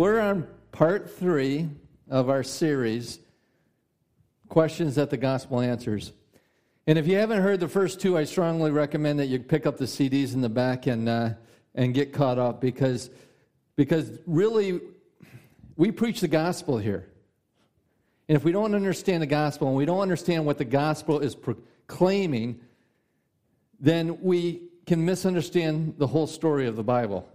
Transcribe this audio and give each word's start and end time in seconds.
We're 0.00 0.18
on 0.18 0.46
part 0.72 1.14
three 1.14 1.68
of 2.08 2.30
our 2.30 2.42
series, 2.42 3.18
Questions 4.48 4.94
That 4.94 5.10
the 5.10 5.18
Gospel 5.18 5.60
Answers. 5.60 6.12
And 6.86 6.98
if 6.98 7.06
you 7.06 7.18
haven't 7.18 7.42
heard 7.42 7.60
the 7.60 7.68
first 7.68 8.00
two, 8.00 8.16
I 8.16 8.24
strongly 8.24 8.70
recommend 8.70 9.18
that 9.18 9.26
you 9.26 9.40
pick 9.40 9.66
up 9.66 9.76
the 9.76 9.84
CDs 9.84 10.32
in 10.32 10.40
the 10.40 10.48
back 10.48 10.86
and, 10.86 11.06
uh, 11.06 11.34
and 11.74 11.92
get 11.92 12.14
caught 12.14 12.38
up 12.38 12.62
because, 12.62 13.10
because 13.76 14.10
really, 14.26 14.80
we 15.76 15.90
preach 15.90 16.22
the 16.22 16.28
gospel 16.28 16.78
here. 16.78 17.06
And 18.26 18.36
if 18.36 18.42
we 18.42 18.52
don't 18.52 18.74
understand 18.74 19.22
the 19.22 19.26
gospel 19.26 19.68
and 19.68 19.76
we 19.76 19.84
don't 19.84 20.00
understand 20.00 20.46
what 20.46 20.56
the 20.56 20.64
gospel 20.64 21.20
is 21.20 21.34
proclaiming, 21.34 22.58
then 23.78 24.18
we 24.22 24.62
can 24.86 25.04
misunderstand 25.04 25.96
the 25.98 26.06
whole 26.06 26.26
story 26.26 26.66
of 26.66 26.76
the 26.76 26.84
Bible. 26.84 27.28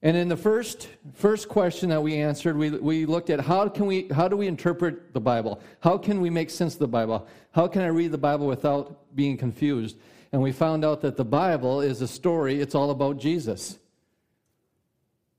And 0.00 0.16
in 0.16 0.28
the 0.28 0.36
first, 0.36 0.88
first 1.12 1.48
question 1.48 1.88
that 1.88 2.00
we 2.00 2.16
answered, 2.20 2.56
we, 2.56 2.70
we 2.70 3.04
looked 3.04 3.30
at 3.30 3.40
how, 3.40 3.68
can 3.68 3.86
we, 3.86 4.06
how 4.08 4.28
do 4.28 4.36
we 4.36 4.46
interpret 4.46 5.12
the 5.12 5.20
Bible? 5.20 5.60
How 5.80 5.98
can 5.98 6.20
we 6.20 6.30
make 6.30 6.50
sense 6.50 6.74
of 6.74 6.78
the 6.78 6.88
Bible? 6.88 7.26
How 7.50 7.66
can 7.66 7.82
I 7.82 7.88
read 7.88 8.12
the 8.12 8.18
Bible 8.18 8.46
without 8.46 9.14
being 9.16 9.36
confused? 9.36 9.96
And 10.30 10.40
we 10.40 10.52
found 10.52 10.84
out 10.84 11.00
that 11.00 11.16
the 11.16 11.24
Bible 11.24 11.80
is 11.80 12.00
a 12.00 12.06
story, 12.06 12.60
it's 12.60 12.76
all 12.76 12.90
about 12.90 13.18
Jesus. 13.18 13.78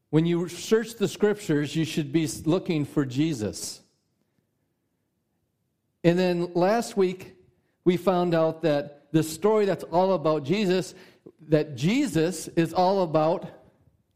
When 0.09 0.25
you 0.25 0.49
search 0.49 0.95
the 0.95 1.07
scriptures, 1.07 1.75
you 1.75 1.85
should 1.85 2.11
be 2.11 2.27
looking 2.45 2.83
for 2.83 3.05
Jesus. 3.05 3.81
And 6.03 6.17
then 6.17 6.51
last 6.53 6.97
week, 6.97 7.35
we 7.85 7.95
found 7.95 8.33
out 8.33 8.61
that 8.63 9.07
the 9.11 9.23
story 9.23 9.65
that's 9.65 9.83
all 9.85 10.13
about 10.13 10.43
Jesus, 10.43 10.95
that 11.47 11.75
Jesus 11.75 12.47
is 12.49 12.73
all 12.73 13.03
about 13.03 13.58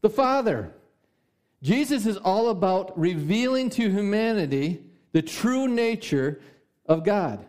the 0.04 0.10
Father. 0.10 0.70
Jesus 1.62 2.04
is 2.04 2.18
all 2.18 2.50
about 2.50 2.98
revealing 2.98 3.70
to 3.70 3.88
humanity 3.88 4.82
the 5.12 5.22
true 5.22 5.66
nature 5.66 6.42
of 6.84 7.04
God, 7.04 7.42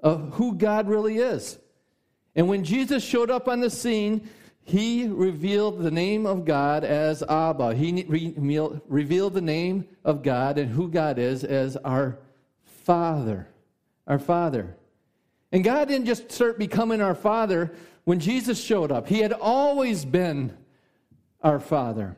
of 0.00 0.34
who 0.34 0.56
God 0.56 0.88
really 0.88 1.18
is. 1.18 1.60
And 2.34 2.48
when 2.48 2.64
Jesus 2.64 3.04
showed 3.04 3.30
up 3.30 3.46
on 3.46 3.60
the 3.60 3.70
scene, 3.70 4.28
he 4.64 5.06
revealed 5.06 5.78
the 5.78 5.92
name 5.92 6.26
of 6.26 6.44
God 6.44 6.82
as 6.82 7.22
Abba. 7.22 7.76
He 7.76 8.02
re- 8.08 8.34
revealed 8.88 9.34
the 9.34 9.40
name 9.40 9.86
of 10.04 10.24
God 10.24 10.58
and 10.58 10.72
who 10.72 10.90
God 10.90 11.20
is 11.20 11.44
as 11.44 11.76
our 11.76 12.18
Father. 12.64 13.46
Our 14.08 14.18
Father. 14.18 14.76
And 15.52 15.62
God 15.62 15.86
didn't 15.86 16.06
just 16.06 16.32
start 16.32 16.58
becoming 16.58 17.00
our 17.00 17.14
Father 17.14 17.72
when 18.02 18.18
Jesus 18.18 18.60
showed 18.60 18.90
up, 18.90 19.06
He 19.06 19.20
had 19.20 19.32
always 19.32 20.04
been 20.04 20.56
our 21.42 21.60
Father. 21.60 22.16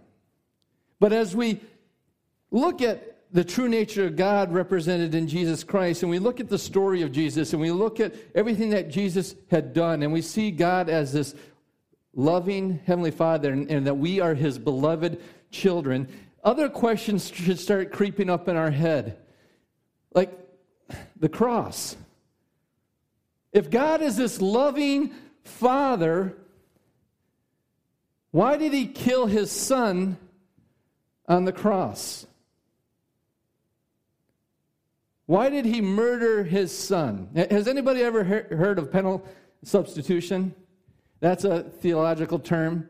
But 1.01 1.13
as 1.13 1.35
we 1.35 1.61
look 2.51 2.83
at 2.83 3.15
the 3.33 3.45
true 3.45 3.69
nature 3.69 4.07
of 4.07 4.17
God 4.17 4.53
represented 4.53 5.15
in 5.15 5.27
Jesus 5.27 5.65
Christ, 5.65 6.03
and 6.03 6.11
we 6.11 6.19
look 6.19 6.39
at 6.39 6.49
the 6.49 6.59
story 6.59 7.03
of 7.03 7.11
Jesus, 7.11 7.53
and 7.53 7.61
we 7.61 7.73
look 7.73 7.99
at 7.99 8.15
everything 8.35 8.71
that 8.71 8.91
Jesus 8.91 9.35
had 9.51 9.73
done, 9.73 10.03
and 10.03 10.13
we 10.13 10.23
see 10.23 10.51
God 10.51 10.89
as 10.89 11.13
this 11.13 11.35
loving 12.15 12.81
Heavenly 12.87 13.11
Father, 13.11 13.53
and, 13.53 13.71
and 13.71 13.87
that 13.87 13.97
we 13.97 14.21
are 14.21 14.35
His 14.35 14.59
beloved 14.59 15.21
children, 15.51 16.09
other 16.45 16.69
questions 16.69 17.29
should 17.29 17.59
start 17.59 17.91
creeping 17.91 18.31
up 18.31 18.49
in 18.49 18.57
our 18.57 18.71
head. 18.71 19.19
Like 20.13 20.31
the 21.19 21.29
cross. 21.29 21.97
If 23.53 23.71
God 23.71 24.03
is 24.03 24.17
this 24.17 24.41
loving 24.41 25.13
Father, 25.45 26.37
why 28.35 28.57
did 28.57 28.73
he 28.73 28.89
kill 28.89 29.27
his 29.27 29.49
son 29.53 30.17
on 31.29 31.45
the 31.45 31.53
cross? 31.53 32.27
Why 35.27 35.51
did 35.51 35.65
he 35.65 35.81
murder 35.81 36.43
his 36.43 36.77
son? 36.77 37.29
Has 37.37 37.69
anybody 37.69 38.03
ever 38.03 38.25
heard 38.25 38.81
of 38.81 38.91
penal 38.91 39.25
substitution? 39.63 40.53
That's 41.21 41.45
a 41.45 41.63
theological 41.63 42.41
term. 42.41 42.89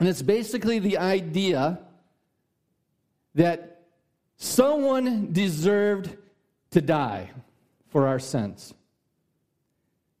And 0.00 0.06
it's 0.06 0.20
basically 0.20 0.78
the 0.80 0.98
idea 0.98 1.80
that 3.36 3.86
someone 4.36 5.32
deserved 5.32 6.14
to 6.72 6.82
die 6.82 7.30
for 7.88 8.06
our 8.06 8.18
sins. 8.18 8.74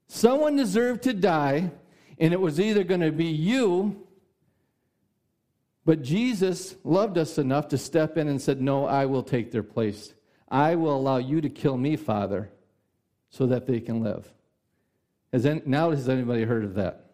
Someone 0.06 0.56
deserved 0.56 1.02
to 1.02 1.12
die, 1.12 1.70
and 2.18 2.32
it 2.32 2.40
was 2.40 2.58
either 2.58 2.82
going 2.82 3.02
to 3.02 3.12
be 3.12 3.26
you 3.26 4.06
but 5.88 6.02
Jesus 6.02 6.76
loved 6.84 7.16
us 7.16 7.38
enough 7.38 7.68
to 7.68 7.78
step 7.78 8.18
in 8.18 8.28
and 8.28 8.42
said, 8.42 8.60
No, 8.60 8.84
I 8.84 9.06
will 9.06 9.22
take 9.22 9.50
their 9.50 9.62
place. 9.62 10.12
I 10.46 10.74
will 10.74 10.94
allow 10.94 11.16
you 11.16 11.40
to 11.40 11.48
kill 11.48 11.78
me, 11.78 11.96
Father, 11.96 12.50
so 13.30 13.46
that 13.46 13.66
they 13.66 13.80
can 13.80 14.02
live. 14.02 14.30
Has 15.32 15.46
any, 15.46 15.62
now 15.64 15.88
has 15.88 16.06
anybody 16.10 16.42
heard 16.42 16.64
of 16.64 16.74
that? 16.74 17.06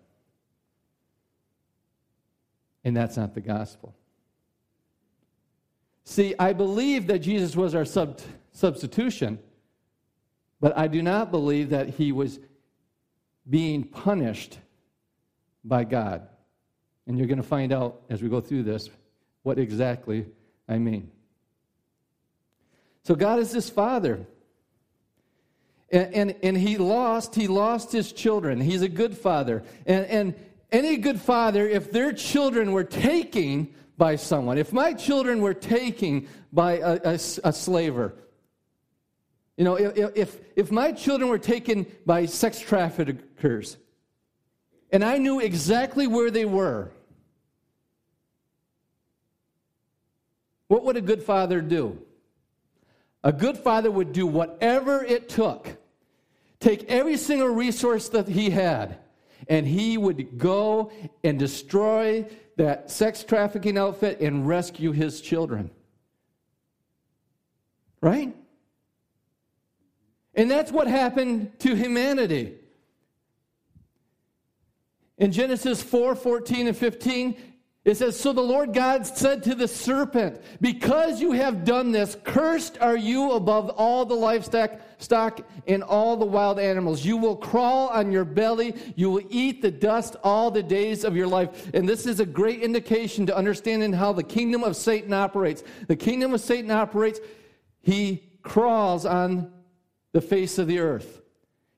And 2.83 2.97
that's 2.97 3.17
not 3.17 3.33
the 3.33 3.41
gospel. 3.41 3.95
See, 6.03 6.35
I 6.37 6.53
believe 6.53 7.07
that 7.07 7.21
Jesus 7.21 7.55
was 7.55 7.77
our 7.77 7.85
sub, 7.85 8.21
substitution, 8.51 9.39
but 10.61 10.77
I 10.77 10.89
do 10.89 11.01
not 11.01 11.31
believe 11.31 11.71
that 11.71 11.91
he 11.91 12.11
was 12.11 12.41
being 13.49 13.85
punished 13.85 14.59
by 15.63 15.85
God. 15.85 16.27
And 17.07 17.19
you're 17.19 17.27
going 17.27 17.39
to 17.39 17.43
find 17.43 17.73
out 17.73 18.03
as 18.09 18.23
we 18.23 18.29
go 18.29 18.41
through 18.41 18.63
this 18.63 18.89
what 19.43 19.59
exactly 19.59 20.27
I 20.69 20.79
mean. 20.79 21.11
So 23.03 23.15
God 23.15 23.39
is 23.39 23.53
this 23.53 23.69
father. 23.69 24.27
And, 25.91 26.15
and, 26.15 26.37
and, 26.43 26.57
he 26.57 26.79
lost, 26.79 27.35
he 27.35 27.47
lost 27.47 27.93
his 27.93 28.13
children. 28.13 28.61
He's 28.61 28.83
a 28.83 28.89
good 28.89 29.17
father. 29.17 29.63
And, 29.87 30.07
and 30.07 30.35
any 30.73 30.97
good 30.97 31.21
father, 31.21 31.69
if 31.69 31.93
their 31.93 32.13
children 32.13 32.73
were 32.73 32.85
taken 32.85 33.73
by 33.99 34.17
someone, 34.17 34.59
if 34.59 34.73
my 34.73 34.95
children 34.95 35.41
were 35.41 35.55
taken 35.55 36.27
by 36.53 36.79
a, 36.79 37.01
a, 37.05 37.15
a 37.15 37.53
slaver, 37.53 38.15
you 39.57 39.65
know, 39.65 39.77
if, 39.77 40.17
if, 40.17 40.41
if 40.57 40.73
my 40.73 40.91
children 40.91 41.31
were 41.31 41.39
taken 41.39 41.87
by 42.05 42.27
sex 42.27 42.59
traffickers, 42.59 43.77
and 44.95 45.05
I 45.05 45.19
knew 45.19 45.41
exactly 45.41 46.07
where 46.07 46.31
they 46.31 46.45
were, 46.45 46.93
what 50.69 50.85
would 50.85 50.97
a 50.97 51.01
good 51.01 51.21
father 51.21 51.61
do? 51.61 51.99
A 53.25 53.33
good 53.33 53.59
father 53.59 53.91
would 53.91 54.13
do 54.13 54.25
whatever 54.25 55.03
it 55.03 55.29
took, 55.29 55.77
take 56.61 56.85
every 56.85 57.17
single 57.17 57.49
resource 57.49 58.09
that 58.11 58.29
he 58.29 58.51
had, 58.51 58.99
and 59.49 59.67
he 59.67 59.99
would 59.99 60.39
go 60.39 60.93
and 61.25 61.41
destroy 61.41 62.25
that 62.57 62.89
sex 62.89 63.25
trafficking 63.25 63.77
outfit 63.77 64.21
and 64.21 64.47
rescue 64.47 64.93
his 64.93 65.21
children. 65.21 65.73
Right? 68.01 68.33
And 70.37 70.49
that's 70.49 70.71
what 70.71 70.87
happened 70.87 71.59
to 71.59 71.75
humanity. 71.75 72.59
In 75.25 75.33
Genesis 75.33 75.83
4 75.83 76.17
14 76.17 76.67
and 76.67 76.77
15, 76.77 77.37
it 77.87 77.97
says, 77.97 78.21
So 78.21 78.35
the 78.35 78.43
Lord 78.43 78.75
God 78.75 79.07
said 79.07 79.43
to 79.45 79.55
the 79.55 79.67
serpent, 79.67 80.39
Because 80.61 81.19
you 81.19 81.33
have 81.33 81.65
done 81.65 81.93
this, 81.93 82.15
cursed 82.25 82.77
are 82.83 82.95
you 82.99 83.33
above 83.33 83.71
all 83.71 84.05
the 84.05 84.15
livestock 84.15 84.73
stock 84.99 85.41
and 85.67 85.83
all 85.83 86.19
the 86.19 86.27
wild 86.27 86.59
animals. 86.59 87.07
You 87.07 87.17
will 87.17 87.37
crawl 87.37 87.89
on 87.89 88.13
your 88.13 88.27
belly. 88.27 88.75
You 88.97 89.13
will 89.13 89.27
eat 89.31 89.63
the 89.63 89.71
dust 89.71 90.17
all 90.23 90.51
the 90.51 90.63
days 90.63 91.05
of 91.05 91.17
your 91.17 91.27
life. 91.27 91.71
And 91.73 91.89
this 91.89 92.05
is 92.05 92.21
a 92.21 92.27
great 92.27 92.61
indication 92.61 93.25
to 93.25 93.35
understanding 93.35 93.95
how 93.95 94.13
the 94.13 94.23
kingdom 94.23 94.63
of 94.63 94.77
Satan 94.77 95.15
operates. 95.15 95.65
The 95.89 95.97
kingdom 95.97 96.35
of 96.35 96.43
Satan 96.43 96.71
operates, 96.71 97.19
he 97.81 98.31
crawls 98.43 99.07
on 99.07 99.55
the 100.13 100.21
face 100.21 100.59
of 100.59 100.67
the 100.67 100.81
earth, 100.81 101.23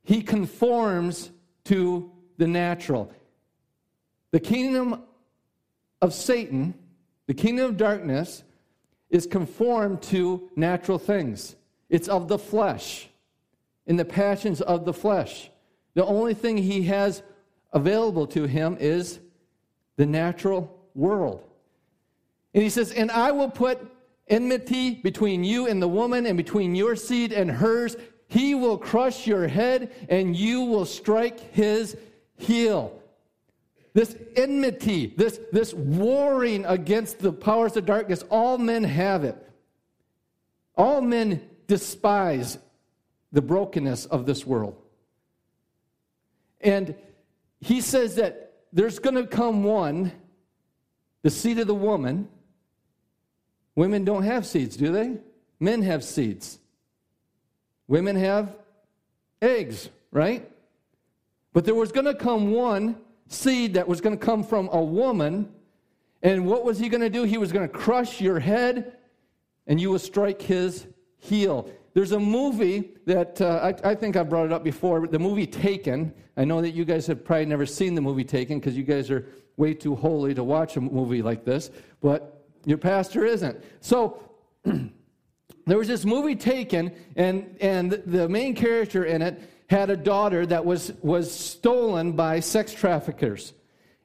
he 0.03 0.21
conforms 0.21 1.31
to 1.67 2.11
the 2.39 2.49
natural. 2.49 3.13
The 4.37 4.41
kingdom 4.41 5.01
of 6.03 6.13
Satan, 6.13 6.75
the 7.27 7.33
kingdom 7.33 7.71
of 7.71 7.79
darkness, 7.79 8.45
is 9.09 9.27
conformed 9.27 10.03
to 10.03 10.51
natural 10.55 10.99
things. 10.99 11.57
It's 11.89 12.07
of 12.07 12.29
the 12.29 12.37
flesh, 12.37 13.09
in 13.87 13.97
the 13.97 14.05
passions 14.05 14.61
of 14.61 14.85
the 14.85 14.93
flesh. 14.93 15.49
The 15.95 16.05
only 16.05 16.35
thing 16.35 16.59
he 16.59 16.83
has 16.83 17.23
available 17.73 18.27
to 18.27 18.45
him 18.45 18.77
is 18.79 19.21
the 19.97 20.05
natural 20.05 20.83
world. 20.95 21.43
And 22.53 22.63
he 22.63 22.69
says, 22.69 22.93
And 22.93 23.11
I 23.11 23.31
will 23.31 23.49
put 23.49 23.91
enmity 24.29 24.97
between 24.97 25.45
you 25.45 25.67
and 25.67 25.81
the 25.81 25.89
woman, 25.89 26.27
and 26.27 26.37
between 26.37 26.75
your 26.75 26.95
seed 26.95 27.33
and 27.33 27.51
hers. 27.51 27.97
He 28.29 28.55
will 28.55 28.77
crush 28.77 29.27
your 29.27 29.49
head, 29.49 29.95
and 30.11 30.37
you 30.37 30.61
will 30.61 30.85
strike 30.85 31.41
his 31.55 31.97
heel. 32.37 33.03
This 33.97 34.15
enmity, 34.37 35.15
this, 35.17 35.41
this 35.53 35.73
warring 35.73 36.67
against 36.67 37.19
the 37.19 37.33
powers 37.33 37.79
of 37.79 37.87
darkness. 37.87 38.23
All 38.31 38.59
men 38.59 38.85
have 38.85 39.25
it. 39.25 39.39
All 40.77 41.01
men 41.01 41.41
despise 41.67 42.59
the 43.33 43.41
brokenness 43.41 44.05
of 44.05 44.27
this 44.27 44.47
world. 44.47 44.77
And 46.61 46.95
he 47.63 47.81
says 47.81 48.17
that 48.17 48.53
there's 48.71 48.99
going 48.99 49.15
to 49.15 49.27
come 49.27 49.65
one, 49.65 50.13
the 51.23 51.31
seed 51.31 51.59
of 51.59 51.67
the 51.67 51.75
woman. 51.75 52.29
Women 53.77 54.05
don't 54.05 54.25
have 54.25 54.45
seeds, 54.45 54.77
do 54.77 54.93
they? 54.93 55.17
Men 55.59 55.81
have 55.81 56.05
seeds. 56.05 56.59
Women 57.89 58.17
have 58.17 58.55
eggs, 59.41 59.89
right? 60.11 60.47
But 61.55 61.65
there 61.65 61.75
was 61.75 61.93
going 61.93 62.05
to 62.05 62.15
come 62.15 62.51
one 62.51 62.97
seed 63.29 63.75
that 63.75 63.87
was 63.89 64.01
going 64.01 64.19
to 64.19 64.25
come 64.25 64.45
from 64.45 64.69
a 64.73 64.83
woman. 64.83 65.53
And 66.23 66.47
what 66.47 66.65
was 66.65 66.79
he 66.79 66.89
going 66.89 67.03
to 67.03 67.11
do? 67.11 67.25
He 67.25 67.39
was 67.39 67.53
going 67.53 67.69
to 67.69 67.73
crush 67.73 68.21
your 68.21 68.41
head 68.41 68.97
and 69.67 69.81
you 69.81 69.91
will 69.91 69.99
strike 69.99 70.41
his 70.41 70.87
heel. 71.19 71.69
There's 71.95 72.13
a 72.13 72.21
movie 72.21 72.93
that 73.07 73.41
uh, 73.41 73.73
I, 73.85 73.91
I, 73.91 73.95
think 73.95 74.17
I 74.17 74.23
brought 74.23 74.47
it 74.47 74.53
up 74.53 74.63
before, 74.63 75.07
the 75.07 75.19
movie 75.19 75.47
Taken. 75.47 76.13
I 76.37 76.45
know 76.45 76.61
that 76.61 76.73
you 76.73 76.85
guys 76.85 77.07
have 77.07 77.25
probably 77.25 77.47
never 77.47 77.67
seen 77.67 77.95
the 77.95 78.01
movie 78.01 78.25
Taken 78.25 78.59
because 78.59 78.77
you 78.77 78.83
guys 78.83 79.11
are 79.11 79.27
way 79.57 79.75
too 79.75 79.95
holy 79.95 80.35
to 80.35 80.45
watch 80.45 80.77
a 80.77 80.81
movie 80.81 81.23
like 81.23 81.45
this, 81.45 81.71
but 82.03 82.47
your 82.67 82.79
pastor 82.79 83.25
isn't. 83.25 83.65
So 83.81 84.23
there 84.65 85.79
was 85.79 85.89
this 85.89 86.05
movie 86.05 86.37
Taken, 86.37 86.93
and, 87.17 87.57
and 87.61 87.93
the 88.05 88.29
main 88.29 88.55
character 88.55 89.05
in 89.05 89.23
it 89.23 89.41
had 89.69 89.91
a 89.91 89.97
daughter 89.97 90.47
that 90.47 90.65
was, 90.65 90.93
was 91.03 91.33
stolen 91.33 92.13
by 92.13 92.41
sex 92.41 92.73
traffickers. 92.73 93.53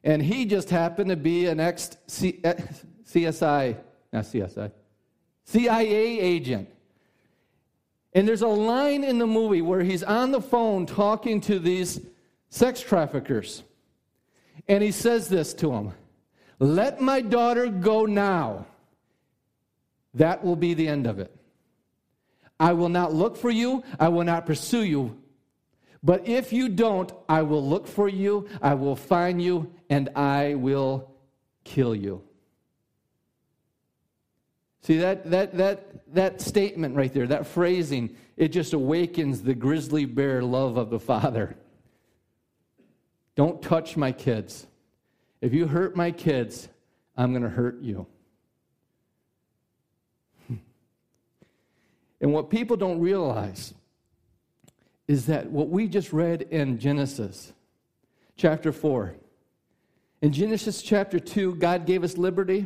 And 0.04 0.22
he 0.22 0.46
just 0.46 0.70
happened 0.70 1.10
to 1.10 1.16
be 1.16 1.46
an 1.46 1.60
ex 1.60 1.98
CSI, 2.08 2.42
eh, 2.44 3.74
not 4.12 4.24
CSI, 4.24 4.72
CIA 5.46 6.20
agent. 6.20 6.70
And 8.14 8.28
there's 8.28 8.42
a 8.42 8.48
line 8.48 9.04
in 9.04 9.20
the 9.20 9.28
movie 9.28 9.62
where 9.62 9.82
he's 9.82 10.04
on 10.04 10.32
the 10.32 10.42
phone 10.42 10.86
talking 10.86 11.40
to 11.42 11.60
these 11.60 12.02
sex 12.50 12.82
traffickers. 12.82 13.64
And 14.68 14.84
he 14.84 14.92
says 14.92 15.30
this 15.30 15.54
to 15.56 15.68
them 15.70 15.94
Let 16.60 17.00
my 17.00 17.22
daughter 17.22 17.68
go 17.68 18.06
now. 18.06 18.66
That 20.16 20.44
will 20.44 20.58
be 20.58 20.74
the 20.74 20.88
end 20.88 21.08
of 21.08 21.20
it. 21.20 21.34
I 22.60 22.74
will 22.74 22.90
not 22.90 23.14
look 23.14 23.38
for 23.38 23.50
you. 23.50 23.84
I 24.00 24.10
will 24.10 24.26
not 24.26 24.46
pursue 24.46 24.84
you. 24.84 25.21
But 26.04 26.28
if 26.28 26.52
you 26.52 26.68
don't, 26.70 27.12
I 27.30 27.44
will 27.44 27.68
look 27.68 27.88
for 27.88 28.10
you, 28.10 28.48
I 28.62 28.74
will 28.74 28.96
find 28.96 29.42
you, 29.42 29.72
and 29.90 30.10
I 30.16 30.56
will 30.56 31.12
kill 31.64 31.96
you. 31.96 32.24
See, 34.82 34.98
that, 34.98 35.30
that, 35.30 35.56
that, 35.58 36.14
that 36.16 36.42
statement 36.42 36.96
right 36.96 37.14
there, 37.14 37.28
that 37.28 37.46
phrasing, 37.46 38.16
it 38.36 38.48
just 38.48 38.74
awakens 38.74 39.44
the 39.44 39.54
grizzly 39.54 40.06
bear 40.06 40.42
love 40.42 40.78
of 40.78 40.90
the 40.90 41.00
Father. 41.00 41.56
Don't 43.36 43.62
touch 43.62 43.96
my 43.96 44.12
kids. 44.12 44.66
If 45.40 45.54
you 45.54 45.68
hurt 45.68 45.96
my 45.96 46.10
kids, 46.10 46.68
I'm 47.16 47.32
going 47.32 47.44
to 47.44 47.50
hurt 47.50 47.80
you. 47.82 48.08
and 52.22 52.34
what 52.34 52.50
people 52.50 52.76
don't 52.76 53.00
realize 53.00 53.76
is 55.12 55.26
that 55.26 55.52
what 55.52 55.68
we 55.68 55.90
just 55.90 56.14
read 56.14 56.44
in 56.52 56.80
Genesis 56.80 57.52
chapter 58.38 58.72
4, 58.72 59.14
in 60.22 60.32
Genesis 60.32 60.82
chapter 60.82 61.20
2, 61.20 61.56
God 61.56 61.86
gave 61.86 62.06
us 62.06 62.18
liberty. 62.18 62.66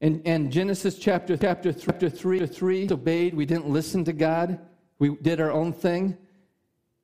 And, 0.00 0.22
and 0.26 0.50
Genesis 0.50 0.98
chapter, 0.98 1.36
chapter, 1.36 1.72
chapter 1.72 2.10
3, 2.10 2.44
3 2.46 2.88
obeyed. 2.90 3.32
We 3.32 3.46
didn't 3.46 3.68
listen 3.68 4.04
to 4.06 4.12
God. 4.12 4.58
We 4.98 5.14
did 5.22 5.40
our 5.40 5.52
own 5.52 5.72
thing. 5.72 6.18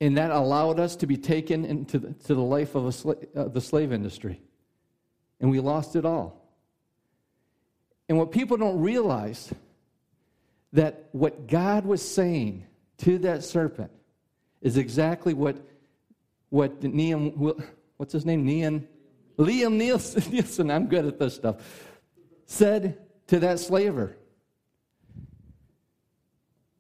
And 0.01 0.19
that 0.19 0.33
allowed 0.33 0.81
us 0.81 0.97
to 0.97 1.07
be 1.07 1.17
taken 1.17 1.65
into 1.65 2.01
the, 2.01 2.13
to 2.13 2.35
the 2.35 2.43
life 2.43 2.75
of 2.75 2.83
sla- 2.83 3.37
uh, 3.37 3.47
the 3.47 3.61
slave 3.61 3.93
industry. 3.93 4.43
And 5.39 5.53
we 5.53 5.61
lost 5.61 5.95
it 5.95 6.05
all. 6.05 6.45
And 8.09 8.19
what 8.19 8.33
people 8.33 8.57
don't 8.57 8.81
realize 8.81 9.55
that 10.73 11.11
what 11.13 11.47
God 11.47 11.87
was 11.87 12.03
saying 12.03 12.67
to 12.99 13.19
that 13.19 13.45
serpent 13.45 13.93
is 14.63 14.77
exactly 14.77 15.35
what, 15.35 15.57
what 16.49 16.83
Neam, 16.83 17.31
what's 17.97 18.13
his 18.13 18.25
name? 18.25 18.47
Nean, 18.47 18.89
Liam 19.39 19.75
Nielsen, 19.75 20.25
Nielsen, 20.33 20.71
I'm 20.71 20.87
good 20.87 21.05
at 21.05 21.19
this 21.19 21.35
stuff, 21.35 21.57
said 22.47 22.99
to 23.27 23.41
that 23.41 23.59
slaver. 23.59 24.17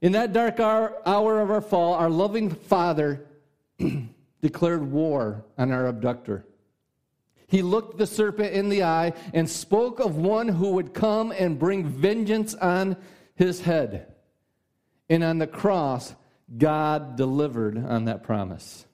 In 0.00 0.12
that 0.12 0.32
dark 0.32 0.58
hour, 0.58 1.00
hour 1.06 1.40
of 1.40 1.50
our 1.50 1.60
fall, 1.60 1.94
our 1.94 2.10
loving 2.10 2.50
Father 2.50 3.26
declared 4.42 4.90
war 4.90 5.44
on 5.56 5.70
our 5.70 5.86
abductor. 5.86 6.44
He 7.46 7.62
looked 7.62 7.98
the 7.98 8.06
serpent 8.06 8.52
in 8.52 8.68
the 8.68 8.82
eye 8.82 9.12
and 9.34 9.48
spoke 9.48 10.00
of 10.00 10.16
one 10.16 10.48
who 10.48 10.70
would 10.70 10.94
come 10.94 11.32
and 11.32 11.58
bring 11.58 11.84
vengeance 11.84 12.54
on 12.54 12.96
his 13.34 13.60
head. 13.60 14.14
And 15.08 15.22
on 15.22 15.38
the 15.38 15.46
cross, 15.46 16.14
God 16.56 17.16
delivered 17.16 17.78
on 17.78 18.06
that 18.06 18.22
promise. 18.22 18.86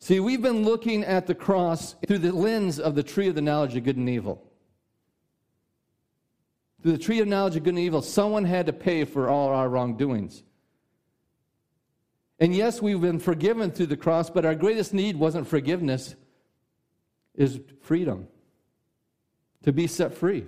See, 0.00 0.20
we've 0.20 0.42
been 0.42 0.64
looking 0.64 1.04
at 1.04 1.26
the 1.26 1.34
cross 1.34 1.96
through 2.06 2.18
the 2.18 2.32
lens 2.32 2.78
of 2.78 2.94
the 2.94 3.02
tree 3.02 3.28
of 3.28 3.34
the 3.34 3.42
knowledge 3.42 3.76
of 3.76 3.84
good 3.84 3.96
and 3.96 4.08
evil. 4.08 4.44
Through 6.82 6.92
the 6.92 6.98
tree 6.98 7.18
of 7.20 7.26
knowledge 7.26 7.56
of 7.56 7.64
good 7.64 7.74
and 7.74 7.78
evil, 7.78 8.02
someone 8.02 8.44
had 8.44 8.66
to 8.66 8.72
pay 8.72 9.04
for 9.04 9.28
all 9.28 9.48
our 9.48 9.68
wrongdoings. 9.68 10.44
And 12.38 12.54
yes, 12.54 12.80
we've 12.80 13.00
been 13.00 13.18
forgiven 13.18 13.72
through 13.72 13.86
the 13.86 13.96
cross, 13.96 14.30
but 14.30 14.44
our 14.44 14.54
greatest 14.54 14.94
need 14.94 15.16
wasn't 15.16 15.48
forgiveness, 15.48 16.14
is 17.34 17.58
freedom. 17.82 18.28
To 19.64 19.72
be 19.72 19.88
set 19.88 20.14
free. 20.14 20.46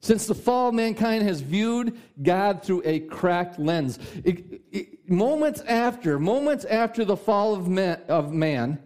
Since 0.00 0.26
the 0.26 0.34
fall, 0.34 0.72
mankind 0.72 1.24
has 1.24 1.42
viewed 1.42 1.98
God 2.22 2.62
through 2.62 2.82
a 2.86 3.00
cracked 3.00 3.58
lens. 3.58 3.98
It, 4.24 4.62
it, 4.72 5.10
moments 5.10 5.60
after, 5.62 6.18
moments 6.18 6.64
after 6.64 7.04
the 7.04 7.16
fall 7.16 7.54
of 7.54 7.68
man, 7.68 8.00
of 8.08 8.32
man, 8.32 8.82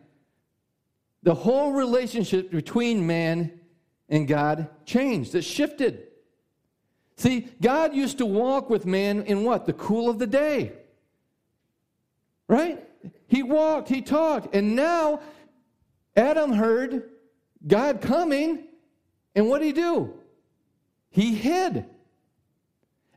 the 1.23 1.35
whole 1.35 1.73
relationship 1.73 2.51
between 2.51 3.07
man 3.07 3.61
and 4.09 4.27
God 4.27 4.69
changed. 4.85 5.37
It 5.37 5.43
shifted. 5.43 6.09
See, 7.17 7.49
God 7.63 7.95
used 7.95 8.19
to 8.19 8.27
walk 8.27 8.69
with 8.69 8.85
man 8.85 9.23
in 9.23 9.45
what? 9.45 9.67
The 9.67 9.73
cool 9.73 10.11
of 10.11 10.19
the 10.19 10.27
day. 10.27 10.73
Right? 12.49 12.85
He 13.29 13.45
walked, 13.45 13.89
he 13.89 14.03
talked. 14.03 14.53
And 14.53 14.75
now 14.75 15.21
Adam 16.17 16.53
heard 16.53 17.11
God 17.65 18.01
coming, 18.01 18.65
and 19.37 19.49
what 19.49 19.61
did 19.61 19.67
he 19.67 19.73
do? 19.73 20.19
He 21.15 21.33
hid. 21.33 21.87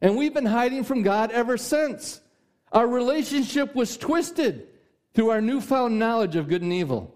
And 0.03 0.15
we've 0.15 0.33
been 0.33 0.45
hiding 0.45 0.83
from 0.83 1.01
God 1.01 1.31
ever 1.31 1.57
since. 1.57 2.21
Our 2.71 2.87
relationship 2.87 3.73
was 3.73 3.97
twisted 3.97 4.67
through 5.15 5.31
our 5.31 5.41
newfound 5.41 5.97
knowledge 5.97 6.35
of 6.35 6.47
good 6.47 6.61
and 6.61 6.71
evil. 6.71 7.15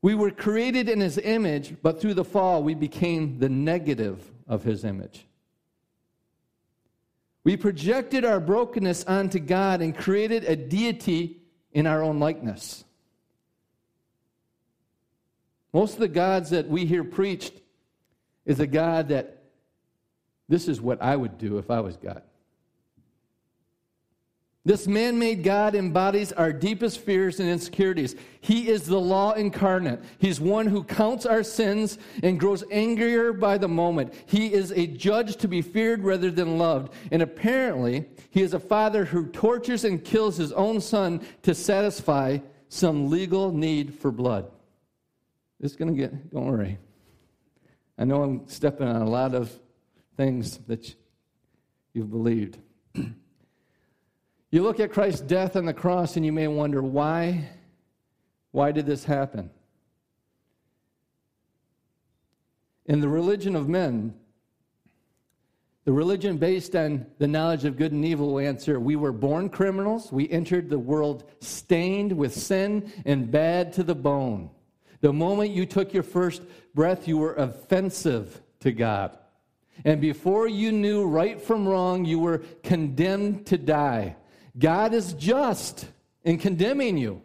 We 0.00 0.14
were 0.14 0.30
created 0.30 0.88
in 0.88 0.98
His 0.98 1.18
image, 1.18 1.76
but 1.82 2.00
through 2.00 2.14
the 2.14 2.24
fall, 2.24 2.62
we 2.62 2.74
became 2.74 3.38
the 3.38 3.50
negative 3.50 4.32
of 4.48 4.64
His 4.64 4.82
image. 4.82 5.26
We 7.44 7.58
projected 7.58 8.24
our 8.24 8.40
brokenness 8.40 9.04
onto 9.04 9.40
God 9.40 9.82
and 9.82 9.94
created 9.94 10.44
a 10.44 10.56
deity 10.56 11.42
in 11.72 11.86
our 11.86 12.02
own 12.02 12.18
likeness. 12.18 12.82
Most 15.74 15.94
of 15.94 16.00
the 16.00 16.08
gods 16.08 16.48
that 16.48 16.66
we 16.66 16.86
hear 16.86 17.04
preached 17.04 17.52
is 18.44 18.60
a 18.60 18.66
God 18.66 19.08
that 19.08 19.42
this 20.48 20.68
is 20.68 20.80
what 20.80 21.00
I 21.00 21.16
would 21.16 21.38
do 21.38 21.58
if 21.58 21.70
I 21.70 21.80
was 21.80 21.96
God. 21.96 22.22
This 24.64 24.86
man 24.86 25.18
made 25.18 25.42
God 25.42 25.74
embodies 25.74 26.30
our 26.30 26.52
deepest 26.52 27.00
fears 27.00 27.40
and 27.40 27.48
insecurities. 27.48 28.14
He 28.40 28.68
is 28.68 28.84
the 28.86 29.00
law 29.00 29.32
incarnate. 29.32 30.00
He's 30.18 30.40
one 30.40 30.68
who 30.68 30.84
counts 30.84 31.26
our 31.26 31.42
sins 31.42 31.98
and 32.22 32.38
grows 32.38 32.62
angrier 32.70 33.32
by 33.32 33.58
the 33.58 33.66
moment. 33.66 34.14
He 34.26 34.52
is 34.52 34.70
a 34.70 34.86
judge 34.86 35.36
to 35.38 35.48
be 35.48 35.62
feared 35.62 36.04
rather 36.04 36.30
than 36.30 36.58
loved. 36.58 36.92
And 37.10 37.22
apparently, 37.22 38.04
he 38.30 38.42
is 38.42 38.54
a 38.54 38.60
father 38.60 39.04
who 39.04 39.26
tortures 39.26 39.84
and 39.84 40.04
kills 40.04 40.36
his 40.36 40.52
own 40.52 40.80
son 40.80 41.22
to 41.42 41.56
satisfy 41.56 42.38
some 42.68 43.10
legal 43.10 43.50
need 43.50 43.92
for 43.92 44.12
blood. 44.12 44.48
It's 45.58 45.74
going 45.74 45.92
to 45.92 46.00
get, 46.00 46.30
don't 46.30 46.46
worry. 46.46 46.78
I 48.02 48.04
know 48.04 48.24
I'm 48.24 48.48
stepping 48.48 48.88
on 48.88 49.00
a 49.00 49.08
lot 49.08 49.32
of 49.32 49.56
things 50.16 50.58
that 50.66 50.92
you've 51.94 52.10
believed. 52.10 52.58
You 54.50 54.64
look 54.64 54.80
at 54.80 54.90
Christ's 54.90 55.20
death 55.20 55.54
on 55.54 55.66
the 55.66 55.72
cross 55.72 56.16
and 56.16 56.26
you 56.26 56.32
may 56.32 56.48
wonder 56.48 56.82
why 56.82 57.48
why 58.50 58.72
did 58.72 58.86
this 58.86 59.04
happen? 59.04 59.50
In 62.86 63.00
the 63.00 63.08
religion 63.08 63.54
of 63.54 63.68
men, 63.68 64.14
the 65.84 65.92
religion 65.92 66.38
based 66.38 66.74
on 66.74 67.06
the 67.18 67.28
knowledge 67.28 67.64
of 67.64 67.76
good 67.76 67.92
and 67.92 68.04
evil 68.04 68.32
will 68.32 68.40
answer 68.40 68.80
We 68.80 68.96
were 68.96 69.12
born 69.12 69.48
criminals. 69.48 70.10
We 70.10 70.28
entered 70.28 70.68
the 70.68 70.78
world 70.80 71.30
stained 71.38 72.12
with 72.12 72.34
sin 72.34 72.92
and 73.04 73.30
bad 73.30 73.72
to 73.74 73.84
the 73.84 73.94
bone. 73.94 74.50
The 75.02 75.12
moment 75.12 75.50
you 75.50 75.66
took 75.66 75.92
your 75.92 76.04
first 76.04 76.42
breath, 76.74 77.08
you 77.08 77.18
were 77.18 77.34
offensive 77.34 78.40
to 78.60 78.72
God. 78.72 79.18
And 79.84 80.00
before 80.00 80.48
you 80.48 80.72
knew 80.72 81.06
right 81.06 81.40
from 81.40 81.66
wrong, 81.66 82.04
you 82.04 82.18
were 82.18 82.38
condemned 82.62 83.46
to 83.46 83.58
die. 83.58 84.16
God 84.58 84.94
is 84.94 85.14
just 85.14 85.86
in 86.24 86.38
condemning 86.38 86.98
you 86.98 87.22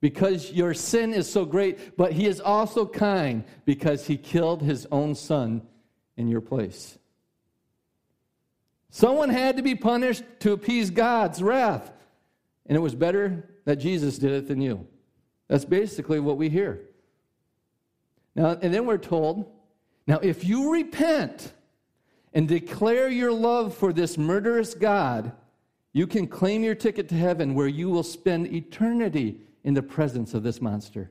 because 0.00 0.52
your 0.52 0.74
sin 0.74 1.12
is 1.12 1.30
so 1.30 1.44
great, 1.44 1.96
but 1.96 2.12
He 2.12 2.26
is 2.26 2.40
also 2.40 2.86
kind 2.86 3.44
because 3.64 4.06
He 4.06 4.16
killed 4.16 4.62
His 4.62 4.86
own 4.92 5.14
Son 5.14 5.62
in 6.16 6.28
your 6.28 6.40
place. 6.40 6.98
Someone 8.90 9.28
had 9.28 9.56
to 9.56 9.62
be 9.62 9.74
punished 9.74 10.22
to 10.40 10.52
appease 10.52 10.90
God's 10.90 11.42
wrath, 11.42 11.90
and 12.66 12.76
it 12.76 12.80
was 12.80 12.94
better 12.94 13.48
that 13.64 13.76
Jesus 13.76 14.18
did 14.18 14.32
it 14.32 14.48
than 14.48 14.60
you. 14.60 14.86
That's 15.48 15.64
basically 15.64 16.20
what 16.20 16.36
we 16.36 16.48
hear. 16.48 16.80
Now, 18.38 18.56
and 18.62 18.72
then 18.72 18.86
we're 18.86 18.98
told 18.98 19.50
now, 20.06 20.20
if 20.20 20.44
you 20.44 20.72
repent 20.72 21.52
and 22.32 22.46
declare 22.46 23.10
your 23.10 23.32
love 23.32 23.74
for 23.74 23.92
this 23.92 24.16
murderous 24.16 24.74
God, 24.74 25.32
you 25.92 26.06
can 26.06 26.28
claim 26.28 26.62
your 26.62 26.76
ticket 26.76 27.08
to 27.08 27.16
heaven 27.16 27.52
where 27.54 27.66
you 27.66 27.90
will 27.90 28.04
spend 28.04 28.46
eternity 28.46 29.40
in 29.64 29.74
the 29.74 29.82
presence 29.82 30.34
of 30.34 30.44
this 30.44 30.62
monster. 30.62 31.10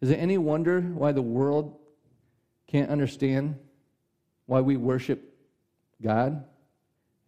Is 0.00 0.10
it 0.10 0.16
any 0.16 0.36
wonder 0.36 0.80
why 0.80 1.12
the 1.12 1.22
world 1.22 1.78
can't 2.66 2.90
understand 2.90 3.56
why 4.46 4.60
we 4.60 4.76
worship 4.76 5.32
God? 6.02 6.44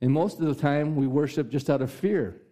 And 0.01 0.11
most 0.11 0.41
of 0.41 0.47
the 0.47 0.61
time, 0.61 0.97
we 0.97 1.07
worship 1.07 1.51
just 1.51 1.71
out 1.71 1.83
of 1.83 1.91
fear 1.91 2.43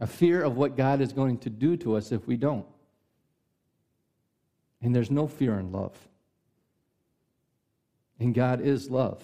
a 0.00 0.06
fear 0.06 0.42
of 0.42 0.56
what 0.56 0.76
God 0.76 1.00
is 1.00 1.12
going 1.12 1.38
to 1.38 1.48
do 1.48 1.76
to 1.78 1.96
us 1.96 2.12
if 2.12 2.26
we 2.26 2.36
don't. 2.36 2.66
And 4.84 4.94
there's 4.94 5.10
no 5.10 5.26
fear 5.26 5.58
in 5.58 5.72
love. 5.72 5.96
And 8.20 8.34
God 8.34 8.60
is 8.60 8.90
love. 8.90 9.22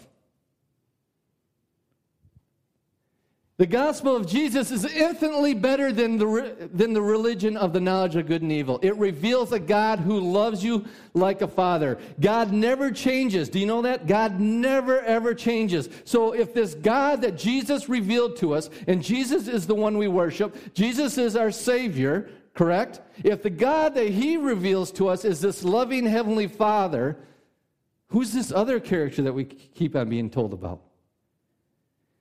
The 3.58 3.66
gospel 3.66 4.16
of 4.16 4.26
Jesus 4.26 4.70
is 4.70 4.86
infinitely 4.86 5.52
better 5.52 5.92
than 5.92 6.16
the, 6.16 6.70
than 6.72 6.94
the 6.94 7.02
religion 7.02 7.58
of 7.58 7.74
the 7.74 7.80
knowledge 7.80 8.16
of 8.16 8.26
good 8.26 8.40
and 8.40 8.50
evil. 8.50 8.80
It 8.80 8.96
reveals 8.96 9.52
a 9.52 9.58
God 9.58 9.98
who 10.00 10.18
loves 10.18 10.64
you 10.64 10.86
like 11.12 11.42
a 11.42 11.46
father. 11.46 11.98
God 12.18 12.52
never 12.52 12.90
changes. 12.90 13.50
Do 13.50 13.58
you 13.58 13.66
know 13.66 13.82
that? 13.82 14.06
God 14.06 14.40
never, 14.40 15.02
ever 15.02 15.34
changes. 15.34 15.90
So 16.06 16.32
if 16.32 16.54
this 16.54 16.72
God 16.72 17.20
that 17.20 17.36
Jesus 17.36 17.86
revealed 17.86 18.38
to 18.38 18.54
us, 18.54 18.70
and 18.88 19.02
Jesus 19.02 19.46
is 19.46 19.66
the 19.66 19.74
one 19.74 19.98
we 19.98 20.08
worship, 20.08 20.72
Jesus 20.72 21.18
is 21.18 21.36
our 21.36 21.50
Savior, 21.50 22.30
correct? 22.60 23.00
If 23.24 23.42
the 23.42 23.48
God 23.48 23.94
that 23.94 24.10
He 24.10 24.36
reveals 24.36 24.92
to 24.92 25.08
us 25.08 25.24
is 25.24 25.40
this 25.40 25.64
loving 25.64 26.04
Heavenly 26.04 26.46
Father, 26.46 27.16
who's 28.08 28.34
this 28.34 28.52
other 28.52 28.78
character 28.78 29.22
that 29.22 29.32
we 29.32 29.46
keep 29.46 29.96
on 29.96 30.10
being 30.10 30.28
told 30.28 30.52
about? 30.52 30.82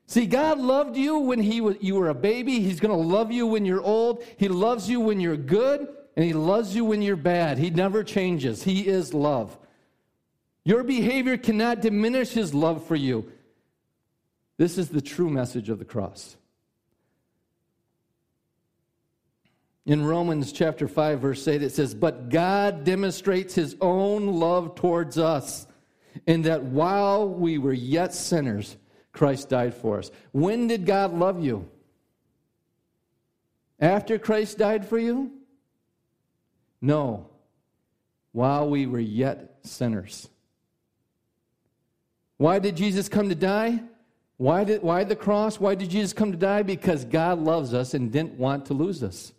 See, 0.05 0.25
God 0.25 0.57
loved 0.57 0.95
you 0.95 1.19
when 1.19 1.41
he 1.41 1.59
was, 1.59 1.75
you 1.81 1.95
were 1.95 2.07
a 2.07 2.13
baby. 2.13 2.61
He's 2.61 2.79
going 2.79 2.97
to 2.97 3.07
love 3.15 3.33
you 3.33 3.47
when 3.47 3.65
you're 3.65 3.81
old. 3.81 4.23
He 4.37 4.47
loves 4.47 4.89
you 4.89 5.01
when 5.01 5.19
you're 5.19 5.35
good, 5.35 5.89
and 6.15 6.23
He 6.23 6.31
loves 6.31 6.73
you 6.73 6.85
when 6.85 7.01
you're 7.01 7.17
bad. 7.17 7.57
He 7.57 7.69
never 7.69 8.01
changes. 8.01 8.63
He 8.63 8.87
is 8.87 9.13
love. 9.13 9.57
Your 10.63 10.83
behavior 10.83 11.35
cannot 11.35 11.81
diminish 11.81 12.29
His 12.29 12.53
love 12.53 12.87
for 12.87 12.95
you. 12.95 13.29
This 14.55 14.77
is 14.77 14.87
the 14.87 15.01
true 15.01 15.29
message 15.29 15.67
of 15.67 15.79
the 15.79 15.85
cross. 15.85 16.37
In 19.89 20.05
Romans 20.05 20.51
chapter 20.51 20.87
5, 20.87 21.19
verse 21.19 21.47
8, 21.47 21.63
it 21.63 21.71
says, 21.71 21.95
But 21.95 22.29
God 22.29 22.83
demonstrates 22.83 23.55
His 23.55 23.75
own 23.81 24.27
love 24.27 24.75
towards 24.75 25.17
us, 25.17 25.65
in 26.27 26.43
that 26.43 26.61
while 26.61 27.27
we 27.27 27.57
were 27.57 27.73
yet 27.73 28.13
sinners, 28.13 28.77
Christ 29.13 29.49
died 29.49 29.73
for 29.73 29.97
us. 29.97 30.11
When 30.31 30.67
did 30.67 30.85
God 30.85 31.15
love 31.15 31.43
you? 31.43 31.67
After 33.79 34.19
Christ 34.19 34.59
died 34.59 34.87
for 34.87 34.99
you? 34.99 35.31
No. 36.81 37.27
While 38.31 38.69
we 38.69 38.85
were 38.85 38.99
yet 38.99 39.57
sinners. 39.63 40.29
Why 42.37 42.59
did 42.59 42.77
Jesus 42.77 43.09
come 43.09 43.27
to 43.29 43.33
die? 43.33 43.81
Why, 44.37 44.65
did, 44.65 44.83
why 44.83 45.03
the 45.03 45.15
cross? 45.15 45.59
Why 45.59 45.73
did 45.73 45.89
Jesus 45.89 46.13
come 46.13 46.31
to 46.31 46.37
die? 46.37 46.61
Because 46.61 47.05
God 47.05 47.39
loves 47.39 47.73
us 47.73 47.95
and 47.95 48.11
didn't 48.11 48.33
want 48.33 48.67
to 48.67 48.75
lose 48.75 49.01
us. 49.01 49.33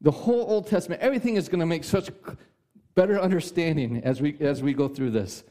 The 0.00 0.10
whole 0.10 0.42
Old 0.48 0.66
Testament, 0.66 1.02
everything 1.02 1.36
is 1.36 1.48
going 1.48 1.60
to 1.60 1.66
make 1.66 1.84
such 1.84 2.10
better 2.94 3.20
understanding 3.20 4.02
as 4.04 4.20
we, 4.20 4.36
as 4.40 4.62
we 4.62 4.72
go 4.72 4.88
through 4.88 5.10
this. 5.10 5.44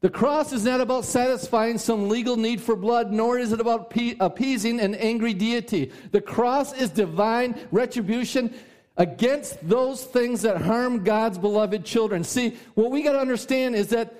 The 0.00 0.08
cross 0.08 0.52
is 0.52 0.64
not 0.64 0.80
about 0.80 1.04
satisfying 1.04 1.76
some 1.76 2.08
legal 2.08 2.36
need 2.36 2.60
for 2.60 2.74
blood, 2.74 3.12
nor 3.12 3.38
is 3.38 3.52
it 3.52 3.60
about 3.60 3.94
appeasing 4.18 4.80
an 4.80 4.94
angry 4.94 5.34
deity. 5.34 5.92
The 6.10 6.22
cross 6.22 6.72
is 6.72 6.88
divine 6.88 7.54
retribution 7.70 8.54
against 8.96 9.66
those 9.68 10.02
things 10.02 10.42
that 10.42 10.62
harm 10.62 11.04
God's 11.04 11.36
beloved 11.36 11.84
children. 11.84 12.24
See, 12.24 12.56
what 12.74 12.90
we 12.90 13.02
got 13.02 13.12
to 13.12 13.20
understand 13.20 13.74
is 13.74 13.88
that 13.88 14.14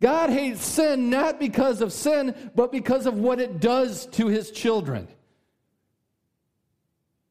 God 0.00 0.28
hates 0.28 0.62
sin 0.62 1.08
not 1.08 1.40
because 1.40 1.80
of 1.80 1.90
sin, 1.90 2.34
but 2.54 2.70
because 2.70 3.06
of 3.06 3.14
what 3.14 3.40
it 3.40 3.60
does 3.60 4.04
to 4.06 4.26
his 4.26 4.50
children. 4.50 5.08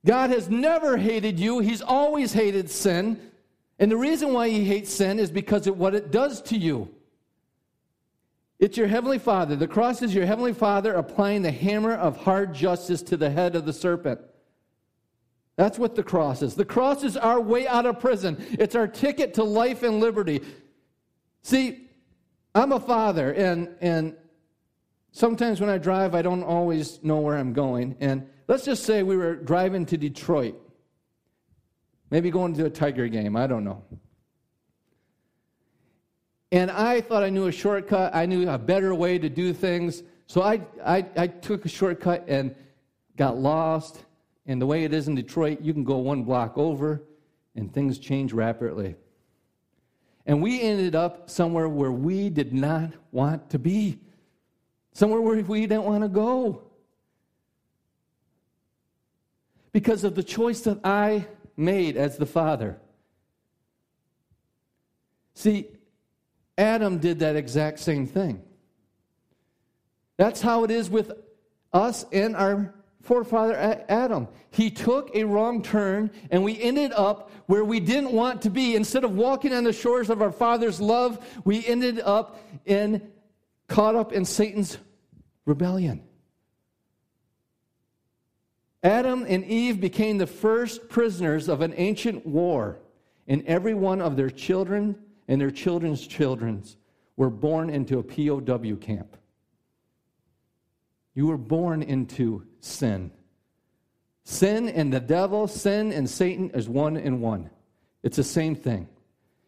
God 0.06 0.32
has 0.32 0.50
never 0.50 0.98
hated 0.98 1.40
you, 1.40 1.60
he's 1.60 1.82
always 1.82 2.34
hated 2.34 2.70
sin. 2.70 3.32
And 3.80 3.92
the 3.92 3.98
reason 3.98 4.34
why 4.34 4.50
he 4.50 4.64
hates 4.64 4.92
sin 4.92 5.20
is 5.20 5.32
because 5.32 5.68
of 5.68 5.78
what 5.78 5.96
it 5.96 6.12
does 6.12 6.42
to 6.44 6.58
you. 6.58 6.90
It's 8.60 8.78
your 8.78 8.88
Heavenly 8.88 9.20
Father. 9.20 9.56
The 9.56 9.68
cross 9.68 10.02
is 10.02 10.14
your 10.14 10.26
Heavenly 10.26 10.54
Father 10.54 10.94
applying 10.94 11.42
the 11.42 11.52
hammer 11.52 11.94
of 11.94 12.18
hard 12.18 12.54
justice 12.54 13.02
to 13.04 13.18
the 13.18 13.30
head 13.30 13.56
of 13.56 13.66
the 13.66 13.74
serpent. 13.74 14.22
That's 15.56 15.78
what 15.78 15.96
the 15.96 16.04
cross 16.04 16.42
is. 16.42 16.56
The 16.56 16.66
cross 16.66 17.04
is 17.04 17.18
our 17.18 17.40
way 17.40 17.68
out 17.68 17.86
of 17.86 18.00
prison, 18.00 18.44
it's 18.52 18.76
our 18.76 18.88
ticket 18.88 19.34
to 19.36 19.44
life 19.44 19.84
and 19.84 20.00
liberty. 20.00 20.42
See, 21.42 21.90
I'm 22.56 22.72
a 22.72 22.80
father, 22.80 23.34
and, 23.34 23.70
and 23.82 24.16
sometimes 25.12 25.60
when 25.60 25.70
I 25.70 25.78
drive, 25.78 26.16
I 26.16 26.22
don't 26.22 26.44
always 26.44 27.04
know 27.04 27.18
where 27.18 27.38
I'm 27.38 27.52
going. 27.52 27.98
And 28.00 28.30
let's 28.48 28.66
just 28.66 28.84
say 28.84 29.04
we 29.04 29.18
were 29.18 29.36
driving 29.36 29.86
to 29.88 29.98
Detroit, 29.98 30.56
maybe 32.10 32.30
going 32.30 32.54
to 32.56 32.66
a 32.66 32.70
Tiger 32.70 33.08
game, 33.08 33.36
I 33.36 33.48
don't 33.48 33.64
know. 33.64 33.84
And 36.52 36.70
I 36.70 37.02
thought 37.02 37.24
I 37.24 37.32
knew 37.32 37.48
a 37.48 37.52
shortcut. 37.52 38.14
I 38.14 38.28
knew 38.28 38.48
a 38.48 38.60
better 38.60 38.94
way 38.94 39.18
to 39.18 39.28
do 39.28 39.54
things. 39.54 40.04
So 40.28 40.44
I, 40.44 40.62
I, 40.86 41.04
I 41.18 41.26
took 41.26 41.66
a 41.66 41.68
shortcut 41.68 42.26
and 42.28 42.56
got 43.18 43.40
lost. 43.40 44.06
And 44.46 44.62
the 44.62 44.68
way 44.68 44.84
it 44.84 44.94
is 44.94 45.08
in 45.08 45.16
Detroit, 45.16 45.62
you 45.62 45.74
can 45.74 45.84
go 45.84 45.98
one 45.98 46.22
block 46.22 46.56
over 46.56 47.02
and 47.56 47.74
things 47.74 47.98
change 47.98 48.34
rapidly. 48.34 48.96
And 50.28 50.44
we 50.44 50.62
ended 50.62 50.94
up 50.94 51.28
somewhere 51.28 51.68
where 51.68 51.92
we 51.92 52.30
did 52.30 52.54
not 52.54 52.92
want 53.12 53.50
to 53.50 53.58
be, 53.58 53.98
somewhere 54.94 55.22
where 55.22 55.42
we 55.42 55.62
didn't 55.62 55.86
want 55.86 56.04
to 56.04 56.08
go. 56.08 56.62
Because 59.74 60.06
of 60.06 60.16
the 60.16 60.24
choice 60.24 60.62
that 60.62 60.80
I 60.86 61.28
made 61.58 61.98
as 61.98 62.18
the 62.18 62.26
father. 62.26 62.78
See, 65.34 65.68
Adam 66.58 67.00
did 67.00 67.20
that 67.20 67.36
exact 67.36 67.80
same 67.80 68.08
thing. 68.08 68.42
That's 70.18 70.42
how 70.42 70.64
it 70.64 70.72
is 70.72 70.90
with 70.90 71.12
us 71.74 72.06
and 72.12 72.36
our 72.36 72.74
forefather 73.02 73.84
Adam. 73.90 74.28
He 74.52 74.70
took 74.70 75.14
a 75.16 75.24
wrong 75.24 75.62
turn 75.62 76.12
and 76.32 76.44
we 76.44 76.62
ended 76.62 76.94
up 76.94 77.32
where 77.48 77.66
we 77.66 77.80
didn't 77.80 78.14
want 78.14 78.44
to 78.44 78.50
be. 78.50 78.76
Instead 78.76 79.04
of 79.04 79.16
walking 79.16 79.54
on 79.54 79.64
the 79.64 79.74
shores 79.74 80.10
of 80.10 80.22
our 80.22 80.32
father's 80.32 80.80
love, 80.80 81.42
we 81.44 81.66
ended 81.66 82.00
up 82.00 82.40
in 82.66 83.02
caught 83.68 83.96
up 83.96 84.14
in 84.14 84.24
Satan's 84.24 84.78
rebellion. 85.46 86.04
Adam 88.84 89.26
and 89.28 89.46
Eve 89.46 89.80
became 89.80 90.18
the 90.18 90.28
first 90.28 90.90
prisoners 90.90 91.48
of 91.48 91.62
an 91.62 91.74
ancient 91.78 92.26
war, 92.26 92.80
and 93.28 93.46
every 93.46 93.74
one 93.74 94.02
of 94.02 94.18
their 94.18 94.30
children 94.30 94.96
and 95.30 95.40
their 95.40 95.52
children's 95.52 96.06
children's 96.06 96.76
were 97.16 97.30
born 97.30 97.70
into 97.70 98.00
a 98.00 98.04
POW 98.04 98.76
camp. 98.76 99.16
You 101.16 101.28
were 101.28 101.38
born 101.38 101.82
into 101.82 102.44
sin. 102.60 103.12
Sin 104.26 104.68
and 104.68 104.92
the 104.92 105.00
devil, 105.00 105.48
sin 105.48 105.92
and 105.94 106.10
Satan 106.10 106.50
is 106.54 106.68
one 106.68 106.98
in 106.98 107.22
one. 107.22 107.50
It's 108.04 108.18
the 108.18 108.24
same 108.24 108.56
thing. 108.56 108.90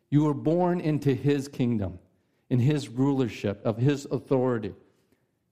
You 0.09 0.23
were 0.23 0.33
born 0.33 0.79
into 0.79 1.13
his 1.13 1.47
kingdom, 1.47 1.99
in 2.49 2.59
his 2.59 2.87
rulership, 2.87 3.65
of 3.65 3.77
his 3.77 4.05
authority. 4.05 4.73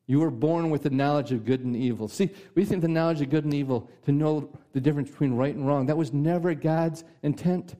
You 0.06 0.20
were 0.20 0.32
born 0.32 0.70
with 0.70 0.84
the 0.84 0.90
knowledge 0.90 1.32
of 1.32 1.46
good 1.46 1.62
and 1.62 1.76
evil. 1.76 2.08
See, 2.08 2.30
we 2.56 2.66
think 2.66 2.82
the 2.82 2.88
knowledge 2.88 3.22
of 3.22 3.30
good 3.30 3.46
and 3.46 3.54
evil, 3.54 3.90
to 4.06 4.12
know 4.12 4.50
the 4.74 4.82
difference 4.82 5.10
between 5.10 5.34
right 5.34 5.56
and 5.56 5.66
wrong, 5.66 5.86
that 5.86 5.98
was 5.98 6.12
never 6.12 6.54
God's 6.54 7.04
intent. 7.22 7.76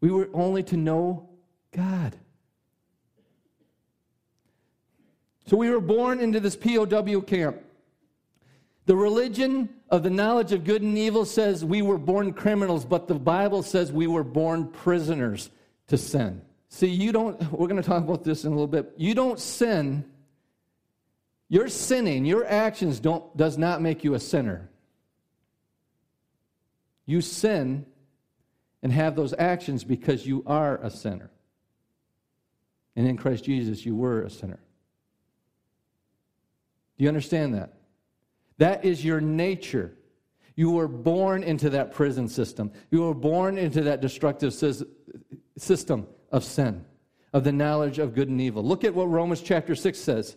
We 0.00 0.10
were 0.10 0.28
only 0.34 0.62
to 0.64 0.76
know 0.76 1.28
God. 1.72 2.16
So 5.46 5.56
we 5.56 5.70
were 5.70 5.80
born 5.80 6.20
into 6.20 6.40
this 6.40 6.56
POW 6.56 7.20
camp. 7.22 7.62
The 8.84 8.96
religion 8.96 9.70
of 9.90 10.02
the 10.02 10.10
knowledge 10.10 10.52
of 10.52 10.64
good 10.64 10.82
and 10.82 10.96
evil 10.96 11.24
says 11.24 11.64
we 11.64 11.80
were 11.80 11.98
born 11.98 12.34
criminals, 12.34 12.84
but 12.84 13.08
the 13.08 13.14
Bible 13.14 13.62
says 13.62 13.90
we 13.90 14.06
were 14.06 14.24
born 14.24 14.68
prisoners 14.68 15.50
to 15.88 15.96
sin. 15.96 16.42
See, 16.68 16.88
you 16.88 17.12
don't, 17.12 17.40
we're 17.52 17.66
going 17.66 17.82
to 17.82 17.88
talk 17.88 18.02
about 18.02 18.24
this 18.24 18.44
in 18.44 18.52
a 18.52 18.54
little 18.54 18.66
bit. 18.66 18.92
You 18.96 19.14
don't 19.14 19.40
sin. 19.40 20.04
Your 21.48 21.68
sinning, 21.68 22.24
your 22.24 22.46
actions 22.46 23.00
don't, 23.00 23.34
does 23.36 23.56
not 23.56 23.80
make 23.80 24.04
you 24.04 24.14
a 24.14 24.20
sinner. 24.20 24.68
You 27.06 27.22
sin 27.22 27.86
and 28.82 28.92
have 28.92 29.16
those 29.16 29.34
actions 29.38 29.82
because 29.82 30.26
you 30.26 30.44
are 30.46 30.76
a 30.82 30.90
sinner. 30.90 31.30
And 32.96 33.06
in 33.06 33.16
Christ 33.16 33.44
Jesus, 33.44 33.86
you 33.86 33.96
were 33.96 34.22
a 34.22 34.30
sinner. 34.30 34.60
Do 36.98 37.04
you 37.04 37.08
understand 37.08 37.54
that? 37.54 37.74
That 38.58 38.84
is 38.84 39.04
your 39.04 39.20
nature. 39.20 39.94
You 40.56 40.72
were 40.72 40.88
born 40.88 41.44
into 41.44 41.70
that 41.70 41.92
prison 41.92 42.28
system. 42.28 42.72
You 42.90 43.02
were 43.02 43.14
born 43.14 43.56
into 43.56 43.82
that 43.82 44.00
destructive 44.00 44.52
system 45.56 46.06
of 46.30 46.44
sin, 46.44 46.84
of 47.32 47.44
the 47.44 47.52
knowledge 47.52 47.98
of 47.98 48.14
good 48.14 48.28
and 48.28 48.40
evil. 48.40 48.64
Look 48.64 48.84
at 48.84 48.92
what 48.92 49.08
Romans 49.08 49.40
chapter 49.40 49.74
6 49.74 49.98
says. 49.98 50.36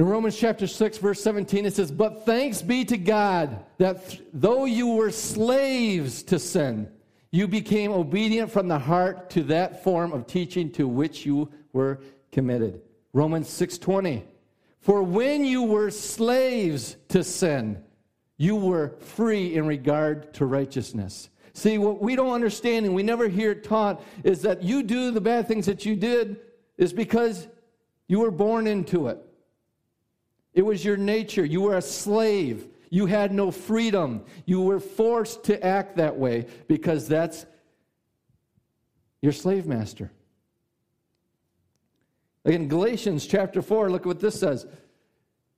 In 0.00 0.06
Romans 0.06 0.34
chapter 0.34 0.66
6, 0.66 0.96
verse 0.96 1.22
17, 1.22 1.66
it 1.66 1.74
says, 1.74 1.92
But 1.92 2.24
thanks 2.24 2.62
be 2.62 2.86
to 2.86 2.96
God 2.96 3.62
that 3.76 4.08
th- 4.08 4.22
though 4.32 4.64
you 4.64 4.94
were 4.94 5.10
slaves 5.10 6.22
to 6.22 6.38
sin, 6.38 6.88
you 7.30 7.46
became 7.46 7.92
obedient 7.92 8.50
from 8.50 8.66
the 8.66 8.78
heart 8.78 9.28
to 9.32 9.42
that 9.42 9.84
form 9.84 10.14
of 10.14 10.26
teaching 10.26 10.72
to 10.72 10.88
which 10.88 11.26
you 11.26 11.50
were 11.74 12.00
committed. 12.32 12.80
Romans 13.12 13.50
6:20 13.50 14.22
For 14.80 15.02
when 15.02 15.44
you 15.44 15.64
were 15.64 15.90
slaves 15.90 16.96
to 17.08 17.22
sin 17.22 17.84
you 18.38 18.56
were 18.56 18.94
free 19.00 19.54
in 19.54 19.66
regard 19.66 20.32
to 20.32 20.46
righteousness. 20.46 21.28
See, 21.52 21.76
what 21.76 22.00
we 22.00 22.16
don't 22.16 22.32
understand 22.32 22.86
and 22.86 22.94
we 22.94 23.02
never 23.02 23.28
hear 23.28 23.50
it 23.50 23.64
taught 23.64 24.02
is 24.24 24.40
that 24.40 24.62
you 24.62 24.82
do 24.82 25.10
the 25.10 25.20
bad 25.20 25.46
things 25.46 25.66
that 25.66 25.84
you 25.84 25.94
did 25.94 26.40
is 26.78 26.94
because 26.94 27.48
you 28.08 28.20
were 28.20 28.30
born 28.30 28.66
into 28.66 29.08
it. 29.08 29.26
It 30.52 30.62
was 30.62 30.84
your 30.84 30.96
nature. 30.96 31.44
You 31.44 31.62
were 31.62 31.76
a 31.76 31.82
slave. 31.82 32.68
You 32.90 33.06
had 33.06 33.32
no 33.32 33.50
freedom. 33.50 34.24
You 34.46 34.62
were 34.62 34.80
forced 34.80 35.44
to 35.44 35.64
act 35.64 35.96
that 35.96 36.16
way 36.16 36.46
because 36.66 37.06
that's 37.06 37.46
your 39.22 39.32
slave 39.32 39.66
master. 39.66 40.10
In 42.44 42.68
Galatians 42.68 43.26
chapter 43.26 43.62
4, 43.62 43.90
look 43.90 44.02
at 44.02 44.06
what 44.06 44.20
this 44.20 44.40
says. 44.40 44.66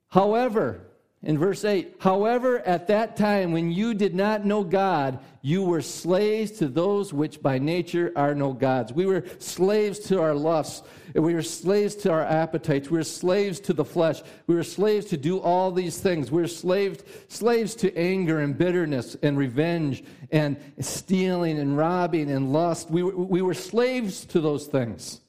However, 0.09 0.87
in 1.24 1.38
verse 1.38 1.64
8, 1.64 1.98
however, 2.00 2.58
at 2.61 2.88
that 2.88 3.16
time 3.16 3.52
when 3.52 3.70
you 3.70 3.94
did 3.94 4.12
not 4.12 4.44
know 4.44 4.64
God, 4.64 5.20
you 5.40 5.62
were 5.62 5.80
slaves 5.80 6.50
to 6.58 6.66
those 6.66 7.12
which 7.12 7.40
by 7.40 7.58
nature 7.58 8.12
are 8.16 8.35
no 8.35 8.52
gods. 8.52 8.92
We 8.92 9.06
were 9.06 9.24
slaves 9.38 10.00
to 10.08 10.20
our 10.20 10.35
lusts. 10.35 10.82
We 11.14 11.35
were 11.35 11.42
slaves 11.42 11.94
to 11.96 12.11
our 12.11 12.22
appetites. 12.22 12.90
We 12.90 12.98
were 12.98 13.04
slaves 13.04 13.61
to 13.61 13.72
the 13.72 13.85
flesh. 13.85 14.20
We 14.48 14.56
were 14.56 14.64
slaves 14.64 15.06
to 15.06 15.16
do 15.16 15.38
all 15.38 15.70
these 15.70 16.00
things. 16.00 16.32
We 16.32 16.42
were 16.42 16.48
slaves, 16.48 17.04
slaves 17.28 17.76
to 17.76 17.96
anger 17.96 18.40
and 18.40 18.58
bitterness 18.58 19.16
and 19.22 19.38
revenge 19.38 20.02
and 20.32 20.56
stealing 20.80 21.61
and 21.61 21.78
robbing 21.78 22.32
and 22.32 22.52
lust. 22.52 22.90
We 22.90 23.04
were, 23.04 23.16
we 23.16 23.42
were 23.42 23.54
slaves 23.54 24.24
to 24.26 24.40
those 24.40 24.66
things. 24.66 25.21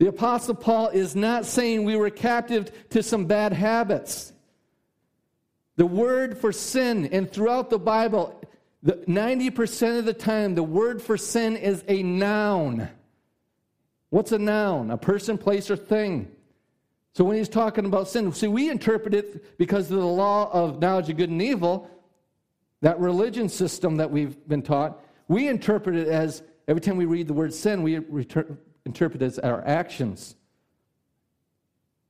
The 0.00 0.08
Apostle 0.08 0.54
Paul 0.54 0.88
is 0.88 1.14
not 1.14 1.44
saying 1.44 1.84
we 1.84 1.94
were 1.94 2.08
captive 2.08 2.72
to 2.88 3.02
some 3.02 3.26
bad 3.26 3.52
habits. 3.52 4.32
The 5.76 5.84
word 5.84 6.38
for 6.38 6.52
sin, 6.52 7.10
and 7.12 7.30
throughout 7.30 7.68
the 7.68 7.78
Bible, 7.78 8.42
the 8.82 8.94
90% 8.94 9.98
of 9.98 10.06
the 10.06 10.14
time, 10.14 10.54
the 10.54 10.62
word 10.62 11.02
for 11.02 11.18
sin 11.18 11.54
is 11.54 11.84
a 11.86 12.02
noun. 12.02 12.88
What's 14.08 14.32
a 14.32 14.38
noun? 14.38 14.90
A 14.90 14.96
person, 14.96 15.36
place, 15.36 15.70
or 15.70 15.76
thing. 15.76 16.32
So 17.12 17.22
when 17.22 17.36
he's 17.36 17.50
talking 17.50 17.84
about 17.84 18.08
sin, 18.08 18.32
see, 18.32 18.48
we 18.48 18.70
interpret 18.70 19.12
it 19.12 19.58
because 19.58 19.90
of 19.90 19.98
the 19.98 20.06
law 20.06 20.50
of 20.50 20.80
knowledge 20.80 21.10
of 21.10 21.18
good 21.18 21.28
and 21.28 21.42
evil, 21.42 21.90
that 22.80 22.98
religion 22.98 23.50
system 23.50 23.98
that 23.98 24.10
we've 24.10 24.48
been 24.48 24.62
taught. 24.62 24.98
We 25.28 25.48
interpret 25.48 25.94
it 25.94 26.08
as 26.08 26.42
every 26.66 26.80
time 26.80 26.96
we 26.96 27.04
read 27.04 27.28
the 27.28 27.34
word 27.34 27.52
sin, 27.52 27.82
we 27.82 27.98
return, 27.98 28.56
interpret 28.90 29.22
as 29.22 29.38
our 29.38 29.64
actions. 29.66 30.34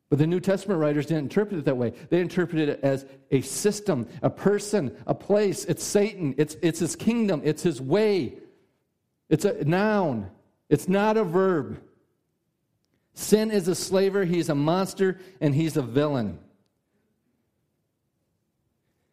But 0.08 0.18
the 0.18 0.26
New 0.26 0.40
Testament 0.40 0.80
writers 0.80 1.06
didn't 1.06 1.24
interpret 1.24 1.60
it 1.60 1.64
that 1.66 1.76
way. 1.76 1.92
They 2.08 2.20
interpreted 2.20 2.68
it 2.68 2.80
as 2.82 3.06
a 3.30 3.42
system, 3.42 4.08
a 4.22 4.30
person, 4.30 4.96
a 5.06 5.14
place. 5.14 5.64
It's 5.66 5.84
Satan, 5.84 6.34
it's, 6.36 6.56
it's 6.62 6.80
his 6.80 6.96
kingdom, 6.96 7.42
it's 7.44 7.62
his 7.62 7.80
way. 7.80 8.38
It's 9.28 9.44
a 9.44 9.62
noun, 9.62 10.28
it's 10.68 10.88
not 10.88 11.16
a 11.16 11.22
verb. 11.22 11.80
Sin 13.14 13.52
is 13.52 13.68
a 13.68 13.74
slaver, 13.74 14.24
he's 14.24 14.48
a 14.48 14.54
monster, 14.54 15.20
and 15.40 15.54
he's 15.54 15.76
a 15.76 15.82
villain. 15.82 16.38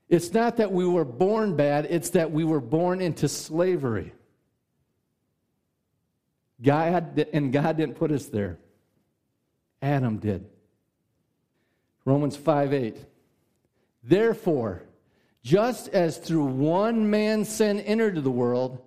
It's 0.10 0.34
not 0.34 0.58
that 0.58 0.72
we 0.72 0.88
were 0.88 1.06
born 1.06 1.56
bad, 1.56 1.86
it's 1.90 2.12
that 2.12 2.32
we 2.32 2.44
were 2.44 2.62
born 2.62 3.02
into 3.02 3.28
slavery. 3.28 4.14
God 6.62 7.28
and 7.34 7.54
God 7.54 7.78
didn't 7.78 7.96
put 7.96 8.12
us 8.12 8.26
there. 8.28 8.58
Adam 9.82 10.18
did. 10.18 10.46
Romans 12.06 12.36
5 12.36 12.74
8. 12.74 12.98
Therefore, 14.04 14.84
just 15.44 15.90
as 15.90 16.18
through 16.18 16.46
one 16.46 17.10
man 17.10 17.46
sin 17.46 17.80
entered 17.82 18.24
the 18.24 18.32
world, 18.32 18.82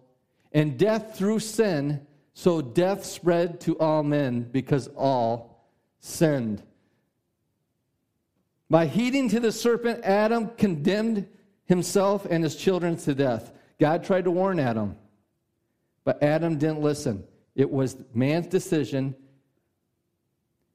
and 0.52 0.78
death 0.78 1.16
through 1.16 1.38
sin, 1.38 2.06
so 2.35 2.61
death 2.61 3.04
spread 3.04 3.61
to 3.61 3.78
all 3.78 4.02
men 4.02 4.42
because 4.42 4.88
all 4.88 5.68
sinned. 6.00 6.62
By 8.68 8.87
heeding 8.87 9.28
to 9.30 9.40
the 9.40 9.52
serpent, 9.52 10.04
Adam 10.04 10.48
condemned 10.56 11.28
himself 11.66 12.26
and 12.28 12.42
his 12.42 12.56
children 12.56 12.96
to 12.98 13.14
death. 13.14 13.52
God 13.78 14.04
tried 14.04 14.24
to 14.24 14.30
warn 14.30 14.59
Adam, 14.59 14.96
but 16.04 16.22
Adam 16.22 16.59
didn't 16.59 16.80
listen. 16.80 17.24
It 17.55 17.71
was 17.71 17.97
man's 18.15 18.47
decision, 18.47 19.15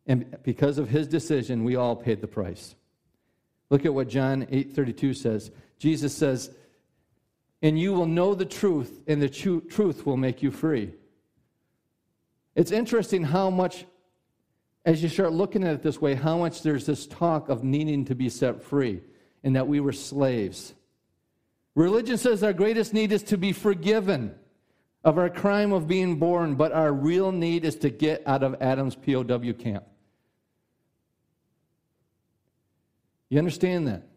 and 0.05 0.37
because 0.43 0.77
of 0.77 0.89
his 0.89 1.07
decision, 1.07 1.63
we 1.63 1.75
all 1.75 1.95
paid 1.95 2.21
the 2.21 2.27
price. 2.27 2.75
Look 3.69 3.85
at 3.85 3.93
what 3.93 4.07
John 4.07 4.45
8:32 4.49 5.13
says. 5.13 5.51
Jesus 5.79 6.13
says, 6.13 6.55
"And 7.61 7.79
you 7.79 7.93
will 7.93 8.05
know 8.05 8.35
the 8.35 8.45
truth, 8.45 9.01
and 9.07 9.21
the 9.21 9.29
truth 9.29 10.05
will 10.05 10.17
make 10.17 10.43
you 10.43 10.51
free." 10.51 10.93
It's 12.55 12.71
interesting 12.71 13.23
how 13.23 13.49
much 13.49 13.85
as 14.85 15.01
you 15.01 15.09
start 15.09 15.33
looking 15.33 15.63
at 15.63 15.73
it 15.73 15.81
this 15.81 15.99
way, 15.99 16.13
how 16.13 16.37
much 16.37 16.61
there's 16.61 16.85
this 16.85 17.07
talk 17.07 17.49
of 17.49 17.63
needing 17.63 18.05
to 18.05 18.13
be 18.13 18.29
set 18.29 18.61
free 18.61 19.01
and 19.43 19.55
that 19.55 19.67
we 19.67 19.79
were 19.79 19.91
slaves. 19.91 20.75
Religion 21.73 22.17
says 22.17 22.43
our 22.43 22.53
greatest 22.53 22.93
need 22.93 23.11
is 23.11 23.23
to 23.23 23.37
be 23.37 23.51
forgiven 23.51 24.35
of 25.05 25.19
our 25.19 25.29
crime 25.29 25.71
of 25.71 25.87
being 25.87 26.15
born, 26.17 26.55
but 26.55 26.71
our 26.71 26.91
real 26.91 27.31
need 27.31 27.63
is 27.63 27.75
to 27.75 27.89
get 27.91 28.23
out 28.25 28.41
of 28.41 28.55
Adam's 28.59 28.95
POW 28.95 29.53
camp. 29.53 29.85
You 33.29 33.37
understand 33.37 33.87
that? 33.87 34.07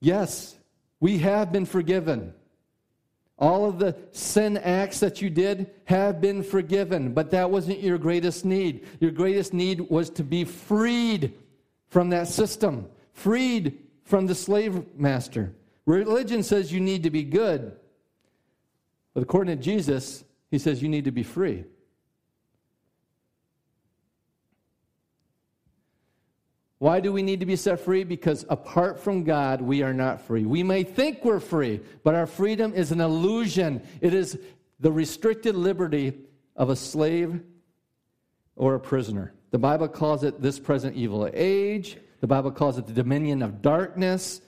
Yes, 0.00 0.56
we 1.00 1.18
have 1.18 1.50
been 1.50 1.64
forgiven. 1.64 2.34
All 3.38 3.64
of 3.64 3.78
the 3.78 3.96
sin 4.12 4.58
acts 4.58 5.00
that 5.00 5.22
you 5.22 5.30
did 5.30 5.70
have 5.86 6.20
been 6.20 6.42
forgiven, 6.42 7.14
but 7.14 7.30
that 7.30 7.50
wasn't 7.50 7.80
your 7.80 7.98
greatest 7.98 8.44
need. 8.44 8.86
Your 9.00 9.10
greatest 9.10 9.54
need 9.54 9.80
was 9.80 10.10
to 10.10 10.22
be 10.22 10.44
freed 10.44 11.32
from 11.88 12.10
that 12.10 12.28
system, 12.28 12.86
freed 13.14 13.78
from 14.04 14.26
the 14.26 14.34
slave 14.34 14.84
master. 14.96 15.54
Religion 15.86 16.42
says 16.42 16.70
you 16.70 16.80
need 16.80 17.02
to 17.02 17.10
be 17.10 17.24
good. 17.24 17.76
But 19.14 19.22
according 19.22 19.56
to 19.56 19.62
Jesus, 19.62 20.24
He 20.50 20.58
says, 20.58 20.82
You 20.82 20.88
need 20.88 21.04
to 21.04 21.12
be 21.12 21.22
free. 21.22 21.64
Why 26.82 26.98
do 26.98 27.12
we 27.12 27.22
need 27.22 27.38
to 27.38 27.46
be 27.46 27.54
set 27.54 27.78
free? 27.78 28.02
Because 28.02 28.44
apart 28.48 28.98
from 28.98 29.22
God, 29.22 29.62
we 29.62 29.82
are 29.82 29.94
not 29.94 30.20
free. 30.22 30.44
We 30.44 30.64
may 30.64 30.82
think 30.82 31.24
we're 31.24 31.38
free, 31.38 31.80
but 32.02 32.16
our 32.16 32.26
freedom 32.26 32.74
is 32.74 32.90
an 32.90 33.00
illusion. 33.00 33.86
It 34.00 34.12
is 34.12 34.36
the 34.80 34.90
restricted 34.90 35.54
liberty 35.54 36.12
of 36.56 36.70
a 36.70 36.76
slave 36.76 37.40
or 38.56 38.74
a 38.74 38.80
prisoner. 38.80 39.32
The 39.52 39.58
Bible 39.58 39.86
calls 39.86 40.24
it 40.24 40.42
this 40.42 40.58
present 40.58 40.96
evil 40.96 41.30
age. 41.32 41.98
The 42.20 42.26
Bible 42.26 42.50
calls 42.50 42.78
it 42.78 42.88
the 42.88 42.92
dominion 42.92 43.42
of 43.42 43.62
darkness. 43.62 44.40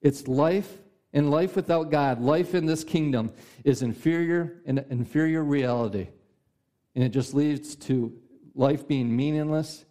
It's 0.00 0.26
life 0.26 0.72
and 1.16 1.30
life 1.30 1.56
without 1.56 1.90
God, 1.90 2.20
life 2.20 2.54
in 2.54 2.66
this 2.66 2.84
kingdom 2.84 3.32
is 3.64 3.80
inferior 3.80 4.60
and 4.66 4.84
inferior 4.90 5.42
reality. 5.42 6.08
And 6.94 7.02
it 7.02 7.08
just 7.08 7.32
leads 7.32 7.74
to 7.76 8.12
life 8.54 8.86
being 8.86 9.16
meaningless 9.16 9.86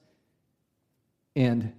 and 1.36 1.74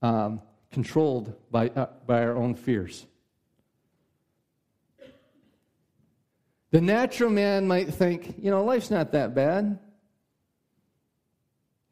um, 0.00 0.40
controlled 0.70 1.34
by, 1.50 1.70
uh, 1.70 1.88
by 2.06 2.22
our 2.22 2.36
own 2.36 2.54
fears. 2.54 3.04
The 6.70 6.80
natural 6.80 7.30
man 7.30 7.66
might 7.66 7.92
think, 7.92 8.36
you 8.38 8.52
know, 8.52 8.64
life's 8.64 8.92
not 8.92 9.10
that 9.10 9.34
bad. 9.34 9.80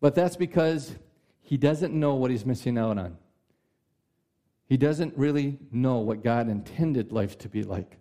But 0.01 0.15
that's 0.15 0.37
because 0.37 0.95
he 1.41 1.57
doesn't 1.57 1.93
know 1.93 2.15
what 2.15 2.31
he's 2.31 2.47
missing 2.47 2.79
out 2.79 2.97
on. 2.97 3.19
He 4.73 4.79
doesn't 4.79 5.19
really 5.19 5.59
know 5.71 5.99
what 5.99 6.25
God 6.25 6.49
intended 6.49 7.13
life 7.13 7.37
to 7.41 7.49
be 7.51 7.63
like. 7.63 7.99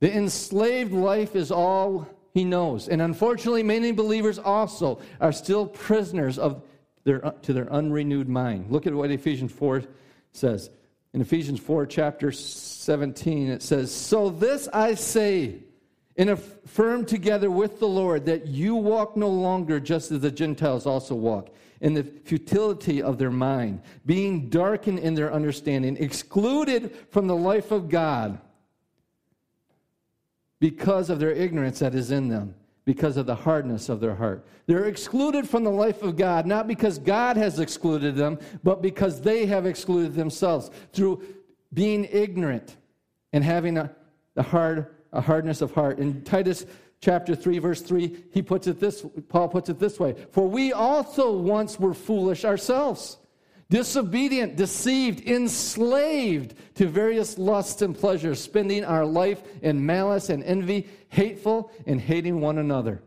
The 0.00 0.12
enslaved 0.12 0.92
life 0.92 1.36
is 1.36 1.52
all 1.52 2.08
he 2.34 2.42
knows. 2.42 2.88
And 2.88 3.00
unfortunately, 3.00 3.62
many 3.62 3.92
believers 3.92 4.40
also 4.40 5.00
are 5.20 5.30
still 5.30 5.64
prisoners 5.64 6.40
of 6.40 6.64
their, 7.04 7.20
to 7.42 7.52
their 7.52 7.72
unrenewed 7.72 8.28
mind. 8.28 8.72
Look 8.72 8.88
at 8.88 8.92
what 8.92 9.12
Ephesians 9.12 9.52
4 9.52 9.84
says. 10.32 10.70
In 11.14 11.20
Ephesians 11.20 11.60
4, 11.60 11.86
chapter 11.86 12.32
17, 12.32 13.46
it 13.46 13.62
says, 13.62 13.94
So 13.94 14.30
this 14.30 14.66
I 14.72 14.94
say, 14.94 15.60
and 16.16 16.30
affirm 16.30 17.04
together 17.04 17.48
with 17.48 17.78
the 17.78 17.86
Lord 17.86 18.26
that 18.26 18.48
you 18.48 18.74
walk 18.74 19.16
no 19.16 19.28
longer 19.28 19.78
just 19.78 20.10
as 20.10 20.18
the 20.18 20.32
Gentiles 20.32 20.84
also 20.84 21.14
walk, 21.14 21.54
in 21.80 21.94
the 21.94 22.02
futility 22.02 23.02
of 23.02 23.18
their 23.18 23.30
mind, 23.30 23.80
being 24.04 24.48
darkened 24.48 24.98
in 24.98 25.14
their 25.14 25.32
understanding, 25.32 25.96
excluded 25.96 26.94
from 27.10 27.26
the 27.26 27.36
life 27.36 27.70
of 27.70 27.88
God 27.88 28.40
because 30.60 31.08
of 31.10 31.18
their 31.20 31.32
ignorance 31.32 31.78
that 31.78 31.94
is 31.94 32.10
in 32.10 32.28
them 32.28 32.54
because 32.84 33.18
of 33.18 33.26
the 33.26 33.34
hardness 33.34 33.90
of 33.90 34.00
their 34.00 34.14
heart. 34.14 34.46
They're 34.66 34.86
excluded 34.86 35.46
from 35.46 35.62
the 35.62 35.70
life 35.70 36.02
of 36.02 36.16
God, 36.16 36.46
not 36.46 36.66
because 36.66 36.98
God 36.98 37.36
has 37.36 37.60
excluded 37.60 38.16
them, 38.16 38.38
but 38.64 38.80
because 38.80 39.20
they 39.20 39.44
have 39.44 39.66
excluded 39.66 40.14
themselves 40.14 40.70
through 40.94 41.22
being 41.74 42.06
ignorant 42.10 42.78
and 43.34 43.44
having 43.44 43.76
a, 43.76 43.94
a 44.36 44.42
hard 44.42 44.86
a 45.12 45.20
hardness 45.20 45.60
of 45.60 45.72
heart. 45.72 45.98
In 45.98 46.22
Titus 46.22 46.66
chapter 47.00 47.34
3 47.34 47.58
verse 47.58 47.80
3, 47.80 48.24
he 48.30 48.42
puts 48.42 48.66
it 48.66 48.80
this 48.80 49.04
Paul 49.28 49.48
puts 49.48 49.68
it 49.68 49.78
this 49.78 49.98
way, 50.00 50.14
"For 50.30 50.48
we 50.48 50.72
also 50.72 51.36
once 51.36 51.78
were 51.78 51.94
foolish 51.94 52.44
ourselves, 52.44 53.18
disobedient, 53.70 54.56
deceived, 54.56 55.26
enslaved 55.28 56.54
to 56.74 56.86
various 56.86 57.38
lusts 57.38 57.82
and 57.82 57.96
pleasures, 57.96 58.40
spending 58.40 58.84
our 58.84 59.04
life 59.04 59.42
in 59.62 59.84
malice 59.84 60.30
and 60.30 60.42
envy, 60.44 60.86
hateful 61.08 61.70
and 61.86 62.00
hating 62.00 62.40
one 62.40 62.58
another. 62.58 63.02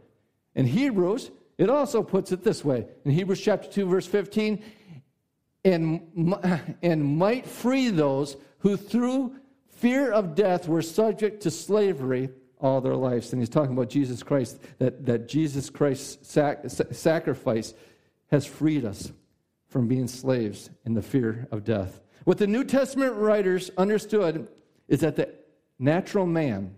In 0.56 0.66
Hebrews, 0.66 1.32
it 1.58 1.70
also 1.70 2.04
puts 2.04 2.32
it 2.32 2.44
this 2.44 2.64
way 2.64 2.88
in 3.06 3.12
Hebrews 3.12 3.42
chapter 3.42 3.70
2, 3.70 3.86
verse 3.88 4.06
15, 4.06 4.64
and, 5.64 6.36
and 6.82 7.18
might 7.18 7.48
free 7.48 7.90
those 7.90 8.38
who 8.60 8.78
through 8.78 9.36
fear 9.70 10.12
of 10.12 10.36
death 10.36 10.68
were 10.68 10.82
subject 10.82 11.42
to 11.44 11.52
slavery 11.52 12.30
all 12.62 12.82
their 12.82 12.96
lives. 12.96 13.34
And 13.34 13.42
he's 13.42 13.50
talking 13.50 13.74
about 13.74 13.90
Jesus 13.90 14.24
Christ, 14.24 14.60
that, 14.78 15.06
that 15.06 15.28
Jesus 15.28 15.70
Christ's 15.70 16.30
sac- 16.30 16.64
sacrifice 16.92 17.74
has 18.30 18.46
freed 18.46 18.86
us 18.86 19.12
from 19.68 19.88
being 19.88 20.08
slaves 20.08 20.70
in 20.86 20.94
the 20.94 21.02
fear 21.02 21.48
of 21.52 21.64
death. 21.64 22.00
What 22.24 22.38
the 22.38 22.48
New 22.48 22.64
Testament 22.64 23.16
writers 23.16 23.72
understood 23.78 24.48
is 24.88 25.00
that 25.00 25.16
the 25.16 25.34
natural 25.80 26.26
man 26.26 26.76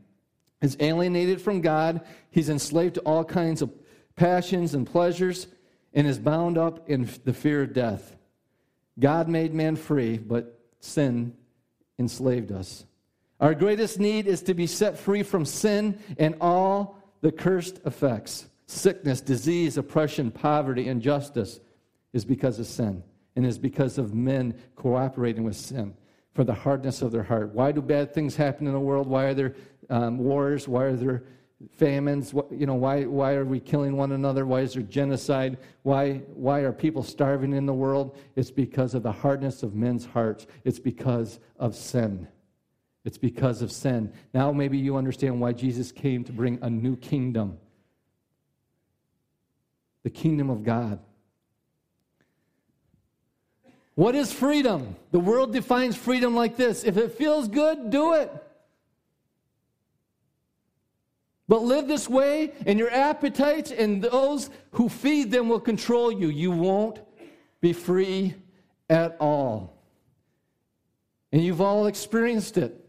is 0.62 0.78
alienated 0.80 1.42
from 1.42 1.62
God, 1.62 2.02
he's 2.32 2.50
enslaved 2.50 2.96
to 2.96 3.02
all 3.02 3.26
kinds 3.26 3.62
of 3.62 3.72
passions 4.16 4.74
and 4.74 4.88
pleasures, 4.88 5.48
and 5.94 6.08
is 6.08 6.18
bound 6.18 6.58
up 6.58 6.90
in 6.90 7.10
the 7.26 7.34
fear 7.34 7.64
of 7.64 7.74
death. 7.74 8.16
God 9.00 9.28
made 9.28 9.54
man 9.54 9.76
free, 9.76 10.18
but 10.18 10.60
sin 10.80 11.34
enslaved 12.00 12.52
us. 12.52 12.86
Our 13.44 13.54
greatest 13.54 14.00
need 14.00 14.26
is 14.26 14.42
to 14.44 14.54
be 14.54 14.66
set 14.68 14.98
free 14.98 15.22
from 15.22 15.44
sin 15.44 16.00
and 16.18 16.34
all 16.40 16.98
the 17.20 17.30
cursed 17.30 17.82
effects 17.86 18.48
sickness, 18.68 19.20
disease, 19.20 19.78
oppression, 19.78 20.32
poverty, 20.32 20.88
injustice 20.88 21.60
is 22.14 22.24
because 22.24 22.58
of 22.58 22.68
sin 22.68 23.04
and 23.36 23.46
is 23.46 23.60
because 23.60 23.98
of 23.98 24.14
men 24.14 24.56
cooperating 24.78 25.44
with 25.44 25.58
sin 25.58 25.94
for 26.34 26.46
the 26.46 26.54
hardness 26.54 27.02
of 27.02 27.12
their 27.12 27.22
heart. 27.22 27.54
Why 27.54 27.74
do 27.74 27.82
bad 27.82 28.14
things 28.14 28.34
happen 28.38 28.66
in 28.66 28.72
the 28.72 28.80
world? 28.80 29.08
Why 29.08 29.26
are 29.26 29.34
there 29.34 29.56
um, 29.90 30.20
wars? 30.20 30.66
Why 30.66 30.84
are 30.84 30.96
there 30.96 31.24
famines? 31.70 32.34
You 32.50 32.66
know, 32.66 32.76
why, 32.76 33.04
why 33.04 33.34
are 33.34 33.44
we 33.44 33.60
killing 33.60 33.98
one 33.98 34.14
another? 34.14 34.46
Why 34.46 34.62
is 34.62 34.74
there 34.76 34.84
genocide? 34.84 35.58
Why, 35.82 36.20
why 36.34 36.62
are 36.62 36.72
people 36.72 37.04
starving 37.04 37.52
in 37.52 37.66
the 37.66 37.74
world? 37.74 38.18
It's 38.38 38.52
because 38.52 38.94
of 38.94 39.04
the 39.04 39.12
hardness 39.12 39.64
of 39.64 39.76
men's 39.76 40.06
hearts. 40.06 40.48
It's 40.64 40.80
because 40.80 41.42
of 41.60 41.76
sin. 41.76 42.30
It's 43.06 43.18
because 43.18 43.62
of 43.62 43.72
sin. 43.72 44.14
Now 44.34 44.52
maybe 44.52 44.78
you 44.78 44.96
understand 44.96 45.42
why 45.42 45.54
Jesus 45.54 45.92
came 45.92 46.24
to 46.24 46.32
bring 46.32 46.60
a 46.62 46.70
new 46.70 46.96
kingdom 46.96 47.58
the 50.04 50.10
kingdom 50.10 50.50
of 50.50 50.64
God. 50.64 51.00
What 53.96 54.16
is 54.16 54.32
freedom? 54.32 54.96
The 55.12 55.20
world 55.20 55.54
defines 55.54 55.96
freedom 55.96 56.36
like 56.36 56.58
this 56.58 56.84
if 56.84 56.98
it 56.98 57.14
feels 57.14 57.48
good, 57.48 57.90
do 57.90 58.14
it. 58.14 58.32
But 61.48 61.62
live 61.62 61.88
this 61.88 62.10
way, 62.10 62.54
and 62.66 62.80
your 62.80 62.90
appetites 62.90 63.72
and 63.72 64.02
those 64.02 64.50
who 64.72 64.90
feed 64.90 65.30
them 65.30 65.50
will 65.50 65.60
control 65.60 66.12
you. 66.12 66.30
You 66.30 66.52
won't 66.52 67.00
be 67.62 67.74
free 67.74 68.36
at 68.90 69.18
all. 69.20 69.78
And 71.32 71.44
you've 71.44 71.62
all 71.62 71.88
experienced 71.88 72.58
it. 72.58 72.83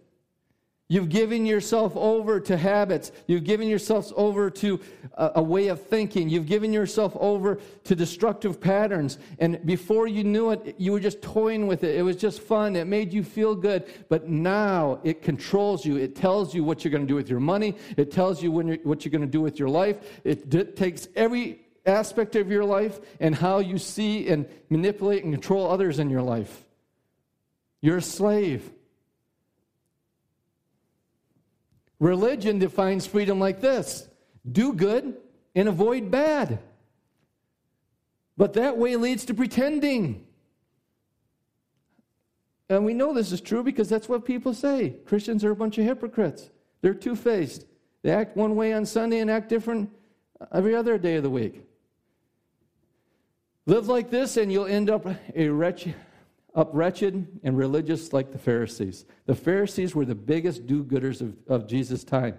You've 0.86 1.08
given 1.08 1.46
yourself 1.46 1.96
over 1.96 2.40
to 2.40 2.58
habits. 2.58 3.10
You've 3.26 3.44
given 3.44 3.68
yourself 3.68 4.12
over 4.16 4.50
to 4.50 4.80
a, 5.14 5.32
a, 5.36 5.42
way 5.42 5.68
of 5.68 5.82
thinking. 5.82 6.28
You've 6.28 6.44
given 6.44 6.74
yourself 6.74 7.16
over 7.18 7.58
to 7.84 7.96
destructive 7.96 8.60
patterns. 8.60 9.16
And 9.38 9.64
before 9.64 10.06
you 10.06 10.24
knew 10.24 10.50
it, 10.50 10.74
you 10.76 10.92
were 10.92 11.00
just 11.00 11.22
toying 11.22 11.66
with 11.66 11.84
it. 11.84 11.96
It 11.96 12.02
was 12.02 12.16
just 12.16 12.42
fun. 12.42 12.76
It 12.76 12.86
made 12.86 13.14
you 13.14 13.24
feel 13.24 13.54
good. 13.54 13.86
But 14.10 14.28
now 14.28 15.00
it 15.04 15.22
controls 15.22 15.86
you. 15.86 15.96
It 15.96 16.14
tells 16.14 16.54
you 16.54 16.62
what 16.62 16.84
you're 16.84 16.92
going 16.92 17.06
to 17.06 17.08
do 17.08 17.14
with 17.14 17.30
your 17.30 17.40
money. 17.40 17.76
It 17.96 18.10
tells 18.10 18.42
you 18.42 18.52
you're, 18.62 18.76
what 18.82 19.06
you're 19.06 19.12
going 19.12 19.22
to 19.22 19.26
do 19.26 19.40
with 19.40 19.58
your 19.58 19.70
life. 19.70 20.20
It 20.22 20.50
d- 20.50 20.64
takes 20.64 21.08
every 21.16 21.60
aspect 21.86 22.36
of 22.36 22.50
your 22.50 22.64
life 22.64 23.00
and 23.20 23.34
how 23.34 23.60
you 23.60 23.78
see 23.78 24.28
and 24.28 24.46
manipulate 24.68 25.24
and 25.24 25.32
control 25.32 25.70
others 25.70 25.98
in 25.98 26.10
your 26.10 26.22
life. 26.22 26.62
You're 27.80 27.98
a 27.98 28.02
slave. 28.02 28.70
Religion 31.98 32.58
defines 32.58 33.06
freedom 33.06 33.38
like 33.38 33.60
this 33.60 34.08
do 34.50 34.72
good 34.72 35.16
and 35.54 35.68
avoid 35.68 36.10
bad. 36.10 36.58
But 38.36 38.54
that 38.54 38.76
way 38.76 38.96
leads 38.96 39.24
to 39.26 39.34
pretending. 39.34 40.26
And 42.68 42.84
we 42.84 42.94
know 42.94 43.14
this 43.14 43.30
is 43.30 43.40
true 43.40 43.62
because 43.62 43.88
that's 43.88 44.08
what 44.08 44.24
people 44.24 44.52
say. 44.52 44.96
Christians 45.06 45.44
are 45.44 45.50
a 45.50 45.56
bunch 45.56 45.78
of 45.78 45.84
hypocrites. 45.84 46.50
They're 46.80 46.94
two 46.94 47.14
faced. 47.14 47.66
They 48.02 48.10
act 48.10 48.36
one 48.36 48.56
way 48.56 48.72
on 48.72 48.84
Sunday 48.84 49.20
and 49.20 49.30
act 49.30 49.48
different 49.48 49.90
every 50.52 50.74
other 50.74 50.98
day 50.98 51.16
of 51.16 51.22
the 51.22 51.30
week. 51.30 51.62
Live 53.66 53.88
like 53.88 54.10
this, 54.10 54.36
and 54.36 54.52
you'll 54.52 54.66
end 54.66 54.90
up 54.90 55.06
a 55.34 55.48
wretched, 55.48 55.94
up 56.54 56.70
wretched 56.72 57.40
and 57.42 57.56
religious 57.56 58.12
like 58.12 58.30
the 58.30 58.38
Pharisees. 58.38 59.04
The 59.26 59.34
Pharisees 59.34 59.94
were 59.94 60.04
the 60.04 60.14
biggest 60.14 60.66
do 60.66 60.84
gooders 60.84 61.20
of, 61.20 61.36
of 61.48 61.66
Jesus' 61.66 62.04
time. 62.04 62.36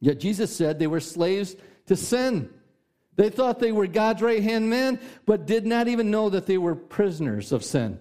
Yet 0.00 0.18
Jesus 0.18 0.54
said 0.54 0.78
they 0.78 0.88
were 0.88 1.00
slaves 1.00 1.56
to 1.86 1.96
sin. 1.96 2.50
They 3.14 3.30
thought 3.30 3.58
they 3.58 3.72
were 3.72 3.86
God's 3.86 4.22
right 4.22 4.42
hand 4.42 4.68
men, 4.68 4.98
but 5.26 5.46
did 5.46 5.66
not 5.66 5.86
even 5.86 6.10
know 6.10 6.30
that 6.30 6.46
they 6.46 6.58
were 6.58 6.74
prisoners 6.74 7.52
of 7.52 7.62
sin. 7.62 8.00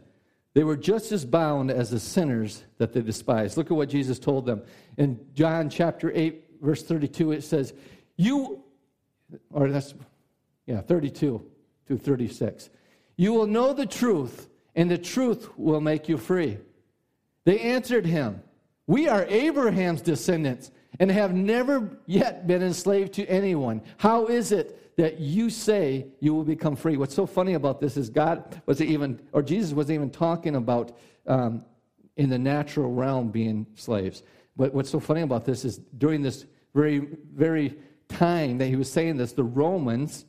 They 0.54 0.64
were 0.64 0.78
just 0.78 1.12
as 1.12 1.26
bound 1.26 1.72
as 1.72 1.92
the 1.92 2.00
sinners 2.00 2.64
that 2.78 2.94
they 2.94 3.02
despised. 3.02 3.58
Look 3.58 3.72
at 3.72 3.78
what 3.78 3.90
Jesus 3.90 4.20
told 4.20 4.46
them 4.46 4.64
in 4.98 5.20
John 5.34 5.70
chapter 5.70 6.12
8, 6.14 6.44
verse 6.62 6.84
32, 6.84 7.32
it 7.34 7.44
says, 7.44 7.74
You, 8.18 8.64
or 9.52 9.70
that's, 9.70 9.94
yeah, 10.66 10.82
32 10.82 11.46
to 11.88 11.98
36. 11.98 12.70
You 13.16 13.34
will 13.34 13.48
know 13.48 13.74
the 13.74 13.86
truth, 13.86 14.50
and 14.76 14.90
the 14.90 14.98
truth 14.98 15.50
will 15.58 15.82
make 15.82 16.08
you 16.08 16.18
free. 16.18 16.58
They 17.46 17.60
answered 17.60 18.06
him, 18.06 18.42
We 18.88 19.08
are 19.08 19.26
Abraham's 19.26 20.02
descendants 20.02 20.72
and 21.00 21.12
have 21.12 21.34
never 21.34 21.98
yet 22.06 22.48
been 22.48 22.62
enslaved 22.62 23.14
to 23.14 23.26
anyone. 23.26 23.82
How 23.98 24.28
is 24.28 24.52
it 24.52 24.96
that 24.98 25.20
you 25.20 25.50
say 25.50 26.08
you 26.20 26.34
will 26.34 26.44
become 26.44 26.76
free? 26.76 26.98
What's 26.98 27.16
so 27.16 27.26
funny 27.26 27.54
about 27.54 27.80
this 27.80 27.98
is 27.98 28.10
God 28.10 28.62
was 28.66 28.82
even, 28.82 29.20
or 29.32 29.42
Jesus 29.42 29.74
wasn't 29.74 29.96
even 29.96 30.10
talking 30.10 30.56
about 30.56 30.98
um, 31.28 31.66
in 32.18 32.30
the 32.30 32.38
natural 32.38 32.92
realm 32.92 33.30
being 33.30 33.66
slaves. 33.76 34.24
But 34.56 34.74
what's 34.74 34.90
so 34.90 35.00
funny 35.00 35.22
about 35.22 35.46
this 35.46 35.66
is 35.66 35.78
during 35.98 36.22
this 36.22 36.46
very, 36.74 37.08
very 37.34 37.78
time 38.10 38.58
that 38.60 38.68
he 38.68 38.76
was 38.76 38.92
saying 38.92 39.18
this, 39.18 39.32
the 39.34 39.44
Romans 39.44 40.26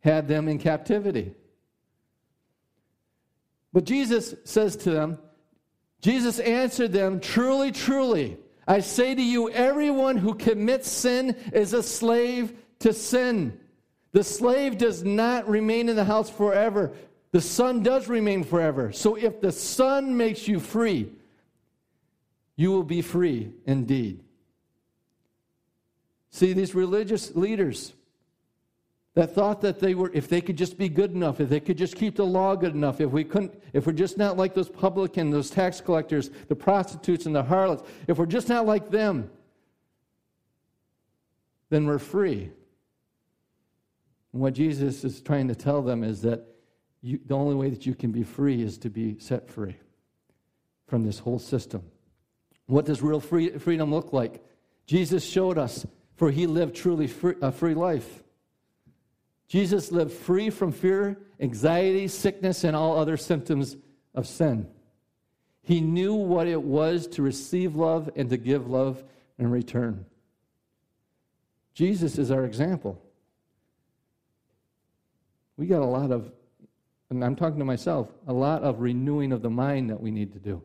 had 0.00 0.26
them 0.26 0.48
in 0.48 0.58
captivity. 0.58 1.34
But 3.72 3.84
Jesus 3.84 4.34
says 4.44 4.76
to 4.76 4.90
them, 4.90 5.18
Jesus 6.00 6.38
answered 6.38 6.92
them, 6.92 7.20
Truly, 7.20 7.72
truly, 7.72 8.38
I 8.66 8.80
say 8.80 9.14
to 9.14 9.22
you, 9.22 9.50
everyone 9.50 10.16
who 10.16 10.34
commits 10.34 10.90
sin 10.90 11.36
is 11.52 11.72
a 11.72 11.82
slave 11.82 12.52
to 12.80 12.92
sin. 12.92 13.58
The 14.12 14.24
slave 14.24 14.78
does 14.78 15.04
not 15.04 15.48
remain 15.48 15.88
in 15.88 15.96
the 15.96 16.04
house 16.04 16.30
forever. 16.30 16.92
The 17.32 17.40
son 17.40 17.82
does 17.82 18.08
remain 18.08 18.44
forever. 18.44 18.92
So 18.92 19.16
if 19.16 19.40
the 19.40 19.52
son 19.52 20.16
makes 20.16 20.48
you 20.48 20.60
free, 20.60 21.10
you 22.56 22.70
will 22.70 22.84
be 22.84 23.02
free 23.02 23.52
indeed. 23.66 24.24
See, 26.30 26.52
these 26.52 26.74
religious 26.74 27.34
leaders, 27.34 27.92
that 29.18 29.34
thought 29.34 29.60
that 29.60 29.80
they 29.80 29.96
were, 29.96 30.12
if 30.14 30.28
they 30.28 30.40
could 30.40 30.56
just 30.56 30.78
be 30.78 30.88
good 30.88 31.10
enough, 31.10 31.40
if 31.40 31.48
they 31.48 31.58
could 31.58 31.76
just 31.76 31.96
keep 31.96 32.14
the 32.14 32.24
law 32.24 32.54
good 32.54 32.72
enough, 32.72 33.00
if 33.00 33.10
we 33.10 33.24
couldn't, 33.24 33.52
if 33.72 33.84
we're 33.84 33.92
just 33.92 34.16
not 34.16 34.36
like 34.36 34.54
those 34.54 34.68
publicans, 34.68 35.32
those 35.32 35.50
tax 35.50 35.80
collectors, 35.80 36.30
the 36.46 36.54
prostitutes 36.54 37.26
and 37.26 37.34
the 37.34 37.42
harlots, 37.42 37.82
if 38.06 38.16
we're 38.16 38.26
just 38.26 38.48
not 38.48 38.64
like 38.64 38.92
them, 38.92 39.28
then 41.68 41.84
we're 41.84 41.98
free. 41.98 42.48
And 44.32 44.40
what 44.40 44.52
Jesus 44.54 45.02
is 45.02 45.20
trying 45.20 45.48
to 45.48 45.54
tell 45.56 45.82
them 45.82 46.04
is 46.04 46.22
that 46.22 46.44
you, 47.02 47.18
the 47.26 47.34
only 47.34 47.56
way 47.56 47.70
that 47.70 47.84
you 47.84 47.96
can 47.96 48.12
be 48.12 48.22
free 48.22 48.62
is 48.62 48.78
to 48.78 48.88
be 48.88 49.18
set 49.18 49.50
free 49.50 49.74
from 50.86 51.04
this 51.04 51.18
whole 51.18 51.40
system. 51.40 51.82
What 52.66 52.84
does 52.84 53.02
real 53.02 53.18
free, 53.18 53.50
freedom 53.58 53.92
look 53.92 54.12
like? 54.12 54.44
Jesus 54.86 55.24
showed 55.24 55.58
us, 55.58 55.84
for 56.14 56.30
he 56.30 56.46
lived 56.46 56.76
truly 56.76 57.08
free, 57.08 57.34
a 57.42 57.50
free 57.50 57.74
life. 57.74 58.22
Jesus 59.48 59.90
lived 59.90 60.12
free 60.12 60.50
from 60.50 60.72
fear, 60.72 61.18
anxiety, 61.40 62.06
sickness, 62.06 62.64
and 62.64 62.76
all 62.76 62.98
other 62.98 63.16
symptoms 63.16 63.76
of 64.14 64.26
sin. 64.26 64.68
He 65.62 65.80
knew 65.80 66.14
what 66.14 66.46
it 66.46 66.62
was 66.62 67.06
to 67.08 67.22
receive 67.22 67.74
love 67.74 68.10
and 68.14 68.28
to 68.30 68.36
give 68.36 68.68
love 68.68 69.02
in 69.38 69.50
return. 69.50 70.04
Jesus 71.74 72.18
is 72.18 72.30
our 72.30 72.44
example. 72.44 73.00
We 75.56 75.66
got 75.66 75.82
a 75.82 75.86
lot 75.86 76.10
of, 76.10 76.30
and 77.10 77.24
I'm 77.24 77.36
talking 77.36 77.58
to 77.58 77.64
myself, 77.64 78.08
a 78.26 78.32
lot 78.32 78.62
of 78.62 78.80
renewing 78.80 79.32
of 79.32 79.42
the 79.42 79.50
mind 79.50 79.90
that 79.90 80.00
we 80.00 80.10
need 80.10 80.32
to 80.32 80.38
do. 80.38 80.62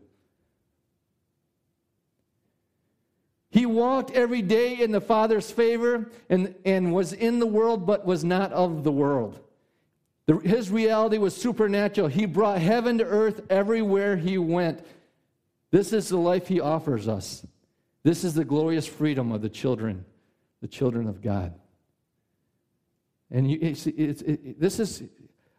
He 3.53 3.67
walked 3.67 4.09
every 4.15 4.41
day 4.41 4.81
in 4.81 4.91
the 4.91 4.99
Father's 4.99 5.51
favor 5.51 6.09
and, 6.27 6.55
and 6.65 6.91
was 6.91 7.13
in 7.13 7.37
the 7.37 7.45
world, 7.45 7.85
but 7.85 8.03
was 8.03 8.23
not 8.23 8.51
of 8.51 8.83
the 8.83 8.91
world. 8.91 9.39
The, 10.25 10.37
his 10.37 10.71
reality 10.71 11.19
was 11.19 11.35
supernatural. 11.35 12.07
He 12.07 12.25
brought 12.25 12.59
heaven 12.59 12.97
to 12.97 13.05
earth 13.05 13.41
everywhere 13.51 14.17
he 14.17 14.39
went. 14.39 14.83
This 15.69 15.93
is 15.93 16.09
the 16.09 16.17
life 16.17 16.47
he 16.47 16.61
offers 16.61 17.07
us. 17.07 17.45
This 18.01 18.23
is 18.23 18.33
the 18.33 18.43
glorious 18.43 18.87
freedom 18.87 19.31
of 19.31 19.43
the 19.43 19.49
children, 19.49 20.03
the 20.61 20.67
children 20.67 21.07
of 21.07 21.21
God. 21.21 21.53
And 23.29 23.51
you, 23.51 23.59
it's, 23.61 23.85
it's, 23.85 24.23
it, 24.23 24.59
this 24.59 24.79
is, 24.79 25.03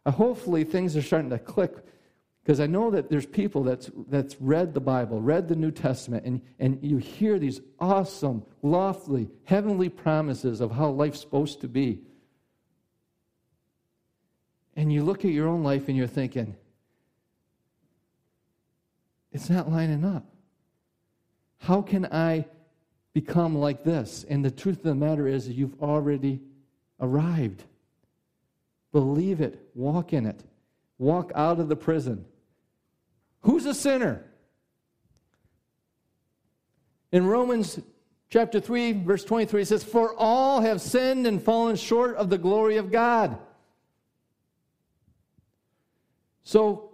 hopefully, 0.05 0.65
things 0.65 0.97
are 0.97 1.01
starting 1.01 1.29
to 1.29 1.39
click 1.39 1.77
because 2.45 2.59
I 2.59 2.67
know 2.67 2.91
that 2.91 3.09
there's 3.09 3.25
people 3.25 3.63
that's, 3.63 3.89
that's 4.07 4.39
read 4.39 4.75
the 4.75 4.79
Bible, 4.79 5.19
read 5.19 5.47
the 5.47 5.55
New 5.55 5.71
Testament, 5.71 6.25
and, 6.25 6.41
and 6.59 6.77
you 6.83 6.97
hear 6.97 7.39
these 7.39 7.59
awesome, 7.79 8.43
lofty, 8.61 9.27
heavenly 9.45 9.89
promises 9.89 10.61
of 10.61 10.69
how 10.69 10.89
life's 10.89 11.19
supposed 11.19 11.61
to 11.61 11.67
be. 11.67 12.01
And 14.75 14.93
you 14.93 15.03
look 15.03 15.25
at 15.25 15.31
your 15.31 15.47
own 15.47 15.63
life 15.63 15.87
and 15.87 15.97
you're 15.97 16.05
thinking, 16.05 16.55
it's 19.31 19.49
not 19.49 19.71
lining 19.71 20.05
up. 20.05 20.27
How 21.57 21.81
can 21.81 22.05
I 22.11 22.45
become 23.13 23.57
like 23.57 23.83
this? 23.83 24.23
And 24.29 24.45
the 24.45 24.51
truth 24.51 24.77
of 24.77 24.83
the 24.83 24.93
matter 24.93 25.27
is, 25.27 25.49
you've 25.49 25.81
already 25.81 26.41
arrived. 26.99 27.63
Believe 28.91 29.41
it, 29.41 29.67
walk 29.73 30.13
in 30.13 30.27
it, 30.27 30.43
walk 30.99 31.31
out 31.33 31.59
of 31.59 31.69
the 31.69 31.75
prison. 31.75 32.23
Who's 33.45 33.65
a 33.67 33.75
sinner? 33.75 34.25
In 37.11 37.27
Romans 37.27 37.79
chapter 38.29 38.59
3, 38.59 39.03
verse 39.03 39.23
23, 39.23 39.61
it 39.61 39.67
says, 39.67 39.83
For 39.83 40.15
all 40.17 40.61
have 40.61 40.81
sinned 40.81 41.27
and 41.27 41.41
fallen 41.41 41.75
short 41.75 42.15
of 42.15 42.31
the 42.31 42.39
glory 42.39 42.77
of 42.77 42.91
God. 42.91 43.37
So, 46.43 46.89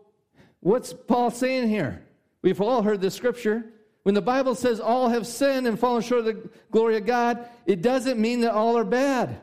what's 0.60 0.94
Paul 0.94 1.32
saying 1.32 1.70
here? 1.70 2.04
We've 2.42 2.60
all 2.60 2.82
heard 2.82 3.00
this 3.00 3.16
scripture. 3.16 3.66
When 4.04 4.14
the 4.14 4.22
Bible 4.22 4.54
says 4.54 4.82
all 4.82 5.08
have 5.08 5.26
sinned 5.26 5.68
and 5.68 5.80
fallen 5.80 6.02
short 6.02 6.20
of 6.20 6.26
the 6.26 6.50
glory 6.70 6.98
of 6.98 7.06
God, 7.06 7.48
it 7.66 7.82
doesn't 7.82 8.20
mean 8.20 8.42
that 8.42 8.52
all 8.52 8.78
are 8.78 8.84
bad. 8.84 9.40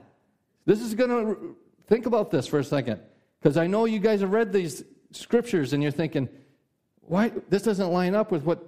This 0.67 0.83
is 0.83 0.95
going 0.95 1.11
to 1.11 1.57
think 1.87 2.05
about 2.05 2.31
this 2.31 2.47
for 2.47 2.59
a 2.59 2.65
second. 2.65 3.01
Because 3.41 3.57
I 3.57 3.67
know 3.67 3.87
you 3.87 3.99
guys 3.99 4.21
have 4.21 4.33
read 4.33 4.53
these 4.53 4.85
scriptures 5.13 5.73
and 5.73 5.83
you're 5.83 5.93
thinking, 5.93 6.29
why 7.09 7.33
this 7.49 7.63
doesn't 7.63 7.91
line 7.91 8.15
up 8.15 8.31
with 8.31 8.43
what 8.43 8.65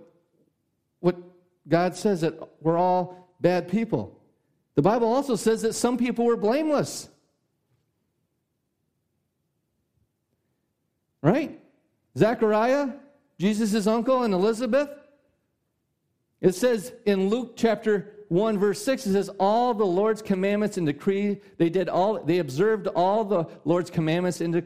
what 1.00 1.16
God 1.68 1.96
says 1.96 2.20
that 2.22 2.35
we're 2.61 2.79
all 2.79 3.29
bad 3.40 3.68
people. 3.68 4.18
The 4.74 4.83
Bible 4.83 5.09
also 5.09 5.37
says 5.37 5.62
that 5.62 5.74
some 5.74 5.96
people 5.96 6.24
were 6.24 6.37
blameless. 6.37 7.09
Right? 11.22 11.61
Zechariah, 12.16 12.90
Jesus' 13.38 13.87
uncle, 13.87 14.22
and 14.22 14.33
Elizabeth. 14.33 14.88
It 16.40 16.55
says 16.55 16.92
in 17.05 17.29
Luke 17.29 17.55
chapter 17.57 18.14
1 18.29 18.59
verse 18.59 18.83
6 18.83 19.07
it 19.07 19.12
says 19.12 19.29
all 19.40 19.74
the 19.74 19.85
Lord's 19.85 20.22
commandments 20.22 20.76
and 20.79 20.87
decree 20.87 21.40
they 21.59 21.68
did 21.68 21.88
all 21.88 22.22
they 22.22 22.38
observed 22.38 22.87
all 22.87 23.24
the 23.24 23.44
Lord's 23.64 23.90
commandments 23.90 24.40
and 24.40 24.62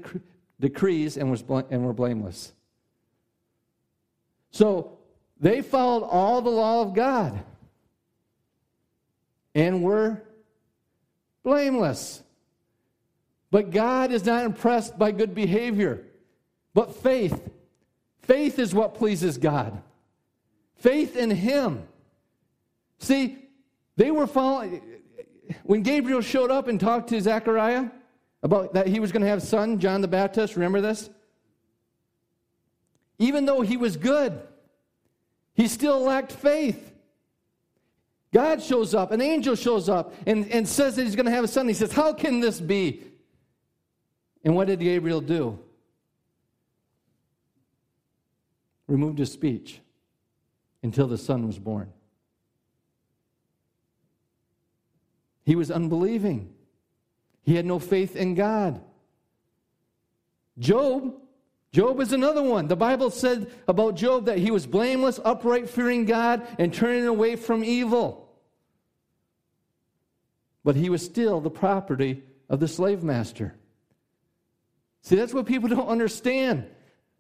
decrees 0.60 1.16
and 1.16 1.30
was 1.30 1.42
and 1.70 1.84
were 1.84 1.92
blameless. 1.92 2.52
So 4.54 4.98
they 5.40 5.62
followed 5.62 6.04
all 6.04 6.40
the 6.40 6.48
law 6.48 6.82
of 6.82 6.94
God 6.94 7.42
and 9.52 9.82
were 9.82 10.22
blameless. 11.42 12.22
But 13.50 13.72
God 13.72 14.12
is 14.12 14.24
not 14.24 14.44
impressed 14.44 14.96
by 14.96 15.10
good 15.10 15.34
behavior, 15.34 16.04
but 16.72 16.94
faith. 16.94 17.50
Faith 18.22 18.60
is 18.60 18.72
what 18.72 18.94
pleases 18.94 19.38
God. 19.38 19.82
Faith 20.76 21.16
in 21.16 21.32
Him. 21.32 21.82
See, 23.00 23.38
they 23.96 24.12
were 24.12 24.28
following. 24.28 24.80
When 25.64 25.82
Gabriel 25.82 26.20
showed 26.20 26.52
up 26.52 26.68
and 26.68 26.78
talked 26.78 27.08
to 27.08 27.20
Zechariah 27.20 27.86
about 28.44 28.74
that 28.74 28.86
he 28.86 29.00
was 29.00 29.10
going 29.10 29.22
to 29.22 29.28
have 29.28 29.38
a 29.38 29.46
son, 29.46 29.80
John 29.80 30.00
the 30.00 30.06
Baptist, 30.06 30.54
remember 30.54 30.80
this? 30.80 31.10
Even 33.18 33.46
though 33.46 33.60
he 33.60 33.76
was 33.76 33.96
good, 33.96 34.40
he 35.54 35.68
still 35.68 36.00
lacked 36.00 36.32
faith. 36.32 36.92
God 38.32 38.60
shows 38.60 38.94
up, 38.94 39.12
an 39.12 39.20
angel 39.20 39.54
shows 39.54 39.88
up, 39.88 40.12
and, 40.26 40.50
and 40.50 40.68
says 40.68 40.96
that 40.96 41.04
he's 41.04 41.14
going 41.14 41.26
to 41.26 41.32
have 41.32 41.44
a 41.44 41.48
son. 41.48 41.68
He 41.68 41.74
says, 41.74 41.92
How 41.92 42.12
can 42.12 42.40
this 42.40 42.60
be? 42.60 43.02
And 44.44 44.56
what 44.56 44.66
did 44.66 44.80
Gabriel 44.80 45.20
do? 45.20 45.58
Removed 48.88 49.18
his 49.20 49.30
speech 49.32 49.80
until 50.82 51.06
the 51.06 51.16
son 51.16 51.46
was 51.46 51.58
born. 51.58 51.92
He 55.44 55.54
was 55.54 55.70
unbelieving. 55.70 56.52
He 57.42 57.54
had 57.54 57.66
no 57.66 57.78
faith 57.78 58.16
in 58.16 58.34
God. 58.34 58.80
Job 60.58 61.14
Job 61.74 61.98
is 62.00 62.12
another 62.12 62.40
one. 62.40 62.68
The 62.68 62.76
Bible 62.76 63.10
said 63.10 63.50
about 63.66 63.96
Job 63.96 64.26
that 64.26 64.38
he 64.38 64.52
was 64.52 64.64
blameless, 64.64 65.18
upright, 65.24 65.68
fearing 65.68 66.04
God, 66.04 66.46
and 66.56 66.72
turning 66.72 67.04
away 67.04 67.34
from 67.34 67.64
evil. 67.64 68.32
But 70.62 70.76
he 70.76 70.88
was 70.88 71.04
still 71.04 71.40
the 71.40 71.50
property 71.50 72.22
of 72.48 72.60
the 72.60 72.68
slave 72.68 73.02
master. 73.02 73.56
See, 75.02 75.16
that's 75.16 75.34
what 75.34 75.46
people 75.46 75.68
don't 75.68 75.88
understand. 75.88 76.64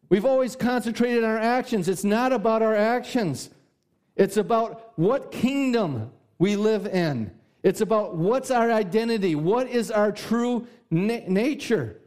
We've 0.08 0.24
always 0.24 0.54
concentrated 0.54 1.24
on 1.24 1.30
our 1.30 1.36
actions. 1.36 1.88
It's 1.88 2.04
not 2.04 2.32
about 2.32 2.62
our 2.62 2.76
actions, 2.76 3.50
it's 4.14 4.36
about 4.36 4.92
what 4.94 5.32
kingdom 5.32 6.12
we 6.38 6.54
live 6.54 6.86
in. 6.86 7.32
It's 7.64 7.80
about 7.80 8.14
what's 8.14 8.52
our 8.52 8.70
identity, 8.70 9.34
what 9.34 9.66
is 9.66 9.90
our 9.90 10.12
true 10.12 10.68
na- 10.92 11.26
nature. 11.26 12.00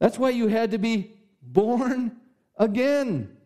That's 0.00 0.18
why 0.18 0.30
you 0.30 0.48
had 0.48 0.72
to 0.72 0.78
be 0.78 1.12
born 1.42 2.16
again. 2.56 3.36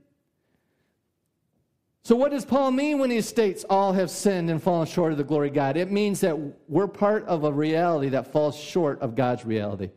So, 2.05 2.15
what 2.17 2.33
does 2.33 2.45
Paul 2.45 2.71
mean 2.71 2.99
when 2.99 3.11
he 3.11 3.21
states 3.23 3.65
all 3.69 3.93
have 3.95 4.11
sinned 4.11 4.51
and 4.51 4.63
fallen 4.63 4.87
short 4.87 5.13
of 5.13 5.19
the 5.19 5.25
glory 5.25 5.49
of 5.49 5.55
God? 5.55 5.77
It 5.77 5.91
means 5.91 6.21
that 6.21 6.39
we're 6.69 6.87
part 6.87 7.25
of 7.27 7.45
a 7.45 7.53
reality 7.53 8.11
that 8.11 8.31
falls 8.31 8.57
short 8.57 9.01
of 9.01 9.15
God's 9.15 9.45
reality. 9.45 9.91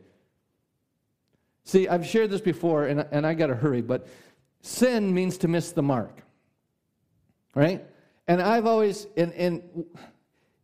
See, 1.64 1.86
I've 1.86 2.06
shared 2.06 2.30
this 2.30 2.40
before, 2.40 2.86
and, 2.86 3.06
and 3.12 3.26
I 3.26 3.34
got 3.34 3.48
to 3.48 3.54
hurry, 3.54 3.82
but 3.82 4.08
sin 4.62 5.12
means 5.12 5.36
to 5.38 5.48
miss 5.48 5.72
the 5.72 5.82
mark. 5.82 6.22
Right? 7.54 7.84
And 8.26 8.40
I've 8.40 8.64
always, 8.64 9.06
in, 9.16 9.32
in, 9.32 9.84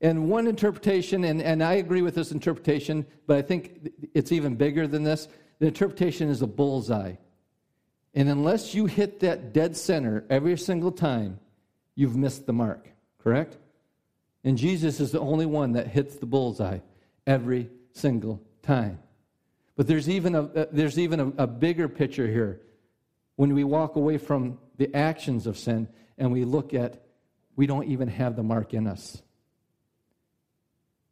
in 0.00 0.28
one 0.28 0.46
interpretation, 0.46 1.24
and, 1.24 1.42
and 1.42 1.62
I 1.62 1.74
agree 1.74 2.00
with 2.00 2.14
this 2.14 2.33
interpretation, 2.33 3.04
but 3.26 3.37
I 3.37 3.42
think 3.42 3.90
it's 4.14 4.33
even 4.33 4.54
bigger 4.54 4.87
than 4.87 5.02
this. 5.02 5.28
The 5.58 5.66
interpretation 5.66 6.28
is 6.28 6.42
a 6.42 6.46
bullseye. 6.46 7.14
And 8.14 8.28
unless 8.28 8.74
you 8.74 8.86
hit 8.86 9.20
that 9.20 9.52
dead 9.52 9.76
center 9.76 10.24
every 10.30 10.56
single 10.56 10.92
time, 10.92 11.38
you've 11.94 12.16
missed 12.16 12.46
the 12.46 12.52
mark, 12.52 12.88
correct? 13.18 13.56
And 14.44 14.58
Jesus 14.58 15.00
is 15.00 15.10
the 15.10 15.20
only 15.20 15.46
one 15.46 15.72
that 15.72 15.88
hits 15.88 16.16
the 16.16 16.26
bullseye 16.26 16.78
every 17.26 17.70
single 17.92 18.42
time. 18.62 18.98
But 19.76 19.86
there's 19.86 20.08
even 20.08 20.34
a, 20.34 20.42
uh, 20.42 20.66
there's 20.70 20.98
even 20.98 21.20
a, 21.20 21.26
a 21.38 21.46
bigger 21.46 21.88
picture 21.88 22.26
here 22.26 22.60
when 23.36 23.54
we 23.54 23.64
walk 23.64 23.96
away 23.96 24.18
from 24.18 24.58
the 24.76 24.94
actions 24.94 25.46
of 25.46 25.58
sin 25.58 25.88
and 26.18 26.32
we 26.32 26.44
look 26.44 26.74
at 26.74 27.00
we 27.56 27.66
don't 27.66 27.88
even 27.88 28.08
have 28.08 28.36
the 28.36 28.42
mark 28.42 28.74
in 28.74 28.86
us. 28.86 29.22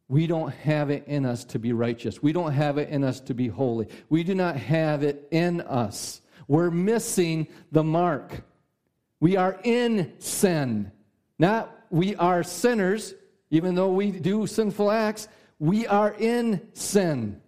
We 0.09 0.27
don't 0.27 0.53
have 0.53 0.89
it 0.89 1.05
in 1.07 1.25
us 1.25 1.43
to 1.45 1.59
be 1.59 1.73
righteous. 1.73 2.21
We 2.21 2.33
don't 2.33 2.51
have 2.51 2.77
it 2.77 2.89
in 2.89 3.03
us 3.03 3.19
to 3.21 3.33
be 3.33 3.47
holy. 3.47 3.87
We 4.09 4.23
do 4.23 4.35
not 4.35 4.57
have 4.57 5.03
it 5.03 5.27
in 5.31 5.61
us. 5.61 6.21
We're 6.47 6.71
missing 6.71 7.47
the 7.71 7.83
mark. 7.83 8.43
We 9.19 9.37
are 9.37 9.59
in 9.63 10.13
sin. 10.19 10.91
Not 11.39 11.73
we 11.89 12.15
are 12.15 12.43
sinners, 12.43 13.13
even 13.51 13.75
though 13.75 13.91
we 13.91 14.11
do 14.11 14.47
sinful 14.47 14.91
acts. 14.91 15.27
We 15.59 15.87
are 15.87 16.13
in 16.17 16.61
sin. 16.73 17.39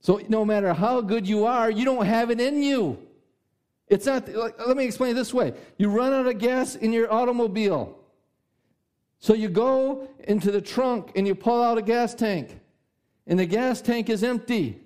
So 0.00 0.20
no 0.28 0.44
matter 0.44 0.74
how 0.74 1.00
good 1.00 1.28
you 1.28 1.46
are, 1.46 1.70
you 1.70 1.84
don't 1.84 2.04
have 2.04 2.30
it 2.30 2.40
in 2.40 2.62
you. 2.62 2.98
It's 3.86 4.06
not, 4.06 4.28
let 4.28 4.76
me 4.76 4.84
explain 4.84 5.12
it 5.12 5.14
this 5.14 5.32
way. 5.32 5.54
You 5.78 5.90
run 5.90 6.12
out 6.12 6.26
of 6.26 6.38
gas 6.38 6.74
in 6.74 6.92
your 6.92 7.12
automobile. 7.12 7.99
So 9.20 9.34
you 9.34 9.48
go 9.48 10.08
into 10.24 10.50
the 10.50 10.62
trunk 10.62 11.12
and 11.14 11.26
you 11.26 11.34
pull 11.34 11.62
out 11.62 11.78
a 11.78 11.82
gas 11.82 12.14
tank, 12.14 12.58
and 13.26 13.38
the 13.38 13.46
gas 13.46 13.80
tank 13.80 14.08
is 14.10 14.24
empty. 14.24 14.80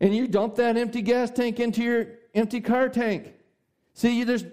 And 0.00 0.14
you 0.14 0.26
dump 0.26 0.56
that 0.56 0.76
empty 0.76 1.02
gas 1.02 1.30
tank 1.30 1.60
into 1.60 1.82
your 1.82 2.06
empty 2.34 2.60
car 2.60 2.88
tank. 2.88 3.34
See, 3.94 4.24
there's, 4.24 4.44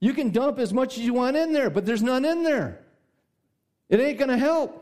you 0.00 0.12
can 0.12 0.30
dump 0.30 0.58
as 0.58 0.72
much 0.72 0.98
as 0.98 1.04
you 1.04 1.14
want 1.14 1.36
in 1.36 1.52
there, 1.52 1.70
but 1.70 1.86
there's 1.86 2.02
none 2.02 2.24
in 2.24 2.42
there. 2.42 2.80
It 3.88 4.00
ain't 4.00 4.18
going 4.18 4.30
to 4.30 4.38
help. 4.38 4.76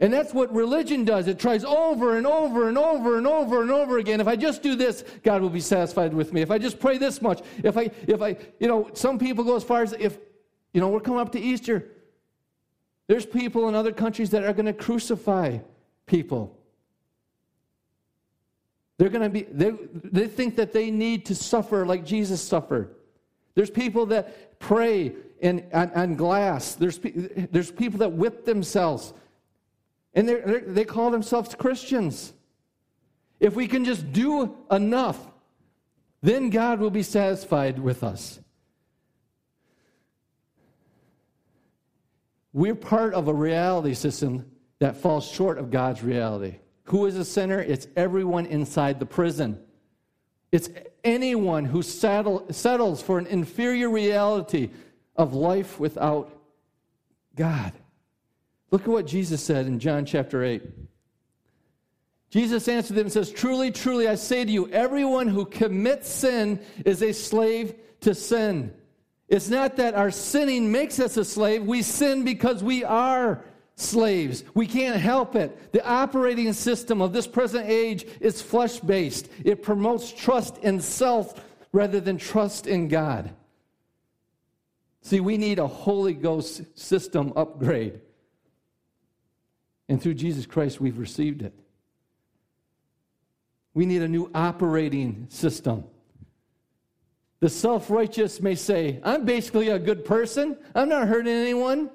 And 0.00 0.12
that's 0.12 0.32
what 0.32 0.52
religion 0.52 1.04
does. 1.04 1.28
It 1.28 1.38
tries 1.38 1.62
over 1.62 2.16
and 2.16 2.26
over 2.26 2.68
and 2.68 2.78
over 2.78 3.18
and 3.18 3.26
over 3.26 3.60
and 3.60 3.70
over 3.70 3.98
again. 3.98 4.20
If 4.20 4.26
I 4.26 4.34
just 4.34 4.62
do 4.62 4.74
this, 4.74 5.04
God 5.22 5.42
will 5.42 5.50
be 5.50 5.60
satisfied 5.60 6.14
with 6.14 6.32
me. 6.32 6.40
If 6.40 6.50
I 6.50 6.58
just 6.58 6.80
pray 6.80 6.96
this 6.96 7.20
much, 7.20 7.42
if 7.62 7.76
I, 7.76 7.90
if 8.08 8.22
I, 8.22 8.36
you 8.58 8.66
know, 8.66 8.88
some 8.94 9.18
people 9.18 9.44
go 9.44 9.56
as 9.56 9.62
far 9.62 9.82
as 9.82 9.92
if, 9.92 10.18
you 10.72 10.80
know, 10.80 10.88
we're 10.88 11.00
coming 11.00 11.20
up 11.20 11.32
to 11.32 11.40
Easter. 11.40 11.90
There's 13.10 13.26
people 13.26 13.68
in 13.68 13.74
other 13.74 13.90
countries 13.90 14.30
that 14.30 14.44
are 14.44 14.52
going 14.52 14.66
to 14.66 14.72
crucify 14.72 15.58
people. 16.06 16.56
They're 18.98 19.08
going 19.08 19.22
to 19.22 19.28
be, 19.28 19.42
they, 19.50 19.72
they 19.92 20.28
think 20.28 20.54
that 20.54 20.72
they 20.72 20.92
need 20.92 21.26
to 21.26 21.34
suffer 21.34 21.84
like 21.84 22.04
Jesus 22.04 22.40
suffered. 22.40 22.94
There's 23.56 23.68
people 23.68 24.06
that 24.06 24.60
pray 24.60 25.12
in, 25.40 25.66
on, 25.74 25.90
on 25.90 26.14
glass. 26.14 26.76
There's, 26.76 27.00
there's 27.02 27.72
people 27.72 27.98
that 27.98 28.12
whip 28.12 28.44
themselves 28.44 29.12
and 30.14 30.28
they're, 30.28 30.42
they're, 30.42 30.60
they 30.60 30.84
call 30.84 31.10
themselves 31.10 31.52
Christians. 31.56 32.32
If 33.40 33.56
we 33.56 33.66
can 33.66 33.84
just 33.84 34.12
do 34.12 34.56
enough, 34.70 35.18
then 36.22 36.48
God 36.48 36.78
will 36.78 36.90
be 36.90 37.02
satisfied 37.02 37.80
with 37.80 38.04
us. 38.04 38.39
We're 42.52 42.74
part 42.74 43.14
of 43.14 43.28
a 43.28 43.34
reality 43.34 43.94
system 43.94 44.50
that 44.80 44.96
falls 44.96 45.26
short 45.26 45.58
of 45.58 45.70
God's 45.70 46.02
reality. 46.02 46.56
Who 46.84 47.06
is 47.06 47.16
a 47.16 47.24
sinner? 47.24 47.60
It's 47.60 47.86
everyone 47.96 48.46
inside 48.46 48.98
the 48.98 49.06
prison. 49.06 49.60
It's 50.50 50.68
anyone 51.04 51.64
who 51.64 51.82
settle, 51.82 52.46
settles 52.52 53.00
for 53.00 53.18
an 53.18 53.26
inferior 53.26 53.88
reality 53.88 54.70
of 55.14 55.34
life 55.34 55.78
without 55.78 56.36
God. 57.36 57.72
Look 58.70 58.82
at 58.82 58.88
what 58.88 59.06
Jesus 59.06 59.42
said 59.42 59.66
in 59.66 59.78
John 59.78 60.04
chapter 60.04 60.42
8. 60.42 60.62
Jesus 62.30 62.68
answered 62.68 62.94
them 62.94 63.06
and 63.06 63.12
says, 63.12 63.30
Truly, 63.30 63.70
truly, 63.72 64.06
I 64.08 64.14
say 64.14 64.44
to 64.44 64.50
you, 64.50 64.68
everyone 64.70 65.26
who 65.26 65.44
commits 65.44 66.08
sin 66.08 66.60
is 66.84 67.02
a 67.02 67.12
slave 67.12 67.74
to 68.00 68.14
sin. 68.14 68.72
It's 69.30 69.48
not 69.48 69.76
that 69.76 69.94
our 69.94 70.10
sinning 70.10 70.72
makes 70.72 70.98
us 70.98 71.16
a 71.16 71.24
slave. 71.24 71.62
We 71.62 71.82
sin 71.82 72.24
because 72.24 72.64
we 72.64 72.82
are 72.82 73.44
slaves. 73.76 74.42
We 74.54 74.66
can't 74.66 75.00
help 75.00 75.36
it. 75.36 75.72
The 75.72 75.86
operating 75.88 76.52
system 76.52 77.00
of 77.00 77.12
this 77.12 77.28
present 77.28 77.68
age 77.68 78.04
is 78.20 78.42
flesh 78.42 78.80
based, 78.80 79.28
it 79.44 79.62
promotes 79.62 80.12
trust 80.12 80.58
in 80.58 80.80
self 80.80 81.42
rather 81.72 82.00
than 82.00 82.18
trust 82.18 82.66
in 82.66 82.88
God. 82.88 83.32
See, 85.02 85.20
we 85.20 85.38
need 85.38 85.60
a 85.60 85.66
Holy 85.66 86.12
Ghost 86.12 86.62
system 86.78 87.32
upgrade. 87.36 88.00
And 89.88 90.02
through 90.02 90.14
Jesus 90.14 90.44
Christ, 90.44 90.80
we've 90.80 90.98
received 90.98 91.42
it. 91.42 91.54
We 93.72 93.86
need 93.86 94.02
a 94.02 94.08
new 94.08 94.30
operating 94.34 95.26
system. 95.30 95.84
The 97.40 97.48
self 97.48 97.90
righteous 97.90 98.40
may 98.40 98.54
say, 98.54 99.00
I'm 99.02 99.24
basically 99.24 99.68
a 99.68 99.78
good 99.78 100.04
person, 100.04 100.56
I'm 100.74 100.88
not 100.88 101.08
hurting 101.08 101.32
anyone. 101.32 101.90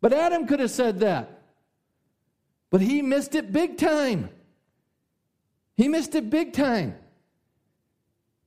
But 0.00 0.12
Adam 0.12 0.46
could 0.46 0.60
have 0.60 0.70
said 0.70 1.00
that. 1.00 1.42
But 2.70 2.80
he 2.80 3.02
missed 3.02 3.34
it 3.34 3.52
big 3.52 3.76
time. 3.76 4.30
He 5.76 5.88
missed 5.88 6.14
it 6.14 6.30
big 6.30 6.52
time. 6.52 6.96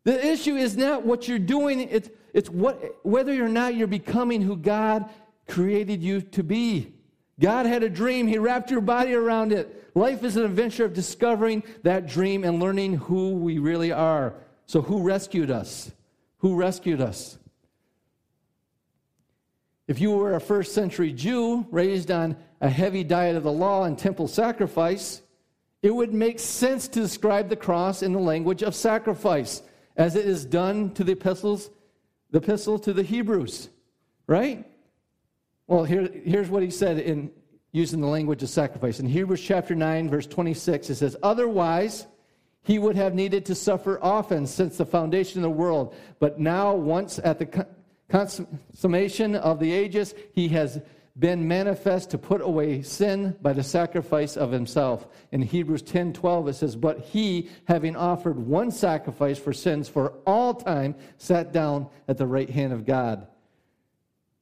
The 0.04 0.26
issue 0.26 0.56
is 0.56 0.78
not 0.78 1.06
what 1.06 1.28
you're 1.28 1.40
doing, 1.40 1.82
it's, 1.82 2.10
it's 2.34 2.50
what, 2.50 3.00
whether 3.04 3.44
or 3.44 3.50
not 3.50 3.76
you're 3.76 3.88
becoming 3.88 4.42
who 4.42 4.56
God 4.56 5.10
created 5.48 6.02
you 6.02 6.22
to 6.22 6.44
be. 6.44 6.94
God 7.40 7.66
had 7.66 7.84
a 7.84 7.90
dream, 7.90 8.28
He 8.28 8.38
wrapped 8.38 8.72
your 8.72 8.82
body 8.82 9.14
around 9.14 9.52
it. 9.52 9.92
Life 9.96 10.24
is 10.24 10.38
an 10.38 10.46
adventure 10.46 10.86
of 10.86 10.94
discovering 10.94 11.64
that 11.84 12.06
dream 12.08 12.44
and 12.44 12.60
learning 12.60 12.96
who 12.98 13.32
we 13.32 13.60
really 13.60 13.92
are. 13.92 14.36
So, 14.66 14.82
who 14.82 15.04
rescued 15.04 15.52
us? 15.52 15.92
Who 16.38 16.56
rescued 16.56 17.02
us? 17.02 17.38
If 19.88 20.00
you 20.00 20.12
were 20.12 20.36
a 20.36 20.42
first 20.42 20.74
century 20.74 21.14
Jew 21.14 21.68
raised 21.70 22.10
on 22.10 22.36
a 22.62 22.70
heavy 22.70 23.04
diet 23.04 23.36
of 23.36 23.44
the 23.44 23.52
law 23.52 23.84
and 23.84 23.98
temple 23.98 24.28
sacrifice, 24.28 25.22
it 25.84 25.94
would 25.94 26.14
make 26.14 26.40
sense 26.40 26.88
to 26.88 27.00
describe 27.00 27.50
the 27.50 27.56
cross 27.56 28.02
in 28.02 28.12
the 28.12 28.20
language 28.20 28.64
of 28.64 28.74
sacrifice, 28.74 29.62
as 29.96 30.16
it 30.16 30.26
is 30.26 30.44
done 30.44 30.92
to 30.96 31.04
the 31.04 31.12
epistles, 31.12 31.70
the 32.32 32.40
epistle 32.40 32.80
to 32.80 32.94
the 32.94 33.04
Hebrews, 33.04 33.70
right? 34.26 34.66
Well, 35.68 35.84
here, 35.84 36.10
here's 36.24 36.50
what 36.50 36.64
he 36.64 36.72
said 36.72 36.98
in 36.98 37.32
using 37.72 38.02
the 38.02 38.08
language 38.08 38.42
of 38.42 38.50
sacrifice. 38.50 39.00
In 39.00 39.06
Hebrews 39.06 39.42
chapter 39.42 39.76
9, 39.76 40.10
verse 40.10 40.26
26, 40.26 40.90
it 40.90 40.96
says, 40.96 41.16
Otherwise, 41.22 42.08
he 42.66 42.80
would 42.80 42.96
have 42.96 43.14
needed 43.14 43.46
to 43.46 43.56
suffer 43.56 44.00
often 44.02 44.48
since 44.48 44.78
the 44.78 44.86
foundation 44.86 45.40
of 45.40 45.44
the 45.44 45.50
world. 45.50 45.96
But 46.20 46.40
now, 46.40 46.74
once 46.74 47.20
at 47.24 47.38
the 47.38 47.68
consummation 48.10 49.36
of 49.36 49.60
the 49.60 49.72
ages, 49.72 50.16
he 50.34 50.48
has 50.50 50.82
been 51.18 51.48
manifest 51.48 52.10
to 52.10 52.18
put 52.18 52.42
away 52.42 52.82
sin 52.82 53.36
by 53.42 53.54
the 53.54 53.64
sacrifice 53.64 54.36
of 54.36 54.52
himself. 54.52 55.08
In 55.32 55.44
Hebrews 55.44 55.84
10 55.84 56.14
12, 56.14 56.48
it 56.48 56.54
says, 56.54 56.76
But 56.76 57.02
he, 57.02 57.50
having 57.66 57.96
offered 57.96 58.38
one 58.38 58.72
sacrifice 58.72 59.38
for 59.38 59.54
sins 59.54 59.88
for 59.88 60.14
all 60.26 60.56
time, 60.56 60.96
sat 61.18 61.54
down 61.54 61.88
at 62.08 62.18
the 62.18 62.28
right 62.28 62.50
hand 62.50 62.74
of 62.74 62.86
God. 62.86 63.28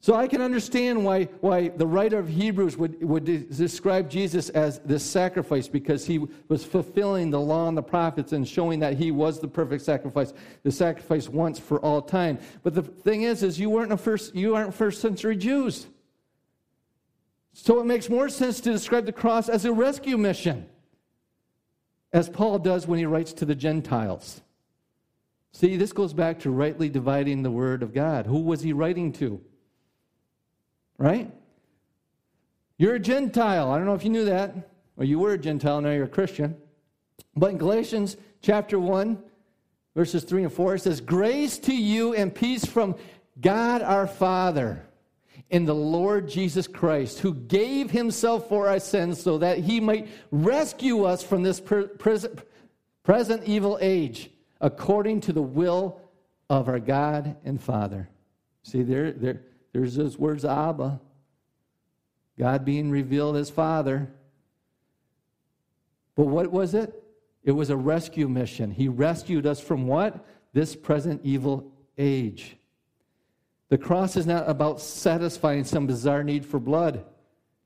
So 0.04 0.16
I 0.16 0.28
can 0.28 0.42
understand 0.42 1.06
why, 1.06 1.30
why 1.40 1.70
the 1.70 1.88
writer 1.88 2.20
of 2.20 2.28
Hebrews 2.28 2.76
would, 2.76 3.02
would 3.02 3.24
describe 3.56 4.10
Jesus 4.10 4.50
as 4.50 4.80
this 4.80 5.02
sacrifice 5.02 5.70
because 5.70 6.06
he 6.06 6.28
was 6.50 6.66
fulfilling 6.66 7.32
the 7.32 7.40
law 7.40 7.70
and 7.70 7.78
the 7.78 7.84
prophets 7.84 8.34
and 8.34 8.46
showing 8.46 8.82
that 8.82 8.98
he 8.98 9.12
was 9.12 9.40
the 9.40 9.48
perfect 9.48 9.82
sacrifice, 9.82 10.34
the 10.64 10.74
sacrifice 10.74 11.30
once 11.30 11.58
for 11.58 11.80
all 11.80 12.02
time. 12.02 12.38
But 12.64 12.74
the 12.74 12.82
thing 12.82 13.22
is, 13.22 13.44
is 13.44 13.58
you 13.58 13.70
weren't 13.70 13.94
a 13.94 13.98
first, 13.98 14.36
you 14.36 14.58
aren't 14.58 14.74
first 14.74 15.00
century 15.00 15.38
Jews. 15.38 15.88
So 17.54 17.80
it 17.80 17.86
makes 17.86 18.10
more 18.10 18.28
sense 18.28 18.60
to 18.60 18.74
describe 18.74 19.06
the 19.06 19.14
cross 19.14 19.48
as 19.48 19.64
a 19.64 19.72
rescue 19.72 20.18
mission, 20.18 20.68
as 22.12 22.28
Paul 22.28 22.60
does 22.60 22.88
when 22.88 23.00
he 23.00 23.06
writes 23.06 23.32
to 23.32 23.46
the 23.46 23.56
Gentiles. 23.56 24.42
See, 25.54 25.78
this 25.78 25.94
goes 25.94 26.14
back 26.14 26.40
to 26.40 26.52
rightly 26.52 26.90
dividing 26.90 27.42
the 27.42 27.52
word 27.52 27.82
of 27.82 27.94
God. 27.94 28.26
Who 28.26 28.42
was 28.42 28.64
he 28.64 28.74
writing 28.74 29.14
to? 29.14 29.42
Right? 31.04 31.30
You're 32.78 32.96
a 32.96 33.00
Gentile. 33.00 33.70
I 33.70 33.78
don't 33.78 33.86
know 33.86 33.94
if 33.94 34.06
you 34.06 34.10
knew 34.10 34.24
that, 34.24 34.56
or 34.96 35.04
you 35.04 35.20
were 35.20 35.34
a 35.34 35.38
Gentile, 35.38 35.82
now 35.82 35.92
you're 35.92 36.06
a 36.06 36.08
Christian. 36.08 36.56
But 37.36 37.52
in 37.52 37.58
Galatians 37.58 38.16
chapter 38.42 38.80
1, 38.80 39.22
verses 39.98 40.24
3 40.24 40.44
and 40.44 40.54
4, 40.54 40.76
it 40.76 40.80
says, 40.80 41.02
Grace 41.02 41.58
to 41.60 41.76
you 41.76 42.14
and 42.14 42.34
peace 42.34 42.64
from 42.64 42.96
God 43.42 43.82
our 43.82 44.08
Father 44.08 44.86
in 45.50 45.66
the 45.66 45.76
Lord 45.76 46.30
Jesus 46.30 46.68
Christ, 46.68 47.20
who 47.20 47.34
gave 47.34 47.92
himself 47.92 48.48
for 48.48 48.70
our 48.70 48.80
sins 48.80 49.22
so 49.22 49.38
that 49.40 49.58
he 49.58 49.82
might 49.82 50.08
rescue 50.32 51.04
us 51.04 51.22
from 51.22 51.44
this 51.44 51.60
present, 51.60 52.40
present 53.04 53.44
evil 53.44 53.78
age, 53.82 54.30
according 54.62 55.20
to 55.20 55.34
the 55.34 55.42
will 55.42 56.00
of 56.50 56.70
our 56.70 56.80
God 56.80 57.36
and 57.44 57.62
Father. 57.62 58.08
See, 58.64 58.84
there, 58.84 59.12
there, 59.12 59.42
there's 59.74 59.96
those 59.96 60.18
words, 60.18 60.46
Abba. 60.46 61.02
God 62.38 62.64
being 62.66 62.90
revealed 62.90 63.36
as 63.36 63.50
Father. 63.50 64.12
But 66.16 66.28
what 66.28 66.52
was 66.52 66.74
it? 66.74 67.04
It 67.44 67.52
was 67.52 67.70
a 67.70 67.78
rescue 67.78 68.30
mission. 68.30 68.72
He 68.72 68.88
rescued 68.88 69.46
us 69.46 69.60
from 69.60 69.88
what? 69.88 70.26
This 70.54 70.76
present 70.76 71.22
evil 71.24 71.72
age. 71.98 72.56
The 73.70 73.78
cross 73.78 74.16
is 74.16 74.28
not 74.28 74.48
about 74.48 74.80
satisfying 74.80 75.64
some 75.64 75.88
bizarre 75.88 76.24
need 76.24 76.46
for 76.46 76.60
blood. 76.60 77.04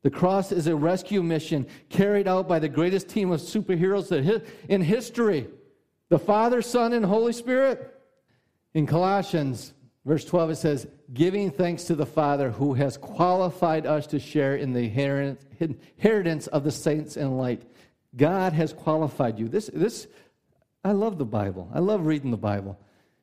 The 0.04 0.10
cross 0.10 0.54
is 0.54 0.68
a 0.68 0.76
rescue 0.76 1.22
mission 1.22 1.68
carried 1.90 2.28
out 2.28 2.48
by 2.48 2.60
the 2.60 2.70
greatest 2.70 3.10
team 3.10 3.32
of 3.32 3.42
superheroes 3.42 4.46
in 4.70 4.82
history 4.82 5.48
the 6.10 6.18
Father, 6.18 6.62
Son, 6.62 6.94
and 6.94 7.06
Holy 7.06 7.34
Spirit. 7.34 7.94
In 8.74 8.86
Colossians 8.86 9.74
Verse 10.08 10.24
12, 10.24 10.52
it 10.52 10.56
says, 10.56 10.88
giving 11.14 11.52
thanks 11.52 11.84
to 11.84 11.94
the 11.94 12.06
Father 12.06 12.50
who 12.50 12.74
has 12.76 12.96
qualified 12.96 13.86
us 13.86 14.08
to 14.08 14.20
share 14.20 14.56
in 14.56 14.72
the 14.72 14.86
inheritance 15.60 16.48
of 16.48 16.64
the 16.64 16.72
saints 16.72 17.18
in 17.18 17.38
light. 17.38 17.64
God 18.16 18.54
has 18.54 18.72
qualified 18.72 19.38
you. 19.38 19.50
This, 19.50 19.70
this, 19.74 20.08
I 20.82 20.94
love 20.94 21.18
the 21.18 21.26
Bible. 21.26 21.70
I 21.74 21.80
love 21.80 22.06
reading 22.06 22.32
the 22.32 22.38
Bible. 22.38 22.80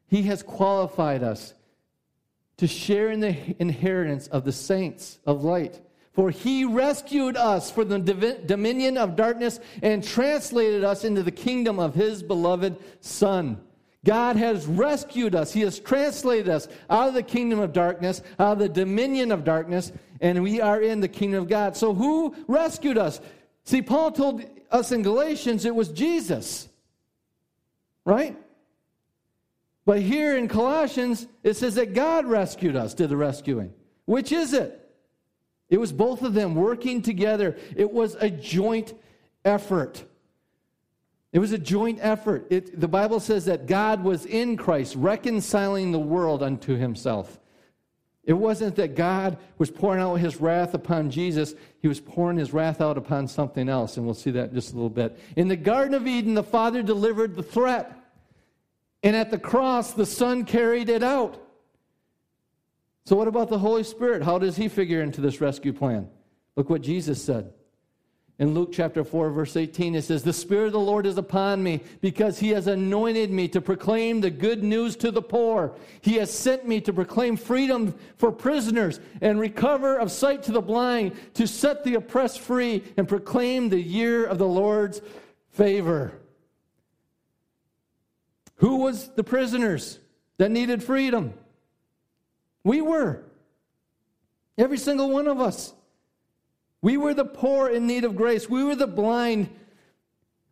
He 0.09 0.25
has 0.25 0.43
qualified 0.43 1.23
us 1.23 1.55
to 2.59 2.67
share 2.67 3.11
in 3.11 3.21
the 3.21 3.35
inheritance 3.59 4.27
of 4.27 4.45
the 4.45 4.53
saints 4.53 5.19
of 5.25 5.43
light. 5.43 5.81
For 6.13 6.31
he 6.31 6.67
rescued 6.67 7.39
us 7.39 7.71
from 7.71 7.89
the 7.89 8.43
dominion 8.45 8.99
of 8.99 9.17
darkness 9.17 9.59
and 9.81 10.05
translated 10.05 10.85
us 10.85 11.03
into 11.03 11.23
the 11.23 11.33
kingdom 11.33 11.79
of 11.79 11.95
his 11.95 12.23
beloved 12.23 12.77
Son 13.01 13.59
God 14.05 14.37
has 14.37 14.67
rescued 14.67 15.35
us. 15.35 15.53
He 15.53 15.63
has 15.63 15.79
translated 15.79 16.49
us 16.49 16.69
out 16.91 17.09
of 17.09 17.15
the 17.15 17.23
kingdom 17.23 17.59
of 17.59 17.73
darkness, 17.73 18.23
out 18.39 18.53
of 18.53 18.59
the 18.59 18.69
dominion 18.69 19.33
of 19.33 19.45
darkness, 19.45 19.93
and 20.21 20.43
we 20.43 20.61
are 20.61 20.81
in 20.81 21.01
the 21.01 21.09
kingdom 21.09 21.43
of 21.43 21.49
God. 21.49 21.77
So, 21.77 21.95
who 21.95 22.35
rescued 22.47 22.99
us? 22.99 23.21
See, 23.65 23.81
Paul 23.81 24.13
told 24.13 24.45
us 24.71 24.93
in 24.93 25.03
Galatians 25.03 25.65
it 25.65 25.75
was 25.75 25.89
Jesus, 25.89 26.69
right? 28.05 28.37
But 29.87 30.01
here 30.01 30.37
in 30.37 30.49
Colossians, 30.49 31.27
it 31.43 31.55
says 31.55 31.75
that 31.77 31.95
God 31.95 32.27
rescued 32.27 32.77
us, 32.77 32.95
did 32.95 33.11
the 33.11 33.17
rescuing. 33.17 33.73
Which 34.07 34.33
is 34.33 34.53
it? 34.53 34.81
It 35.69 35.79
was 35.79 35.93
both 35.93 36.23
of 36.23 36.35
them 36.35 36.55
working 36.55 37.01
together, 37.01 37.57
it 37.75 37.91
was 37.91 38.17
a 38.17 38.29
joint 38.29 38.95
effort. 39.45 40.05
It 41.35 41.41
was 41.41 41.51
a 41.51 41.59
joint 41.59 41.99
effort. 42.01 42.47
It, 42.49 42.81
the 42.81 42.87
Bible 42.87 43.19
says 43.19 43.45
that 43.47 43.67
God 43.67 44.05
was 44.05 44.25
in 44.25 44.57
Christ, 44.57 44.95
reconciling 44.95 45.91
the 45.91 45.99
world 45.99 46.45
unto 46.45 46.77
himself. 46.77 47.41
It 48.23 48.35
wasn't 48.35 48.77
that 48.77 48.95
God 48.95 49.37
was 49.59 49.69
pouring 49.69 50.01
out 50.01 50.15
his 50.15 50.41
wrath 50.41 50.75
upon 50.75 51.11
Jesus, 51.11 51.55
he 51.83 51.89
was 51.89 51.99
pouring 51.99 52.39
his 52.39 52.53
wrath 52.53 52.81
out 52.81 52.97
upon 52.97 53.27
something 53.27 53.69
else, 53.69 53.97
and 53.97 54.07
we'll 54.07 54.15
see 54.15 54.31
that 54.31 54.51
in 54.51 54.55
just 54.55 54.73
a 54.73 54.77
little 54.77 54.89
bit. 54.89 55.19
In 55.35 55.49
the 55.49 55.57
Garden 55.57 55.95
of 55.95 56.07
Eden, 56.07 56.35
the 56.35 56.45
Father 56.45 56.85
delivered 56.85 57.35
the 57.35 57.43
threat, 57.43 57.93
and 59.03 59.17
at 59.17 59.33
the 59.33 59.39
cross, 59.39 59.93
the 59.93 60.07
Son 60.07 60.45
carried 60.45 60.89
it 60.89 61.03
out. 61.03 61.43
So, 63.07 63.17
what 63.17 63.27
about 63.27 63.49
the 63.51 63.59
Holy 63.59 63.83
Spirit? 63.83 64.23
How 64.23 64.39
does 64.39 64.57
he 64.57 64.69
figure 64.69 65.03
into 65.03 65.21
this 65.21 65.41
rescue 65.41 65.73
plan? 65.73 66.09
Look 66.55 66.71
what 66.71 66.81
Jesus 66.81 67.21
said. 67.21 67.53
In 68.41 68.53
Luke 68.53 68.71
chapter 68.73 69.05
4, 69.05 69.31
verse 69.31 69.57
18, 69.57 69.95
it 69.95 70.03
says, 70.03 70.25
The 70.25 70.33
Spirit 70.33 70.67
of 70.67 70.73
the 70.73 70.81
Lord 70.81 71.07
is 71.07 71.19
upon 71.19 71.63
me 71.63 71.81
because 72.01 72.41
he 72.41 72.49
has 72.51 72.67
anointed 72.67 73.31
me 73.31 73.47
to 73.49 73.61
proclaim 73.61 74.21
the 74.21 74.31
good 74.31 74.65
news 74.65 74.97
to 74.97 75.13
the 75.13 75.23
poor. 75.23 75.73
He 76.01 76.15
has 76.15 76.33
sent 76.33 76.67
me 76.67 76.81
to 76.81 76.93
proclaim 76.93 77.37
freedom 77.37 77.95
for 78.17 78.33
prisoners 78.33 78.99
and 79.21 79.39
recover 79.39 79.97
of 79.97 80.11
sight 80.11 80.43
to 80.45 80.53
the 80.53 80.61
blind, 80.61 81.13
to 81.35 81.47
set 81.47 81.85
the 81.85 81.95
oppressed 81.95 82.41
free 82.41 82.83
and 82.97 83.09
proclaim 83.09 83.69
the 83.69 83.81
year 83.81 84.25
of 84.25 84.39
the 84.39 84.49
Lord's 84.49 85.01
favor. 85.51 86.13
Who 88.57 88.79
was 88.79 89.11
the 89.11 89.25
prisoners 89.25 90.01
that 90.39 90.51
needed 90.51 90.83
freedom? 90.83 91.35
We 92.65 92.81
were. 92.81 93.23
Every 94.59 94.79
single 94.79 95.11
one 95.11 95.29
of 95.29 95.41
us. 95.41 95.73
We 96.85 96.99
were 96.99 97.15
the 97.15 97.25
poor 97.25 97.71
in 97.71 97.87
need 97.87 98.05
of 98.05 98.15
grace. 98.15 98.51
We 98.51 98.63
were 98.63 98.77
the 98.77 98.87
blind 98.87 99.49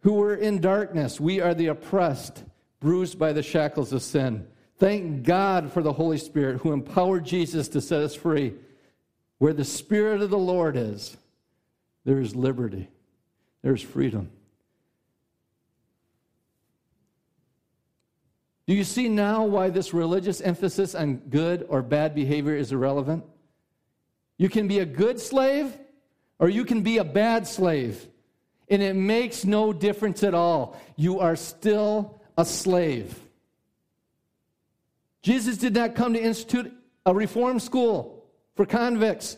who 0.01 0.15
were 0.15 0.35
in 0.35 0.63
darkness. 0.63 1.21
We 1.21 1.43
are 1.43 1.53
the 1.53 1.67
oppressed, 1.67 2.43
bruised 2.81 3.19
by 3.19 3.35
the 3.35 3.43
shackles 3.43 3.93
of 3.93 4.03
sin. 4.03 4.47
Thank 4.79 5.25
God 5.25 5.71
for 5.71 5.83
the 5.83 5.93
Holy 5.93 6.17
Spirit 6.17 6.63
who 6.63 6.73
empowered 6.73 7.27
Jesus 7.27 7.69
to 7.69 7.83
set 7.83 8.01
us 8.01 8.15
free. 8.15 8.55
Where 9.37 9.53
the 9.53 9.67
Spirit 9.67 10.23
of 10.23 10.31
the 10.31 10.39
Lord 10.39 10.75
is, 10.75 11.19
there 12.07 12.19
is 12.19 12.35
liberty, 12.35 12.89
there's 13.61 13.83
freedom. 13.83 14.31
Do 18.67 18.73
you 18.73 18.85
see 18.85 19.11
now 19.11 19.45
why 19.45 19.69
this 19.69 19.93
religious 19.93 20.41
emphasis 20.41 20.95
on 20.95 21.17
good 21.17 21.67
or 21.69 21.83
bad 21.83 22.15
behavior 22.15 22.57
is 22.57 22.73
irrelevant? 22.73 23.23
You 24.39 24.49
can 24.49 24.67
be 24.67 24.79
a 24.79 24.87
good 24.87 25.21
slave 25.21 25.77
or 26.43 26.49
you 26.49 26.65
can 26.65 26.83
be 26.83 26.99
a 26.99 27.05
bad 27.05 27.47
slave, 27.47 28.05
and 28.69 28.83
it 28.83 28.97
makes 28.97 29.45
no 29.45 29.73
difference 29.73 30.25
at 30.25 30.35
all. 30.35 30.77
You 30.97 31.21
are 31.21 31.37
still 31.37 32.21
a 32.37 32.45
slave. 32.45 33.17
Jesus 35.23 35.57
did 35.57 35.73
not 35.73 35.95
come 35.95 36.15
to 36.15 36.21
institute 36.21 36.73
a 37.07 37.15
reform 37.15 37.61
school 37.61 38.25
for 38.57 38.67
convicts. 38.67 39.37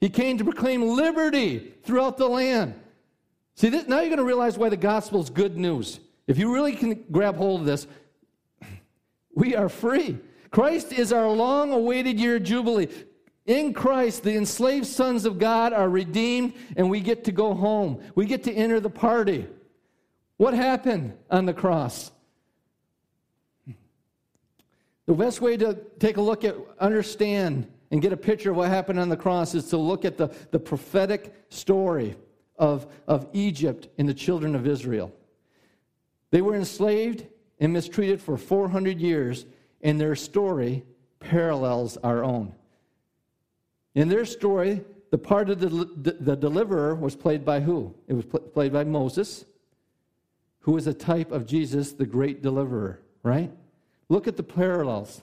He 0.00 0.08
came 0.08 0.36
to 0.38 0.42
proclaim 0.42 0.82
liberty 0.82 1.74
throughout 1.84 2.16
the 2.16 2.26
land. 2.26 2.74
See, 3.54 3.68
this, 3.68 3.86
now 3.86 4.00
you're 4.00 4.06
going 4.06 4.18
to 4.18 4.24
realize 4.24 4.58
why 4.58 4.68
the 4.68 4.76
gospel 4.76 5.20
is 5.20 5.30
good 5.30 5.56
news. 5.56 6.00
If 6.26 6.38
you 6.38 6.52
really 6.52 6.74
can 6.74 7.04
grab 7.12 7.36
hold 7.36 7.60
of 7.60 7.66
this, 7.66 7.86
we 9.32 9.54
are 9.54 9.68
free. 9.68 10.18
Christ 10.50 10.92
is 10.92 11.12
our 11.12 11.28
long 11.28 11.72
awaited 11.72 12.18
year 12.18 12.34
of 12.34 12.42
Jubilee. 12.42 12.88
In 13.46 13.74
Christ, 13.74 14.22
the 14.22 14.36
enslaved 14.36 14.86
sons 14.86 15.24
of 15.24 15.38
God 15.38 15.72
are 15.72 15.88
redeemed, 15.88 16.54
and 16.76 16.88
we 16.88 17.00
get 17.00 17.24
to 17.24 17.32
go 17.32 17.54
home. 17.54 18.00
We 18.14 18.26
get 18.26 18.44
to 18.44 18.52
enter 18.52 18.78
the 18.78 18.90
party. 18.90 19.46
What 20.36 20.54
happened 20.54 21.14
on 21.30 21.46
the 21.46 21.54
cross? 21.54 22.12
The 25.06 25.14
best 25.14 25.40
way 25.40 25.56
to 25.56 25.74
take 25.98 26.16
a 26.16 26.20
look 26.20 26.44
at, 26.44 26.54
understand, 26.78 27.66
and 27.90 28.00
get 28.00 28.12
a 28.12 28.16
picture 28.16 28.50
of 28.50 28.56
what 28.56 28.68
happened 28.68 29.00
on 29.00 29.08
the 29.08 29.16
cross 29.16 29.54
is 29.54 29.68
to 29.70 29.76
look 29.76 30.04
at 30.04 30.16
the, 30.16 30.28
the 30.52 30.58
prophetic 30.60 31.34
story 31.48 32.16
of, 32.56 32.86
of 33.08 33.26
Egypt 33.32 33.88
and 33.98 34.08
the 34.08 34.14
children 34.14 34.54
of 34.54 34.66
Israel. 34.68 35.12
They 36.30 36.42
were 36.42 36.54
enslaved 36.54 37.26
and 37.58 37.72
mistreated 37.72 38.22
for 38.22 38.36
400 38.36 39.00
years, 39.00 39.46
and 39.82 40.00
their 40.00 40.14
story 40.14 40.84
parallels 41.18 41.96
our 41.98 42.22
own. 42.22 42.54
In 43.94 44.08
their 44.08 44.24
story, 44.24 44.82
the 45.10 45.18
part 45.18 45.50
of 45.50 45.60
the, 45.60 45.68
the, 46.18 46.36
deliverer 46.36 46.94
was 46.94 47.14
played 47.14 47.44
by 47.44 47.60
who? 47.60 47.94
It 48.08 48.14
was 48.14 48.24
pl- 48.24 48.40
played 48.40 48.72
by 48.72 48.84
Moses, 48.84 49.44
who 50.60 50.72
was 50.72 50.86
a 50.86 50.94
type 50.94 51.30
of 51.30 51.46
Jesus, 51.46 51.92
the 51.92 52.06
great 52.06 52.42
deliverer, 52.42 53.00
right? 53.22 53.52
Look 54.08 54.26
at 54.26 54.36
the 54.36 54.42
parallels. 54.42 55.20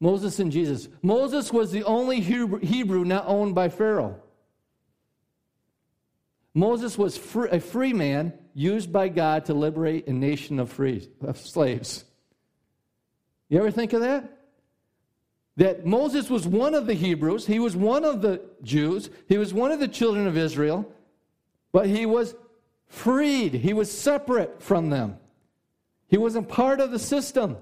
Moses 0.00 0.38
and 0.40 0.50
Jesus. 0.50 0.88
Moses 1.02 1.52
was 1.52 1.70
the 1.70 1.84
only 1.84 2.20
Hebrew 2.20 3.04
not 3.04 3.24
owned 3.26 3.54
by 3.54 3.68
Pharaoh. 3.68 4.20
Moses 6.52 6.98
was 6.98 7.16
free, 7.16 7.50
a 7.50 7.60
free 7.60 7.92
man 7.92 8.32
used 8.54 8.92
by 8.92 9.08
God 9.08 9.44
to 9.44 9.54
liberate 9.54 10.08
a 10.08 10.12
nation 10.12 10.58
of, 10.58 10.72
free, 10.72 11.08
of 11.20 11.38
slaves. 11.38 12.04
You 13.48 13.58
ever 13.58 13.70
think 13.70 13.92
of 13.92 14.00
that? 14.00 14.35
That 15.56 15.86
Moses 15.86 16.28
was 16.28 16.46
one 16.46 16.74
of 16.74 16.86
the 16.86 16.94
Hebrews, 16.94 17.46
he 17.46 17.58
was 17.58 17.74
one 17.74 18.04
of 18.04 18.20
the 18.20 18.42
Jews, 18.62 19.08
he 19.28 19.38
was 19.38 19.54
one 19.54 19.72
of 19.72 19.80
the 19.80 19.88
children 19.88 20.26
of 20.26 20.36
Israel, 20.36 20.90
but 21.72 21.86
he 21.86 22.04
was 22.04 22.34
freed. 22.88 23.54
He 23.54 23.72
was 23.72 23.90
separate 23.90 24.62
from 24.62 24.90
them. 24.90 25.18
He 26.08 26.18
wasn't 26.18 26.48
part 26.48 26.80
of 26.80 26.90
the 26.90 26.98
system. 26.98 27.56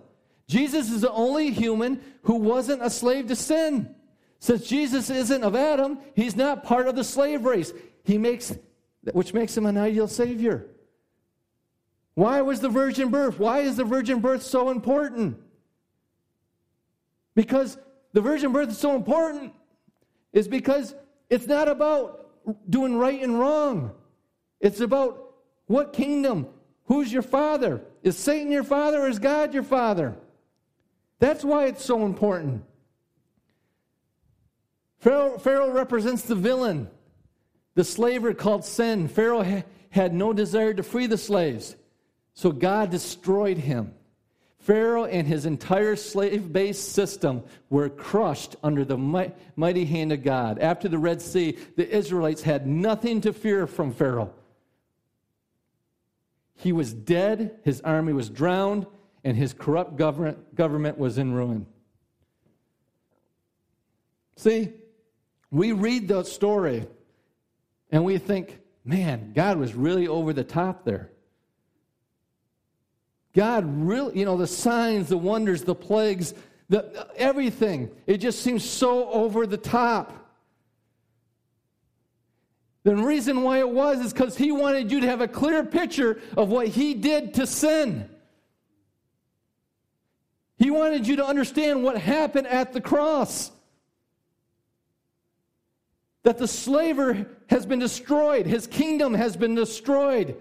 Jesus 0.46 0.90
is 0.90 1.00
the 1.00 1.10
only 1.12 1.50
human 1.50 2.00
who 2.22 2.34
wasn't 2.36 2.82
a 2.82 2.90
slave 2.90 3.28
to 3.28 3.36
sin. 3.36 3.94
Since 4.40 4.66
Jesus 4.66 5.08
isn't 5.08 5.42
of 5.42 5.56
Adam, 5.56 5.98
he's 6.14 6.36
not 6.36 6.64
part 6.64 6.86
of 6.86 6.96
the 6.96 7.04
slave 7.04 7.44
race. 7.44 7.72
He 8.02 8.18
makes 8.18 8.54
which 9.12 9.34
makes 9.34 9.56
him 9.56 9.66
an 9.66 9.76
ideal 9.76 10.08
Savior. 10.08 10.66
Why 12.14 12.40
was 12.42 12.60
the 12.60 12.68
virgin 12.68 13.10
birth? 13.10 13.38
Why 13.38 13.60
is 13.60 13.76
the 13.76 13.84
virgin 13.84 14.20
birth 14.20 14.42
so 14.42 14.70
important? 14.70 15.38
Because 17.34 17.78
the 18.12 18.20
virgin 18.20 18.52
birth 18.52 18.70
is 18.70 18.78
so 18.78 18.94
important 18.94 19.52
is 20.32 20.48
because 20.48 20.94
it's 21.30 21.46
not 21.46 21.68
about 21.68 22.30
doing 22.68 22.96
right 22.96 23.20
and 23.22 23.38
wrong. 23.38 23.92
It's 24.60 24.80
about 24.80 25.34
what 25.66 25.92
kingdom? 25.92 26.46
Who's 26.84 27.12
your 27.12 27.22
father? 27.22 27.82
Is 28.02 28.16
Satan 28.16 28.52
your 28.52 28.64
father 28.64 29.02
or 29.02 29.08
is 29.08 29.18
God 29.18 29.54
your 29.54 29.62
father? 29.62 30.16
That's 31.18 31.44
why 31.44 31.66
it's 31.66 31.84
so 31.84 32.04
important. 32.04 32.64
Pharaoh, 34.98 35.38
Pharaoh 35.38 35.70
represents 35.70 36.22
the 36.22 36.34
villain. 36.34 36.88
The 37.74 37.84
slaver 37.84 38.34
called 38.34 38.64
sin, 38.64 39.08
Pharaoh 39.08 39.42
ha- 39.42 39.64
had 39.90 40.14
no 40.14 40.32
desire 40.32 40.74
to 40.74 40.82
free 40.82 41.06
the 41.06 41.18
slaves, 41.18 41.76
so 42.32 42.52
God 42.52 42.90
destroyed 42.90 43.58
him. 43.58 43.94
Pharaoh 44.64 45.04
and 45.04 45.26
his 45.26 45.44
entire 45.44 45.94
slave 45.94 46.50
based 46.50 46.92
system 46.92 47.42
were 47.68 47.90
crushed 47.90 48.56
under 48.62 48.82
the 48.82 48.96
mighty 49.56 49.84
hand 49.84 50.10
of 50.10 50.22
God. 50.22 50.58
After 50.58 50.88
the 50.88 50.96
Red 50.96 51.20
Sea, 51.20 51.58
the 51.76 51.86
Israelites 51.86 52.40
had 52.40 52.66
nothing 52.66 53.20
to 53.22 53.34
fear 53.34 53.66
from 53.66 53.92
Pharaoh. 53.92 54.32
He 56.56 56.72
was 56.72 56.94
dead, 56.94 57.58
his 57.62 57.82
army 57.82 58.14
was 58.14 58.30
drowned, 58.30 58.86
and 59.22 59.36
his 59.36 59.52
corrupt 59.52 59.96
government, 59.96 60.54
government 60.54 60.96
was 60.96 61.18
in 61.18 61.34
ruin. 61.34 61.66
See, 64.36 64.72
we 65.50 65.72
read 65.72 66.08
the 66.08 66.22
story 66.22 66.86
and 67.90 68.02
we 68.02 68.16
think, 68.16 68.60
man, 68.82 69.32
God 69.34 69.58
was 69.58 69.74
really 69.74 70.08
over 70.08 70.32
the 70.32 70.42
top 70.42 70.86
there. 70.86 71.10
God 73.34 73.64
really, 73.66 74.18
you 74.18 74.24
know, 74.24 74.36
the 74.36 74.46
signs, 74.46 75.08
the 75.08 75.18
wonders, 75.18 75.62
the 75.62 75.74
plagues, 75.74 76.34
the, 76.68 77.08
everything, 77.16 77.90
it 78.06 78.18
just 78.18 78.42
seems 78.42 78.64
so 78.64 79.10
over 79.10 79.46
the 79.46 79.56
top. 79.56 80.12
The 82.84 82.94
reason 82.94 83.42
why 83.42 83.58
it 83.58 83.68
was 83.68 83.98
is 84.00 84.12
because 84.12 84.36
he 84.36 84.52
wanted 84.52 84.92
you 84.92 85.00
to 85.00 85.06
have 85.06 85.20
a 85.20 85.28
clear 85.28 85.64
picture 85.64 86.20
of 86.36 86.48
what 86.48 86.68
he 86.68 86.94
did 86.94 87.34
to 87.34 87.46
sin. 87.46 88.08
He 90.56 90.70
wanted 90.70 91.06
you 91.06 91.16
to 91.16 91.26
understand 91.26 91.82
what 91.82 91.98
happened 91.98 92.46
at 92.46 92.72
the 92.72 92.80
cross 92.80 93.50
that 96.22 96.38
the 96.38 96.48
slaver 96.48 97.26
has 97.48 97.66
been 97.66 97.78
destroyed, 97.78 98.46
his 98.46 98.66
kingdom 98.66 99.14
has 99.14 99.36
been 99.36 99.54
destroyed. 99.54 100.36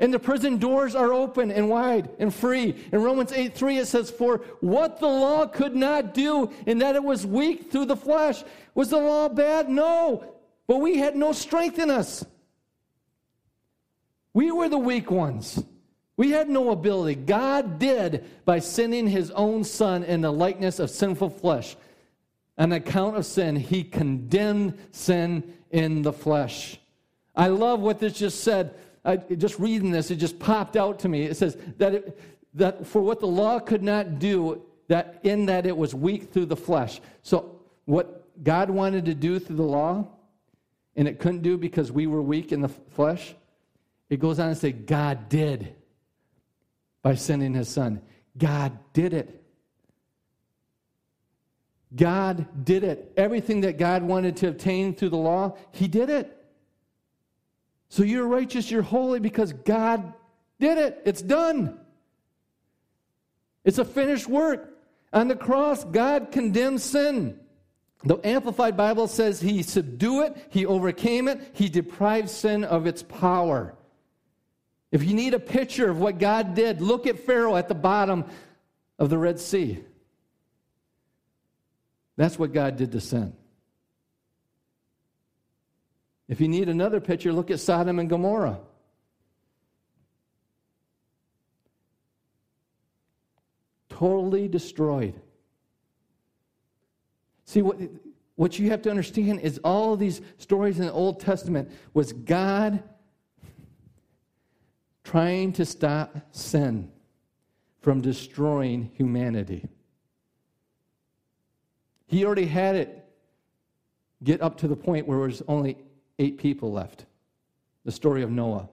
And 0.00 0.12
the 0.12 0.18
prison 0.18 0.56
doors 0.56 0.94
are 0.94 1.12
open 1.12 1.50
and 1.50 1.68
wide 1.68 2.08
and 2.18 2.34
free. 2.34 2.74
In 2.90 3.02
Romans 3.02 3.32
8 3.32 3.54
3, 3.54 3.78
it 3.78 3.86
says, 3.86 4.10
For 4.10 4.38
what 4.60 4.98
the 4.98 5.06
law 5.06 5.46
could 5.46 5.76
not 5.76 6.14
do, 6.14 6.50
in 6.66 6.78
that 6.78 6.96
it 6.96 7.04
was 7.04 7.26
weak 7.26 7.70
through 7.70 7.84
the 7.84 7.96
flesh, 7.96 8.42
was 8.74 8.88
the 8.88 8.98
law 8.98 9.28
bad? 9.28 9.68
No. 9.68 10.34
But 10.66 10.78
we 10.78 10.98
had 10.98 11.16
no 11.16 11.32
strength 11.32 11.78
in 11.78 11.90
us. 11.90 12.24
We 14.32 14.50
were 14.50 14.68
the 14.68 14.78
weak 14.78 15.10
ones. 15.10 15.62
We 16.16 16.30
had 16.30 16.48
no 16.48 16.70
ability. 16.70 17.16
God 17.16 17.78
did 17.78 18.24
by 18.44 18.58
sending 18.58 19.06
his 19.06 19.30
own 19.32 19.64
son 19.64 20.02
in 20.02 20.20
the 20.20 20.32
likeness 20.32 20.78
of 20.78 20.90
sinful 20.90 21.30
flesh 21.30 21.76
an 22.60 22.72
account 22.72 23.16
of 23.16 23.24
sin. 23.24 23.56
He 23.56 23.82
condemned 23.82 24.78
sin 24.92 25.54
in 25.70 26.02
the 26.02 26.12
flesh. 26.12 26.78
I 27.34 27.48
love 27.48 27.80
what 27.80 27.98
this 27.98 28.18
just 28.18 28.44
said. 28.44 28.74
I, 29.04 29.16
just 29.16 29.58
reading 29.58 29.90
this, 29.90 30.10
it 30.10 30.16
just 30.16 30.38
popped 30.38 30.76
out 30.76 30.98
to 31.00 31.08
me. 31.08 31.24
It 31.24 31.36
says 31.36 31.56
that, 31.78 31.94
it, 31.94 32.20
that 32.54 32.86
for 32.86 33.00
what 33.00 33.20
the 33.20 33.26
law 33.26 33.58
could 33.58 33.82
not 33.82 34.18
do, 34.18 34.62
that 34.88 35.20
in 35.22 35.46
that 35.46 35.66
it 35.66 35.76
was 35.76 35.94
weak 35.94 36.32
through 36.32 36.46
the 36.46 36.56
flesh. 36.56 37.00
So 37.22 37.60
what 37.84 38.44
God 38.44 38.70
wanted 38.70 39.04
to 39.06 39.14
do 39.14 39.38
through 39.38 39.56
the 39.56 39.62
law, 39.62 40.06
and 40.96 41.08
it 41.08 41.18
couldn't 41.18 41.42
do 41.42 41.56
because 41.56 41.90
we 41.90 42.06
were 42.06 42.22
weak 42.22 42.52
in 42.52 42.60
the 42.60 42.68
flesh, 42.68 43.34
it 44.08 44.18
goes 44.18 44.38
on 44.38 44.48
to 44.48 44.54
say 44.54 44.72
God 44.72 45.28
did 45.28 45.74
by 47.02 47.14
sending 47.14 47.54
his 47.54 47.68
son. 47.68 48.02
God 48.36 48.78
did 48.92 49.14
it. 49.14 49.40
God 51.94 52.46
did 52.64 52.84
it. 52.84 53.12
Everything 53.16 53.62
that 53.62 53.78
God 53.78 54.02
wanted 54.02 54.36
to 54.38 54.48
obtain 54.48 54.94
through 54.94 55.10
the 55.10 55.16
law, 55.16 55.56
He 55.72 55.88
did 55.88 56.08
it. 56.08 56.36
So 57.90 58.04
you're 58.04 58.26
righteous, 58.26 58.70
you're 58.70 58.82
holy 58.82 59.18
because 59.18 59.52
God 59.52 60.14
did 60.60 60.78
it. 60.78 61.02
It's 61.04 61.20
done. 61.20 61.78
It's 63.64 63.78
a 63.78 63.84
finished 63.84 64.28
work. 64.28 64.78
On 65.12 65.26
the 65.26 65.34
cross, 65.34 65.84
God 65.84 66.30
condemned 66.30 66.80
sin. 66.80 67.38
The 68.04 68.16
Amplified 68.24 68.76
Bible 68.76 69.08
says 69.08 69.40
He 69.40 69.62
subdued 69.62 70.26
it, 70.26 70.46
He 70.50 70.64
overcame 70.64 71.26
it, 71.26 71.50
He 71.52 71.68
deprived 71.68 72.30
sin 72.30 72.64
of 72.64 72.86
its 72.86 73.02
power. 73.02 73.74
If 74.92 75.04
you 75.04 75.12
need 75.14 75.34
a 75.34 75.40
picture 75.40 75.90
of 75.90 75.98
what 75.98 76.18
God 76.18 76.54
did, 76.54 76.80
look 76.80 77.06
at 77.08 77.18
Pharaoh 77.18 77.56
at 77.56 77.68
the 77.68 77.74
bottom 77.74 78.24
of 78.98 79.10
the 79.10 79.18
Red 79.18 79.40
Sea. 79.40 79.80
That's 82.16 82.38
what 82.38 82.52
God 82.52 82.76
did 82.76 82.92
to 82.92 83.00
sin. 83.00 83.34
If 86.30 86.40
you 86.40 86.46
need 86.46 86.68
another 86.68 87.00
picture, 87.00 87.32
look 87.32 87.50
at 87.50 87.58
Sodom 87.58 87.98
and 87.98 88.08
Gomorrah. 88.08 88.60
Totally 93.88 94.46
destroyed. 94.46 95.20
See, 97.46 97.62
what, 97.62 97.78
what 98.36 98.60
you 98.60 98.70
have 98.70 98.80
to 98.82 98.90
understand 98.90 99.40
is 99.40 99.58
all 99.64 99.96
these 99.96 100.20
stories 100.38 100.78
in 100.78 100.86
the 100.86 100.92
Old 100.92 101.18
Testament 101.18 101.72
was 101.94 102.12
God 102.12 102.80
trying 105.02 105.52
to 105.54 105.64
stop 105.64 106.16
sin 106.30 106.92
from 107.80 108.00
destroying 108.00 108.92
humanity. 108.94 109.68
He 112.06 112.24
already 112.24 112.46
had 112.46 112.76
it 112.76 113.04
get 114.22 114.40
up 114.40 114.58
to 114.58 114.68
the 114.68 114.76
point 114.76 115.08
where 115.08 115.18
there 115.18 115.26
was 115.26 115.42
only 115.48 115.76
eight 116.20 116.38
people 116.38 116.70
left. 116.70 117.06
The 117.84 117.90
story 117.90 118.22
of 118.22 118.30
Noah. 118.30 118.68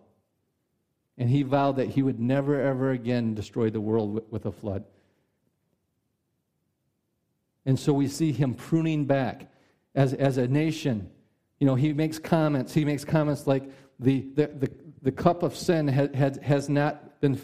And 1.18 1.30
he 1.30 1.42
vowed 1.42 1.78
that 1.78 1.88
he 1.88 2.04
would 2.04 2.20
never, 2.20 2.62
ever 2.62 2.92
again 2.92 3.34
destroy 3.34 3.70
the 3.72 3.82
world 3.82 4.22
with 4.30 4.46
a 4.46 4.52
flood. 4.52 4.84
And 7.66 7.80
so 7.80 7.92
we 7.94 8.08
see 8.08 8.32
him 8.32 8.54
pruning 8.54 9.06
back 9.06 9.50
as, 9.96 10.14
as 10.14 10.38
a 10.38 10.48
nation. 10.48 11.10
You 11.60 11.68
know, 11.68 11.76
he 11.76 11.92
makes 11.94 12.20
comments. 12.20 12.74
He 12.74 12.86
makes 12.86 13.04
comments 13.04 13.48
like 13.48 13.64
the, 14.00 14.28
the, 14.36 14.48
the, 14.48 14.72
the 15.02 15.12
cup 15.12 15.42
of 15.42 15.56
sin 15.56 15.88
has, 15.88 16.10
has, 16.14 16.38
has 16.38 16.70
not 16.70 17.20
been, 17.20 17.40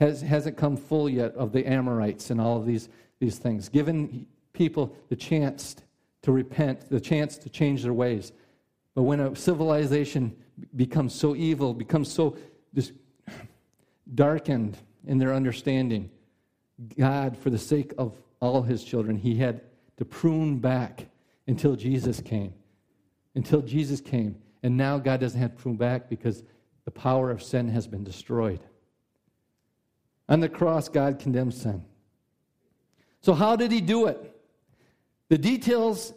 has, 0.00 0.20
hasn't 0.22 0.56
come 0.56 0.76
full 0.76 1.08
yet 1.08 1.34
of 1.34 1.52
the 1.52 1.64
Amorites 1.66 2.30
and 2.30 2.40
all 2.40 2.56
of 2.56 2.66
these, 2.66 2.88
these 3.20 3.38
things. 3.38 3.68
Given 3.68 4.26
people 4.52 4.96
the 5.08 5.16
chance 5.16 5.76
to 6.22 6.32
repent, 6.32 6.88
the 6.88 7.00
chance 7.00 7.38
to 7.38 7.48
change 7.48 7.82
their 7.82 7.92
ways. 7.92 8.32
But 8.94 9.02
when 9.02 9.20
a 9.20 9.34
civilization 9.34 10.36
becomes 10.76 11.14
so 11.14 11.34
evil, 11.34 11.74
becomes 11.74 12.12
so 12.12 12.36
just 12.74 12.92
darkened 14.14 14.76
in 15.06 15.18
their 15.18 15.34
understanding, 15.34 16.10
God, 16.96 17.36
for 17.36 17.50
the 17.50 17.58
sake 17.58 17.92
of 17.98 18.16
all 18.40 18.62
his 18.62 18.84
children, 18.84 19.16
he 19.16 19.36
had 19.36 19.60
to 19.96 20.04
prune 20.04 20.58
back 20.58 21.06
until 21.46 21.76
Jesus 21.76 22.20
came. 22.20 22.52
until 23.34 23.60
Jesus 23.60 24.00
came. 24.00 24.36
And 24.62 24.76
now 24.76 24.98
God 24.98 25.20
doesn't 25.20 25.40
have 25.40 25.56
to 25.56 25.62
prune 25.62 25.76
back 25.76 26.08
because 26.08 26.42
the 26.84 26.90
power 26.90 27.30
of 27.30 27.42
sin 27.42 27.68
has 27.68 27.86
been 27.86 28.04
destroyed. 28.04 28.60
On 30.28 30.40
the 30.40 30.48
cross, 30.48 30.88
God 30.88 31.18
condemns 31.18 31.60
sin. 31.60 31.84
So, 33.20 33.34
how 33.34 33.56
did 33.56 33.72
he 33.72 33.80
do 33.80 34.06
it? 34.06 34.34
The 35.28 35.38
details 35.38 36.14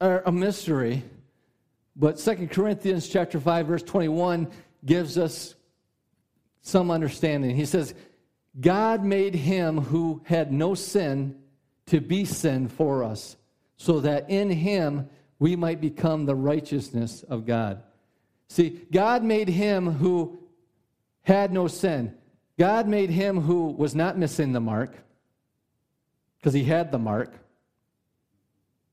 are 0.00 0.22
a 0.24 0.32
mystery, 0.32 1.02
but 1.98 2.16
2 2.18 2.46
Corinthians 2.46 3.08
chapter 3.08 3.40
5 3.40 3.66
verse 3.66 3.82
21 3.82 4.48
gives 4.84 5.18
us 5.18 5.56
some 6.62 6.90
understanding. 6.90 7.56
He 7.56 7.66
says, 7.66 7.94
"God 8.60 9.04
made 9.04 9.34
him 9.34 9.78
who 9.78 10.22
had 10.24 10.52
no 10.52 10.74
sin 10.74 11.42
to 11.86 12.00
be 12.00 12.24
sin 12.24 12.68
for 12.68 13.02
us, 13.02 13.36
so 13.76 14.00
that 14.00 14.30
in 14.30 14.50
him 14.50 15.08
we 15.38 15.56
might 15.56 15.80
become 15.80 16.24
the 16.24 16.36
righteousness 16.36 17.24
of 17.24 17.46
God." 17.46 17.82
See, 18.48 18.86
God 18.92 19.24
made 19.24 19.48
him 19.48 19.86
who 19.92 20.38
had 21.22 21.52
no 21.52 21.66
sin. 21.66 22.16
God 22.58 22.88
made 22.88 23.10
him 23.10 23.40
who 23.40 23.66
was 23.66 23.94
not 23.94 24.18
missing 24.18 24.52
the 24.52 24.60
mark 24.60 24.96
because 26.38 26.54
he 26.54 26.64
had 26.64 26.90
the 26.90 26.98
mark 26.98 27.38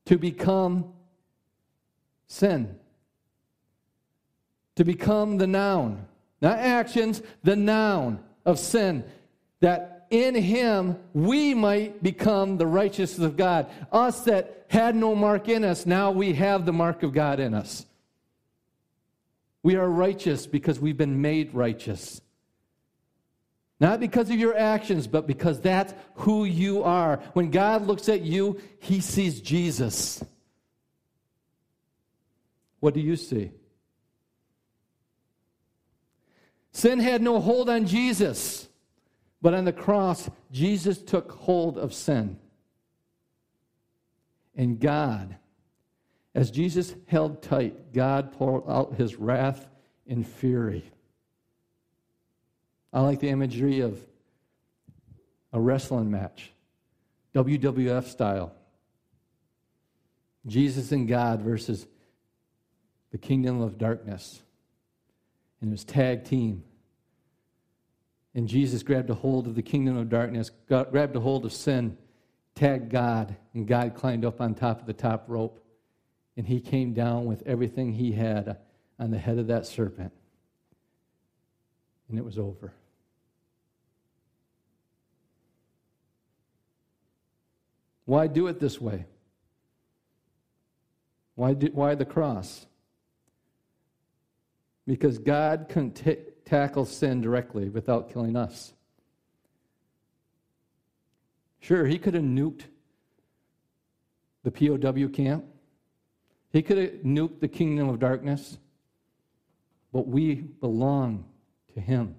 to 0.06 0.18
become 0.18 0.92
sin. 2.26 2.78
To 4.76 4.84
become 4.84 5.38
the 5.38 5.46
noun, 5.46 6.06
not 6.40 6.58
actions, 6.58 7.22
the 7.42 7.56
noun 7.56 8.20
of 8.44 8.58
sin. 8.58 9.04
That 9.60 10.06
in 10.10 10.34
him 10.34 10.98
we 11.12 11.54
might 11.54 12.02
become 12.02 12.58
the 12.58 12.66
righteousness 12.66 13.26
of 13.26 13.36
God. 13.36 13.70
Us 13.90 14.20
that 14.24 14.66
had 14.68 14.94
no 14.94 15.14
mark 15.14 15.48
in 15.48 15.64
us, 15.64 15.86
now 15.86 16.10
we 16.10 16.34
have 16.34 16.66
the 16.66 16.72
mark 16.72 17.02
of 17.02 17.12
God 17.12 17.40
in 17.40 17.54
us. 17.54 17.86
We 19.62 19.76
are 19.76 19.88
righteous 19.88 20.46
because 20.46 20.78
we've 20.78 20.96
been 20.96 21.20
made 21.20 21.54
righteous. 21.54 22.20
Not 23.80 24.00
because 24.00 24.30
of 24.30 24.36
your 24.36 24.56
actions, 24.56 25.06
but 25.06 25.26
because 25.26 25.60
that's 25.60 25.92
who 26.14 26.44
you 26.44 26.82
are. 26.82 27.16
When 27.34 27.50
God 27.50 27.86
looks 27.86 28.08
at 28.08 28.22
you, 28.22 28.60
he 28.78 29.00
sees 29.00 29.40
Jesus. 29.40 30.24
What 32.80 32.94
do 32.94 33.00
you 33.00 33.16
see? 33.16 33.50
Sin 36.76 36.98
had 36.98 37.22
no 37.22 37.40
hold 37.40 37.70
on 37.70 37.86
Jesus, 37.86 38.68
but 39.40 39.54
on 39.54 39.64
the 39.64 39.72
cross, 39.72 40.28
Jesus 40.52 41.00
took 41.00 41.32
hold 41.32 41.78
of 41.78 41.94
sin. 41.94 42.38
And 44.54 44.78
God, 44.78 45.36
as 46.34 46.50
Jesus 46.50 46.94
held 47.06 47.40
tight, 47.40 47.94
God 47.94 48.30
poured 48.32 48.64
out 48.68 48.92
his 48.92 49.16
wrath 49.16 49.66
and 50.06 50.28
fury. 50.28 50.84
I 52.92 53.00
like 53.00 53.20
the 53.20 53.30
imagery 53.30 53.80
of 53.80 53.98
a 55.54 55.58
wrestling 55.58 56.10
match, 56.10 56.52
WWF 57.34 58.04
style. 58.04 58.52
Jesus 60.46 60.92
and 60.92 61.08
God 61.08 61.40
versus 61.40 61.86
the 63.12 63.18
kingdom 63.18 63.62
of 63.62 63.78
darkness. 63.78 64.42
And 65.66 65.72
it 65.72 65.74
was 65.74 65.84
tag 65.84 66.22
team. 66.22 66.62
And 68.36 68.46
Jesus 68.46 68.84
grabbed 68.84 69.10
a 69.10 69.14
hold 69.14 69.48
of 69.48 69.56
the 69.56 69.62
kingdom 69.62 69.96
of 69.96 70.08
darkness, 70.08 70.52
got, 70.68 70.92
grabbed 70.92 71.16
a 71.16 71.20
hold 71.20 71.44
of 71.44 71.52
sin, 71.52 71.98
tagged 72.54 72.88
God, 72.88 73.34
and 73.52 73.66
God 73.66 73.96
climbed 73.96 74.24
up 74.24 74.40
on 74.40 74.54
top 74.54 74.78
of 74.78 74.86
the 74.86 74.92
top 74.92 75.24
rope. 75.26 75.60
And 76.36 76.46
he 76.46 76.60
came 76.60 76.92
down 76.92 77.24
with 77.24 77.42
everything 77.46 77.94
he 77.94 78.12
had 78.12 78.58
on 78.96 79.10
the 79.10 79.18
head 79.18 79.38
of 79.38 79.48
that 79.48 79.66
serpent. 79.66 80.12
And 82.08 82.16
it 82.16 82.24
was 82.24 82.38
over. 82.38 82.72
Why 88.04 88.28
do 88.28 88.46
it 88.46 88.60
this 88.60 88.80
way? 88.80 89.06
Why, 91.34 91.54
do, 91.54 91.70
why 91.72 91.96
the 91.96 92.04
cross? 92.04 92.66
Because 94.86 95.18
God 95.18 95.66
couldn't 95.68 95.92
t- 95.92 96.16
tackle 96.44 96.84
sin 96.84 97.20
directly 97.20 97.68
without 97.68 98.12
killing 98.12 98.36
us. 98.36 98.72
Sure, 101.60 101.84
he 101.84 101.98
could 101.98 102.14
have 102.14 102.22
nuked 102.22 102.62
the 104.44 104.50
POW 104.52 105.08
camp. 105.08 105.44
He 106.52 106.62
could 106.62 106.78
have 106.78 106.90
nuked 107.02 107.40
the 107.40 107.48
kingdom 107.48 107.88
of 107.88 107.98
darkness. 107.98 108.58
But 109.92 110.06
we 110.06 110.34
belong 110.34 111.24
to 111.74 111.80
him. 111.80 112.14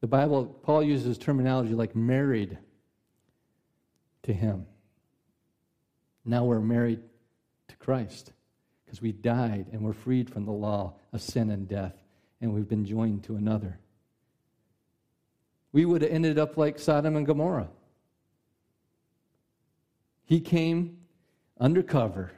The 0.00 0.08
Bible, 0.08 0.46
Paul 0.46 0.82
uses 0.82 1.18
terminology 1.18 1.74
like 1.74 1.94
married 1.94 2.58
to 4.24 4.32
him. 4.32 4.66
Now 6.24 6.44
we're 6.44 6.60
married 6.60 7.00
to 7.68 7.76
Christ 7.76 8.32
because 8.90 9.00
we 9.00 9.12
died 9.12 9.66
and 9.70 9.82
we're 9.82 9.92
freed 9.92 10.28
from 10.28 10.44
the 10.44 10.50
law 10.50 10.92
of 11.12 11.22
sin 11.22 11.50
and 11.50 11.68
death, 11.68 11.94
and 12.40 12.52
we've 12.52 12.68
been 12.68 12.84
joined 12.84 13.22
to 13.22 13.36
another. 13.36 13.78
We 15.70 15.84
would 15.84 16.02
have 16.02 16.10
ended 16.10 16.40
up 16.40 16.56
like 16.56 16.76
Sodom 16.76 17.14
and 17.14 17.24
Gomorrah. 17.24 17.68
He 20.24 20.40
came 20.40 20.98
undercover. 21.60 22.32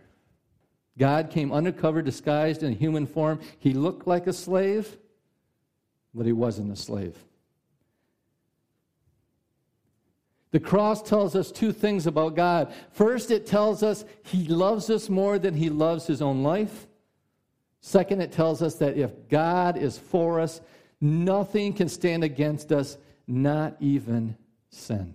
God 0.98 1.30
came 1.30 1.53
undercover, 1.53 2.03
disguised 2.03 2.62
in 2.62 2.72
a 2.72 2.76
human 2.76 3.07
form. 3.07 3.40
He 3.59 3.72
looked 3.72 4.07
like 4.07 4.26
a 4.26 4.32
slave, 4.34 4.98
but 6.12 6.26
he 6.26 6.32
wasn't 6.32 6.70
a 6.70 6.76
slave. 6.76 7.16
The 10.53 10.61
cross 10.61 11.03
tells 11.03 11.34
us 11.34 11.50
two 11.50 11.72
things 11.72 12.07
about 12.07 12.36
God. 12.36 12.72
First, 12.92 13.30
it 13.30 13.46
tells 13.46 13.82
us 13.82 14.05
he 14.22 14.44
loves 14.46 14.90
us 14.90 15.09
more 15.09 15.38
than 15.38 15.55
he 15.55 15.70
loves 15.70 16.07
his 16.07 16.20
own 16.20 16.42
life. 16.42 16.86
Second, 17.80 18.20
it 18.20 18.32
tells 18.32 18.62
us 18.62 18.76
that 18.76 18.96
if 18.96 19.11
God 19.28 19.78
is 19.78 19.98
for 19.98 20.40
us, 20.40 20.61
nothing 21.00 21.72
can 21.72 21.88
stand 21.88 22.22
against 22.22 22.70
us, 22.70 22.98
not 23.26 23.76
even 23.80 24.36
sin. 24.68 25.14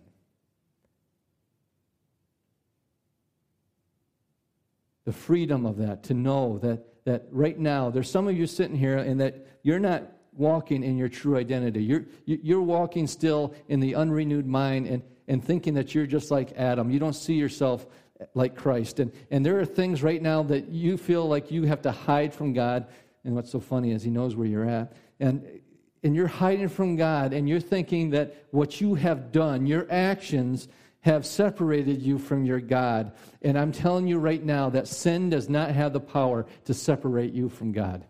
The 5.05 5.13
freedom 5.13 5.67
of 5.67 5.77
that, 5.77 6.03
to 6.05 6.15
know 6.15 6.57
that, 6.63 7.05
that 7.05 7.27
right 7.31 7.57
now, 7.57 7.91
there's 7.91 8.09
some 8.09 8.27
of 8.27 8.35
you 8.35 8.47
sitting 8.47 8.75
here 8.75 8.97
and 8.97 9.21
that 9.21 9.47
you're 9.61 9.79
not 9.79 10.03
walking 10.33 10.83
in 10.83 10.97
your 10.97 11.09
true 11.09 11.37
identity. 11.37 11.83
You're, 11.83 12.05
you're 12.25 12.61
walking 12.61 13.05
still 13.05 13.53
in 13.69 13.79
the 13.79 13.95
unrenewed 13.95 14.47
mind 14.47 14.87
and, 14.87 15.03
and 15.27 15.43
thinking 15.43 15.73
that 15.75 15.93
you're 15.93 16.05
just 16.05 16.31
like 16.31 16.53
Adam. 16.53 16.89
You 16.89 16.99
don't 16.99 17.13
see 17.13 17.33
yourself 17.33 17.85
like 18.33 18.55
Christ. 18.55 18.99
And, 18.99 19.11
and 19.29 19.45
there 19.45 19.59
are 19.59 19.65
things 19.65 20.01
right 20.01 20.21
now 20.21 20.43
that 20.43 20.69
you 20.69 20.97
feel 20.97 21.27
like 21.27 21.51
you 21.51 21.63
have 21.63 21.81
to 21.83 21.91
hide 21.91 22.33
from 22.33 22.53
God. 22.53 22.87
And 23.23 23.35
what's 23.35 23.51
so 23.51 23.59
funny 23.59 23.91
is 23.91 24.03
He 24.03 24.09
knows 24.09 24.35
where 24.35 24.47
you're 24.47 24.67
at. 24.67 24.93
And, 25.19 25.61
and 26.03 26.15
you're 26.15 26.27
hiding 26.27 26.69
from 26.69 26.95
God, 26.95 27.33
and 27.33 27.49
you're 27.49 27.59
thinking 27.59 28.11
that 28.11 28.45
what 28.51 28.79
you 28.79 28.95
have 28.95 29.31
done, 29.31 29.65
your 29.65 29.87
actions, 29.89 30.67
have 31.01 31.25
separated 31.25 32.01
you 32.01 32.17
from 32.17 32.45
your 32.45 32.59
God. 32.59 33.13
And 33.41 33.57
I'm 33.57 33.71
telling 33.71 34.07
you 34.07 34.19
right 34.19 34.43
now 34.43 34.69
that 34.69 34.87
sin 34.87 35.29
does 35.29 35.49
not 35.49 35.71
have 35.71 35.93
the 35.93 35.99
power 35.99 36.45
to 36.65 36.73
separate 36.73 37.33
you 37.33 37.49
from 37.49 37.71
God. 37.71 38.05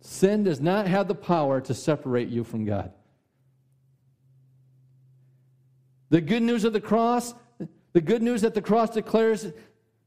Sin 0.00 0.44
does 0.44 0.60
not 0.60 0.86
have 0.86 1.08
the 1.08 1.14
power 1.14 1.60
to 1.62 1.74
separate 1.74 2.28
you 2.28 2.44
from 2.44 2.64
God. 2.64 2.92
The 6.14 6.20
good 6.20 6.44
news 6.44 6.62
of 6.62 6.72
the 6.72 6.80
cross, 6.80 7.34
the 7.92 8.00
good 8.00 8.22
news 8.22 8.42
that 8.42 8.54
the 8.54 8.62
cross 8.62 8.90
declares 8.90 9.50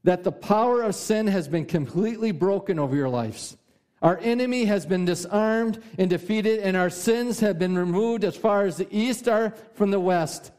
that 0.06 0.24
the 0.24 0.32
power 0.32 0.82
of 0.82 0.96
sin 0.96 1.28
has 1.28 1.50
been 1.50 1.66
completely 1.66 2.32
broken 2.32 2.80
over 2.80 2.96
your 2.96 3.10
lives. 3.10 3.58
Our 4.02 4.18
enemy 4.20 4.64
has 4.64 4.86
been 4.86 5.04
disarmed 5.04 5.84
and 5.98 6.10
defeated, 6.10 6.62
and 6.62 6.78
our 6.78 6.90
sins 6.90 7.42
have 7.42 7.60
been 7.60 7.78
removed 7.78 8.24
as 8.24 8.38
far 8.38 8.64
as 8.64 8.78
the 8.78 8.88
east 8.90 9.28
are 9.28 9.54
from 9.74 9.92
the 9.92 10.00
west. 10.00 10.54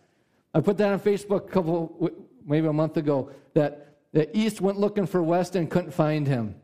I 0.52 0.60
put 0.60 0.76
that 0.76 0.92
on 0.92 1.00
Facebook 1.00 1.46
a 1.46 1.50
couple, 1.50 2.10
maybe 2.44 2.66
a 2.66 2.72
month 2.74 2.98
ago, 2.98 3.30
that 3.54 3.96
the 4.12 4.28
east 4.36 4.60
went 4.60 4.78
looking 4.78 5.06
for 5.06 5.22
west 5.22 5.56
and 5.56 5.70
couldn't 5.70 5.92
find 5.92 6.26
him. 6.26 6.56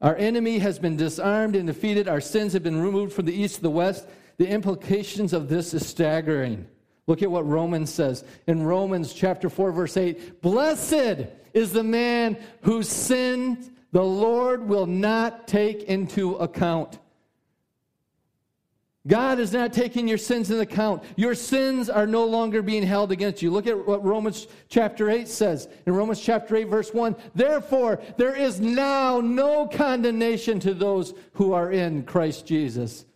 Our 0.00 0.16
enemy 0.16 0.58
has 0.60 0.78
been 0.78 0.96
disarmed 0.96 1.54
and 1.54 1.66
defeated. 1.66 2.08
Our 2.08 2.22
sins 2.22 2.54
have 2.54 2.62
been 2.62 2.80
removed 2.80 3.12
from 3.12 3.26
the 3.26 3.34
east 3.34 3.56
to 3.56 3.60
the 3.60 3.70
west. 3.70 4.08
The 4.38 4.48
implications 4.48 5.34
of 5.34 5.50
this 5.50 5.74
is 5.74 5.86
staggering. 5.86 6.66
Look 7.06 7.22
at 7.22 7.30
what 7.30 7.46
Romans 7.46 7.92
says. 7.92 8.24
In 8.46 8.62
Romans 8.62 9.12
chapter 9.12 9.48
4, 9.48 9.72
verse 9.72 9.96
8 9.96 10.42
Blessed 10.42 11.26
is 11.52 11.72
the 11.72 11.82
man 11.82 12.36
whose 12.62 12.88
sin 12.88 13.72
the 13.92 14.04
Lord 14.04 14.68
will 14.68 14.86
not 14.86 15.48
take 15.48 15.84
into 15.84 16.36
account. 16.36 16.98
God 19.06 19.38
is 19.38 19.52
not 19.52 19.72
taking 19.72 20.06
your 20.06 20.18
sins 20.18 20.50
into 20.50 20.62
account. 20.62 21.02
Your 21.16 21.34
sins 21.34 21.88
are 21.88 22.06
no 22.06 22.26
longer 22.26 22.60
being 22.60 22.82
held 22.82 23.10
against 23.10 23.40
you. 23.40 23.50
Look 23.50 23.66
at 23.66 23.86
what 23.86 24.04
Romans 24.04 24.46
chapter 24.68 25.08
8 25.08 25.26
says. 25.26 25.68
In 25.86 25.94
Romans 25.94 26.20
chapter 26.20 26.54
8, 26.54 26.64
verse 26.68 26.92
1 26.92 27.16
Therefore, 27.34 28.00
there 28.18 28.36
is 28.36 28.60
now 28.60 29.20
no 29.20 29.66
condemnation 29.66 30.60
to 30.60 30.74
those 30.74 31.14
who 31.32 31.54
are 31.54 31.72
in 31.72 32.02
Christ 32.02 32.46
Jesus. 32.46 33.06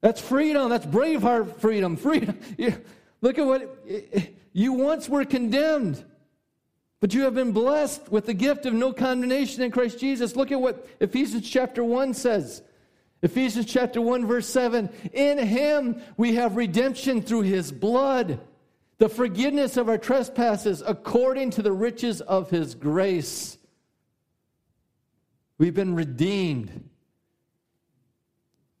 That's 0.00 0.20
freedom. 0.20 0.70
That's 0.70 0.86
Braveheart 0.86 1.60
freedom. 1.60 1.96
Freedom. 1.96 2.38
Look 3.20 3.38
at 3.38 3.46
what 3.46 3.84
you 4.52 4.72
once 4.72 5.08
were 5.08 5.24
condemned, 5.24 6.04
but 7.00 7.14
you 7.14 7.22
have 7.22 7.34
been 7.34 7.52
blessed 7.52 8.10
with 8.10 8.26
the 8.26 8.34
gift 8.34 8.66
of 8.66 8.74
no 8.74 8.92
condemnation 8.92 9.62
in 9.62 9.70
Christ 9.70 9.98
Jesus. 9.98 10.36
Look 10.36 10.52
at 10.52 10.60
what 10.60 10.86
Ephesians 11.00 11.48
chapter 11.48 11.82
1 11.82 12.14
says. 12.14 12.62
Ephesians 13.22 13.66
chapter 13.66 14.00
1 14.00 14.26
verse 14.26 14.48
7, 14.48 14.88
in 15.12 15.38
him 15.38 16.00
we 16.16 16.36
have 16.36 16.56
redemption 16.56 17.20
through 17.20 17.40
his 17.40 17.72
blood, 17.72 18.38
the 18.98 19.08
forgiveness 19.08 19.76
of 19.76 19.88
our 19.88 19.98
trespasses 19.98 20.84
according 20.86 21.50
to 21.50 21.62
the 21.62 21.72
riches 21.72 22.20
of 22.20 22.48
his 22.50 22.76
grace. 22.76 23.58
We've 25.58 25.74
been 25.74 25.96
redeemed. 25.96 26.87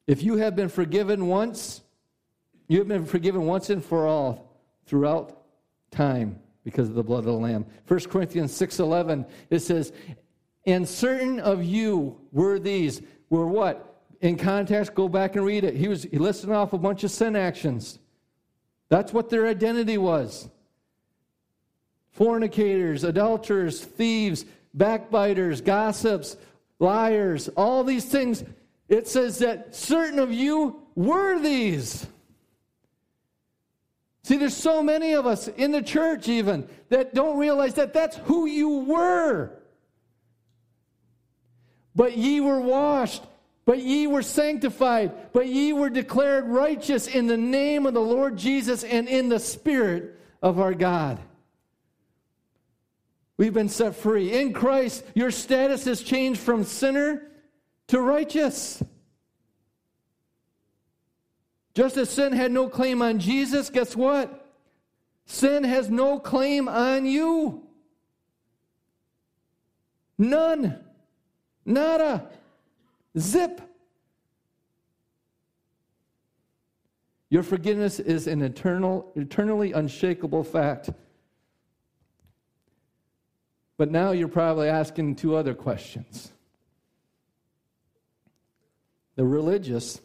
If 0.08 0.24
you 0.24 0.38
have 0.38 0.56
been 0.56 0.68
forgiven 0.68 1.28
once, 1.28 1.82
you 2.66 2.78
have 2.78 2.88
been 2.88 3.06
forgiven 3.06 3.46
once 3.46 3.70
and 3.70 3.84
for 3.84 4.08
all 4.08 4.58
throughout 4.86 5.40
time 5.92 6.40
because 6.64 6.88
of 6.88 6.96
the 6.96 7.04
blood 7.04 7.20
of 7.20 7.26
the 7.26 7.32
lamb. 7.32 7.64
1 7.86 8.10
Corinthians 8.10 8.52
6:11 8.52 9.24
it 9.50 9.60
says, 9.60 9.92
"And 10.66 10.88
certain 10.88 11.38
of 11.38 11.62
you 11.62 12.18
were 12.32 12.58
these 12.58 13.00
were 13.30 13.46
what? 13.46 13.88
in 14.20 14.36
context, 14.36 14.94
go 14.94 15.08
back 15.08 15.36
and 15.36 15.44
read 15.44 15.64
it. 15.64 15.74
He 15.74 15.88
was 15.88 16.04
he 16.04 16.18
listed 16.18 16.50
off 16.50 16.72
a 16.72 16.78
bunch 16.78 17.04
of 17.04 17.10
sin 17.10 17.36
actions. 17.36 17.98
That's 18.88 19.12
what 19.12 19.30
their 19.30 19.46
identity 19.46 19.98
was. 19.98 20.48
Fornicators, 22.10 23.04
adulterers, 23.04 23.84
thieves, 23.84 24.44
backbiters, 24.74 25.60
gossips, 25.60 26.36
liars, 26.78 27.48
all 27.50 27.84
these 27.84 28.06
things. 28.06 28.44
It 28.88 29.06
says 29.06 29.38
that 29.38 29.74
certain 29.74 30.18
of 30.18 30.32
you 30.32 30.82
were 30.94 31.38
these. 31.38 32.06
See, 34.24 34.36
there's 34.36 34.56
so 34.56 34.82
many 34.82 35.14
of 35.14 35.26
us 35.26 35.48
in 35.48 35.72
the 35.72 35.82
church, 35.82 36.28
even, 36.28 36.68
that 36.88 37.14
don't 37.14 37.38
realize 37.38 37.74
that 37.74 37.92
that's 37.92 38.16
who 38.16 38.46
you 38.46 38.80
were. 38.80 39.52
But 41.94 42.16
ye 42.16 42.40
were 42.40 42.60
washed, 42.60 43.22
but 43.64 43.78
ye 43.78 44.06
were 44.06 44.22
sanctified, 44.22 45.32
but 45.32 45.46
ye 45.46 45.72
were 45.72 45.90
declared 45.90 46.46
righteous 46.46 47.06
in 47.06 47.26
the 47.26 47.36
name 47.36 47.86
of 47.86 47.94
the 47.94 48.00
Lord 48.00 48.36
Jesus 48.36 48.84
and 48.84 49.08
in 49.08 49.28
the 49.28 49.40
Spirit 49.40 50.18
of 50.42 50.60
our 50.60 50.74
God. 50.74 51.18
We've 53.36 53.54
been 53.54 53.68
set 53.68 53.94
free. 53.94 54.32
In 54.32 54.52
Christ, 54.52 55.04
your 55.14 55.30
status 55.30 55.84
has 55.84 56.02
changed 56.02 56.40
from 56.40 56.64
sinner 56.64 57.22
to 57.88 58.00
righteous. 58.00 58.82
Just 61.74 61.96
as 61.96 62.10
sin 62.10 62.32
had 62.32 62.52
no 62.52 62.68
claim 62.68 63.02
on 63.02 63.18
Jesus, 63.18 63.70
guess 63.70 63.94
what? 63.94 64.46
Sin 65.26 65.64
has 65.64 65.90
no 65.90 66.18
claim 66.18 66.68
on 66.68 67.06
you. 67.06 67.62
None. 70.16 70.78
Nada. 71.64 72.28
Zip. 73.18 73.60
Your 77.30 77.42
forgiveness 77.42 78.00
is 78.00 78.26
an 78.26 78.42
eternal, 78.42 79.12
eternally 79.14 79.72
unshakable 79.72 80.44
fact. 80.44 80.90
But 83.76 83.90
now 83.90 84.10
you're 84.12 84.28
probably 84.28 84.68
asking 84.68 85.16
two 85.16 85.36
other 85.36 85.54
questions. 85.54 86.32
The 89.18 89.26
religious 89.26 90.00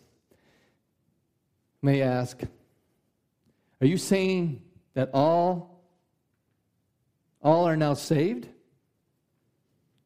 may 1.84 2.01
ask 2.01 2.41
Are 3.80 3.86
you 3.86 3.95
saying 3.95 4.64
that 4.95 5.11
all, 5.14 5.84
all 7.39 7.68
are 7.68 7.78
now 7.78 7.93
saved? 7.93 8.47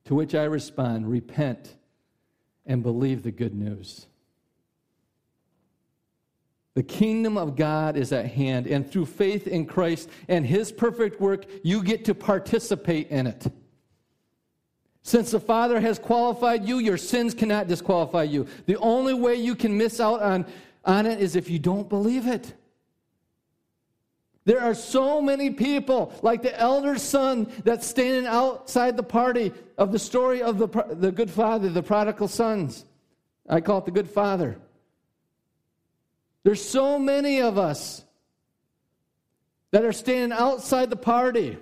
To 0.06 0.16
which 0.16 0.36
I 0.36 0.44
respond 0.44 1.10
Repent 1.10 1.74
and 2.66 2.84
believe 2.84 3.24
the 3.24 3.32
good 3.32 3.56
news. 3.56 4.08
The 6.74 6.84
kingdom 6.84 7.38
of 7.38 7.56
God 7.56 7.96
is 7.96 8.12
at 8.12 8.26
hand, 8.26 8.68
and 8.68 8.92
through 8.92 9.06
faith 9.06 9.48
in 9.48 9.68
Christ 9.68 10.10
and 10.28 10.46
his 10.46 10.70
perfect 10.70 11.22
work, 11.22 11.46
you 11.64 11.82
get 11.82 12.04
to 12.06 12.14
participate 12.14 13.08
in 13.08 13.26
it. 13.26 13.48
Since 15.08 15.32
the 15.32 15.40
Father 15.40 15.80
has 15.80 16.00
qualified 16.00 16.66
you, 16.66 16.80
your 16.80 16.98
sins 16.98 17.34
cannot 17.34 17.70
disqualify 17.70 18.24
you. 18.24 18.46
The 18.66 18.76
only 18.76 19.14
way 19.14 19.36
you 19.36 19.56
can 19.56 19.78
miss 19.78 20.02
out 20.02 20.22
on, 20.22 20.46
on 20.84 21.06
it 21.06 21.22
is 21.22 21.38
if 21.38 21.50
you 21.50 21.60
don't 21.60 21.88
believe 21.88 22.28
it. 22.28 22.54
There 24.44 24.60
are 24.60 24.74
so 24.74 25.22
many 25.22 25.50
people, 25.50 26.14
like 26.24 26.42
the 26.42 26.60
elder 26.60 26.98
son 26.98 27.50
that's 27.64 27.88
standing 27.88 28.26
outside 28.26 28.98
the 28.98 29.02
party 29.02 29.54
of 29.78 29.94
the 29.94 30.00
story 30.00 30.42
of 30.42 30.58
the, 30.58 30.68
the 31.00 31.14
good 31.14 31.30
father, 31.30 31.70
the 31.70 31.82
prodigal 31.82 32.28
sons. 32.28 32.84
I 33.48 33.62
call 33.62 33.78
it 33.78 33.86
the 33.86 33.92
good 33.92 34.10
father. 34.10 34.58
There's 36.44 36.62
so 36.62 37.00
many 37.00 37.42
of 37.42 37.58
us 37.58 38.04
that 39.72 39.86
are 39.86 39.94
standing 39.94 40.38
outside 40.38 40.90
the 40.90 40.98
party, 40.98 41.58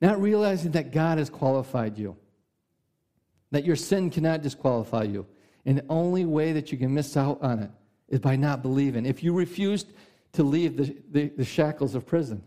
not 0.00 0.20
realizing 0.20 0.72
that 0.72 0.92
God 0.92 1.18
has 1.18 1.28
qualified 1.28 1.98
you, 1.98 2.16
that 3.50 3.64
your 3.64 3.76
sin 3.76 4.10
cannot 4.10 4.42
disqualify 4.42 5.04
you. 5.04 5.26
And 5.66 5.78
the 5.78 5.84
only 5.88 6.24
way 6.24 6.52
that 6.52 6.72
you 6.72 6.78
can 6.78 6.94
miss 6.94 7.16
out 7.16 7.42
on 7.42 7.58
it 7.58 7.70
is 8.08 8.20
by 8.20 8.36
not 8.36 8.62
believing. 8.62 9.04
If 9.04 9.22
you 9.22 9.32
refuse 9.32 9.84
to 10.32 10.42
leave 10.42 10.76
the, 10.76 10.96
the, 11.10 11.28
the 11.36 11.44
shackles 11.44 11.94
of 11.94 12.06
prison. 12.06 12.42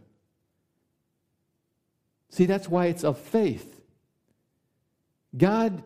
See, 2.29 2.45
that's 2.45 2.67
why 2.67 2.87
it's 2.87 3.03
of 3.03 3.19
faith. 3.19 3.81
God 5.35 5.83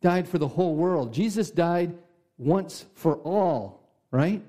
died 0.00 0.28
for 0.28 0.38
the 0.38 0.48
whole 0.48 0.74
world. 0.76 1.12
Jesus 1.12 1.50
died 1.50 1.94
once 2.38 2.86
for 2.94 3.16
all, 3.16 3.88
right? 4.10 4.42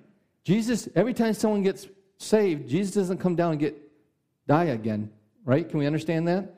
Jesus, 0.43 0.87
every 0.95 1.13
time 1.13 1.33
someone 1.33 1.61
gets 1.61 1.87
saved, 2.17 2.69
Jesus 2.69 2.93
doesn't 2.93 3.17
come 3.17 3.35
down 3.35 3.51
and 3.51 3.59
get 3.59 3.77
die 4.47 4.65
again, 4.65 5.11
right? 5.45 5.67
Can 5.67 5.79
we 5.79 5.85
understand 5.85 6.27
that? 6.27 6.55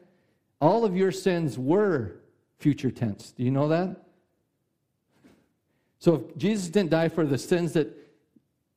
All 0.59 0.85
of 0.85 0.95
your 0.95 1.11
sins 1.11 1.57
were 1.57 2.15
future 2.59 2.91
tense. 2.91 3.31
Do 3.31 3.43
you 3.43 3.51
know 3.51 3.67
that? 3.67 3.97
So 5.99 6.15
if 6.15 6.37
Jesus 6.37 6.69
didn't 6.69 6.89
die 6.89 7.09
for 7.09 7.25
the 7.25 7.37
sins 7.37 7.73
that 7.73 7.89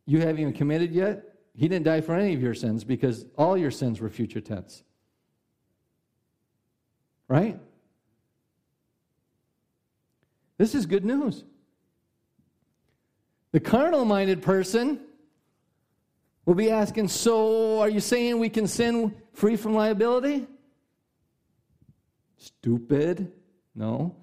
you 0.07 0.21
haven't 0.21 0.39
even 0.39 0.53
committed 0.53 0.93
yet, 0.93 1.25
he 1.55 1.69
didn't 1.69 1.85
die 1.85 2.01
for 2.01 2.15
any 2.15 2.35
of 2.35 2.43
your 2.43 2.55
sins 2.55 2.85
because 2.85 3.27
all 3.37 3.57
your 3.57 3.71
sins 3.71 4.01
were 4.01 4.09
future 4.09 4.41
tense. 4.41 4.83
Right? 7.29 7.59
This 10.59 10.75
is 10.75 10.87
good 10.87 11.05
news. 11.05 11.45
The 13.53 13.61
carnal 13.61 14.05
minded 14.05 14.43
person 14.43 15.01
will 16.47 16.55
be 16.55 16.71
asking, 16.71 17.09
So, 17.09 17.81
are 17.81 17.89
you 17.91 18.01
saying 18.01 18.39
we 18.39 18.49
can 18.49 18.67
sin 18.67 19.15
free 19.35 19.57
from 19.57 19.75
liability? 19.75 20.47
Stupid. 22.39 23.33
No. 23.75 24.17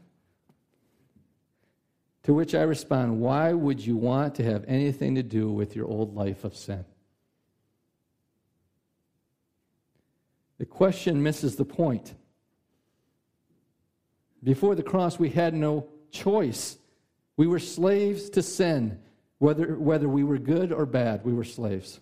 To 2.23 2.33
which 2.33 2.55
I 2.55 2.61
respond, 2.61 3.19
Why 3.19 3.53
would 3.53 3.85
you 3.85 3.97
want 3.97 4.35
to 4.35 4.43
have 4.43 4.65
anything 4.67 5.15
to 5.15 5.23
do 5.23 5.51
with 5.51 5.75
your 5.75 5.85
old 5.85 6.15
life 6.15 6.43
of 6.45 6.55
sin? 6.55 6.85
The 10.57 10.65
question 10.65 11.21
misses 11.21 11.57
the 11.57 11.65
point. 11.65 12.13
Before 14.41 14.75
the 14.75 14.83
cross, 14.83 15.19
we 15.19 15.29
had 15.29 15.53
no 15.53 15.87
choice. 16.11 16.77
We 17.35 17.47
were 17.47 17.59
slaves 17.59 18.29
to 18.31 18.41
sin. 18.41 18.99
Whether, 19.39 19.75
whether 19.75 20.07
we 20.07 20.23
were 20.23 20.37
good 20.37 20.71
or 20.71 20.85
bad, 20.85 21.25
we 21.25 21.33
were 21.33 21.43
slaves. 21.43 21.99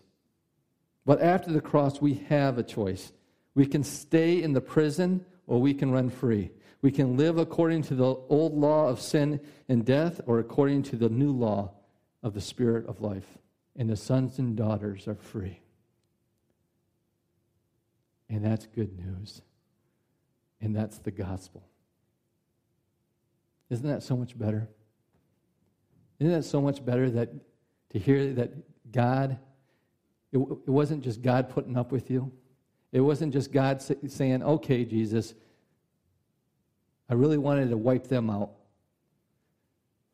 But 1.06 1.22
after 1.22 1.52
the 1.52 1.62
cross, 1.62 2.02
we 2.02 2.16
have 2.30 2.58
a 2.58 2.64
choice. 2.64 3.12
We 3.56 3.66
can 3.66 3.84
stay 3.84 4.42
in 4.42 4.54
the 4.54 4.62
prison 4.62 5.26
or 5.48 5.60
we 5.60 5.74
can 5.74 5.92
run 5.92 6.10
free. 6.10 6.52
We 6.82 6.92
can 6.92 7.18
live 7.18 7.38
according 7.38 7.84
to 7.84 7.96
the 7.96 8.06
old 8.06 8.58
law 8.58 8.88
of 8.88 9.00
sin 9.00 9.40
and 9.70 9.86
death 9.86 10.22
or 10.26 10.40
according 10.40 10.84
to 10.84 10.96
the 10.96 11.10
new 11.10 11.32
law 11.32 11.72
of 12.24 12.34
the 12.34 12.42
Spirit 12.42 12.88
of 12.88 13.02
life. 13.02 13.38
And 13.76 13.90
the 13.90 13.96
sons 13.96 14.40
and 14.40 14.56
daughters 14.56 15.08
are 15.08 15.16
free. 15.16 15.60
And 18.30 18.44
that's 18.44 18.66
good 18.68 18.98
news. 18.98 19.42
And 20.62 20.76
that's 20.76 21.00
the 21.00 21.12
gospel. 21.12 21.64
Isn't 23.70 23.88
that 23.88 24.04
so 24.04 24.16
much 24.16 24.38
better? 24.38 24.70
Isn't 26.20 26.34
that 26.34 26.44
so 26.44 26.62
much 26.62 26.84
better 26.86 27.10
that 27.12 27.30
to 27.92 28.00
hear 28.00 28.34
that 28.34 28.52
God, 28.92 29.38
it, 30.32 30.38
it 30.40 30.70
wasn't 30.70 31.04
just 31.04 31.22
God 31.22 31.50
putting 31.50 31.78
up 31.78 31.92
with 31.92 32.10
you. 32.10 32.32
It 32.92 33.02
wasn't 33.02 33.34
just 33.34 33.52
God 33.52 33.82
saying, 33.82 34.44
okay, 34.44 34.86
Jesus, 34.86 35.34
I 37.10 37.14
really 37.14 37.38
wanted 37.38 37.70
to 37.70 37.78
wipe 37.78 38.08
them 38.08 38.30
out. 38.30 38.52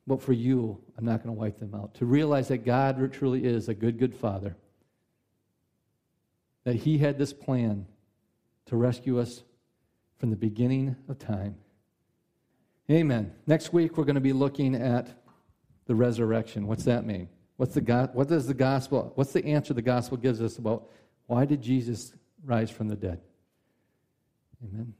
But 0.05 0.21
for 0.21 0.33
you, 0.33 0.79
I'm 0.97 1.05
not 1.05 1.23
going 1.23 1.35
to 1.35 1.39
wipe 1.39 1.59
them 1.59 1.75
out. 1.75 1.95
To 1.95 2.05
realize 2.05 2.47
that 2.47 2.59
God 2.59 3.11
truly 3.11 3.43
is 3.43 3.67
a 3.67 3.73
good, 3.73 3.99
good 3.99 4.15
Father. 4.15 4.55
That 6.63 6.75
He 6.75 6.97
had 6.97 7.17
this 7.17 7.33
plan 7.33 7.85
to 8.67 8.77
rescue 8.77 9.19
us 9.19 9.43
from 10.17 10.29
the 10.29 10.35
beginning 10.35 10.95
of 11.09 11.19
time. 11.19 11.55
Amen. 12.89 13.33
Next 13.45 13.73
week, 13.73 13.97
we're 13.97 14.05
going 14.05 14.15
to 14.15 14.21
be 14.21 14.33
looking 14.33 14.75
at 14.75 15.09
the 15.85 15.95
resurrection. 15.95 16.67
What's 16.67 16.85
that 16.85 17.05
mean? 17.05 17.27
What's 17.57 17.73
the 17.73 17.81
go- 17.81 18.09
what 18.13 18.27
does 18.27 18.47
the 18.47 18.53
gospel, 18.53 19.11
what's 19.15 19.33
the 19.33 19.45
answer 19.45 19.73
the 19.73 19.81
gospel 19.81 20.17
gives 20.17 20.41
us 20.41 20.57
about 20.57 20.89
why 21.25 21.45
did 21.45 21.61
Jesus 21.61 22.13
rise 22.43 22.69
from 22.69 22.87
the 22.87 22.95
dead? 22.95 23.19
Amen. 24.63 24.93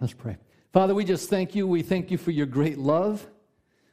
Let's 0.00 0.12
pray. 0.12 0.36
Father, 0.72 0.94
we 0.94 1.04
just 1.04 1.30
thank 1.30 1.54
you. 1.54 1.66
We 1.66 1.82
thank 1.82 2.10
you 2.10 2.18
for 2.18 2.30
your 2.30 2.46
great 2.46 2.78
love. 2.78 3.26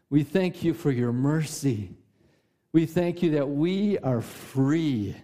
We 0.10 0.24
thank 0.24 0.64
you 0.64 0.74
for 0.74 0.92
your 0.92 1.14
mercy. 1.14 1.96
We 2.74 2.86
thank 2.86 3.22
you 3.22 3.32
that 3.32 3.50
we 3.50 3.98
are 4.00 4.22
free. 4.22 5.16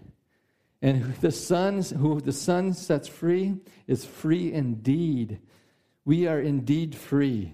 And 0.82 1.16
the 1.16 1.32
sons 1.32 1.90
who 1.90 2.22
the 2.22 2.32
Son 2.32 2.74
sets 2.74 3.08
free 3.08 3.56
is 3.88 4.06
free 4.06 4.54
indeed. 4.54 5.40
We 6.06 6.28
are 6.28 6.40
indeed 6.40 6.96
free. 6.96 7.54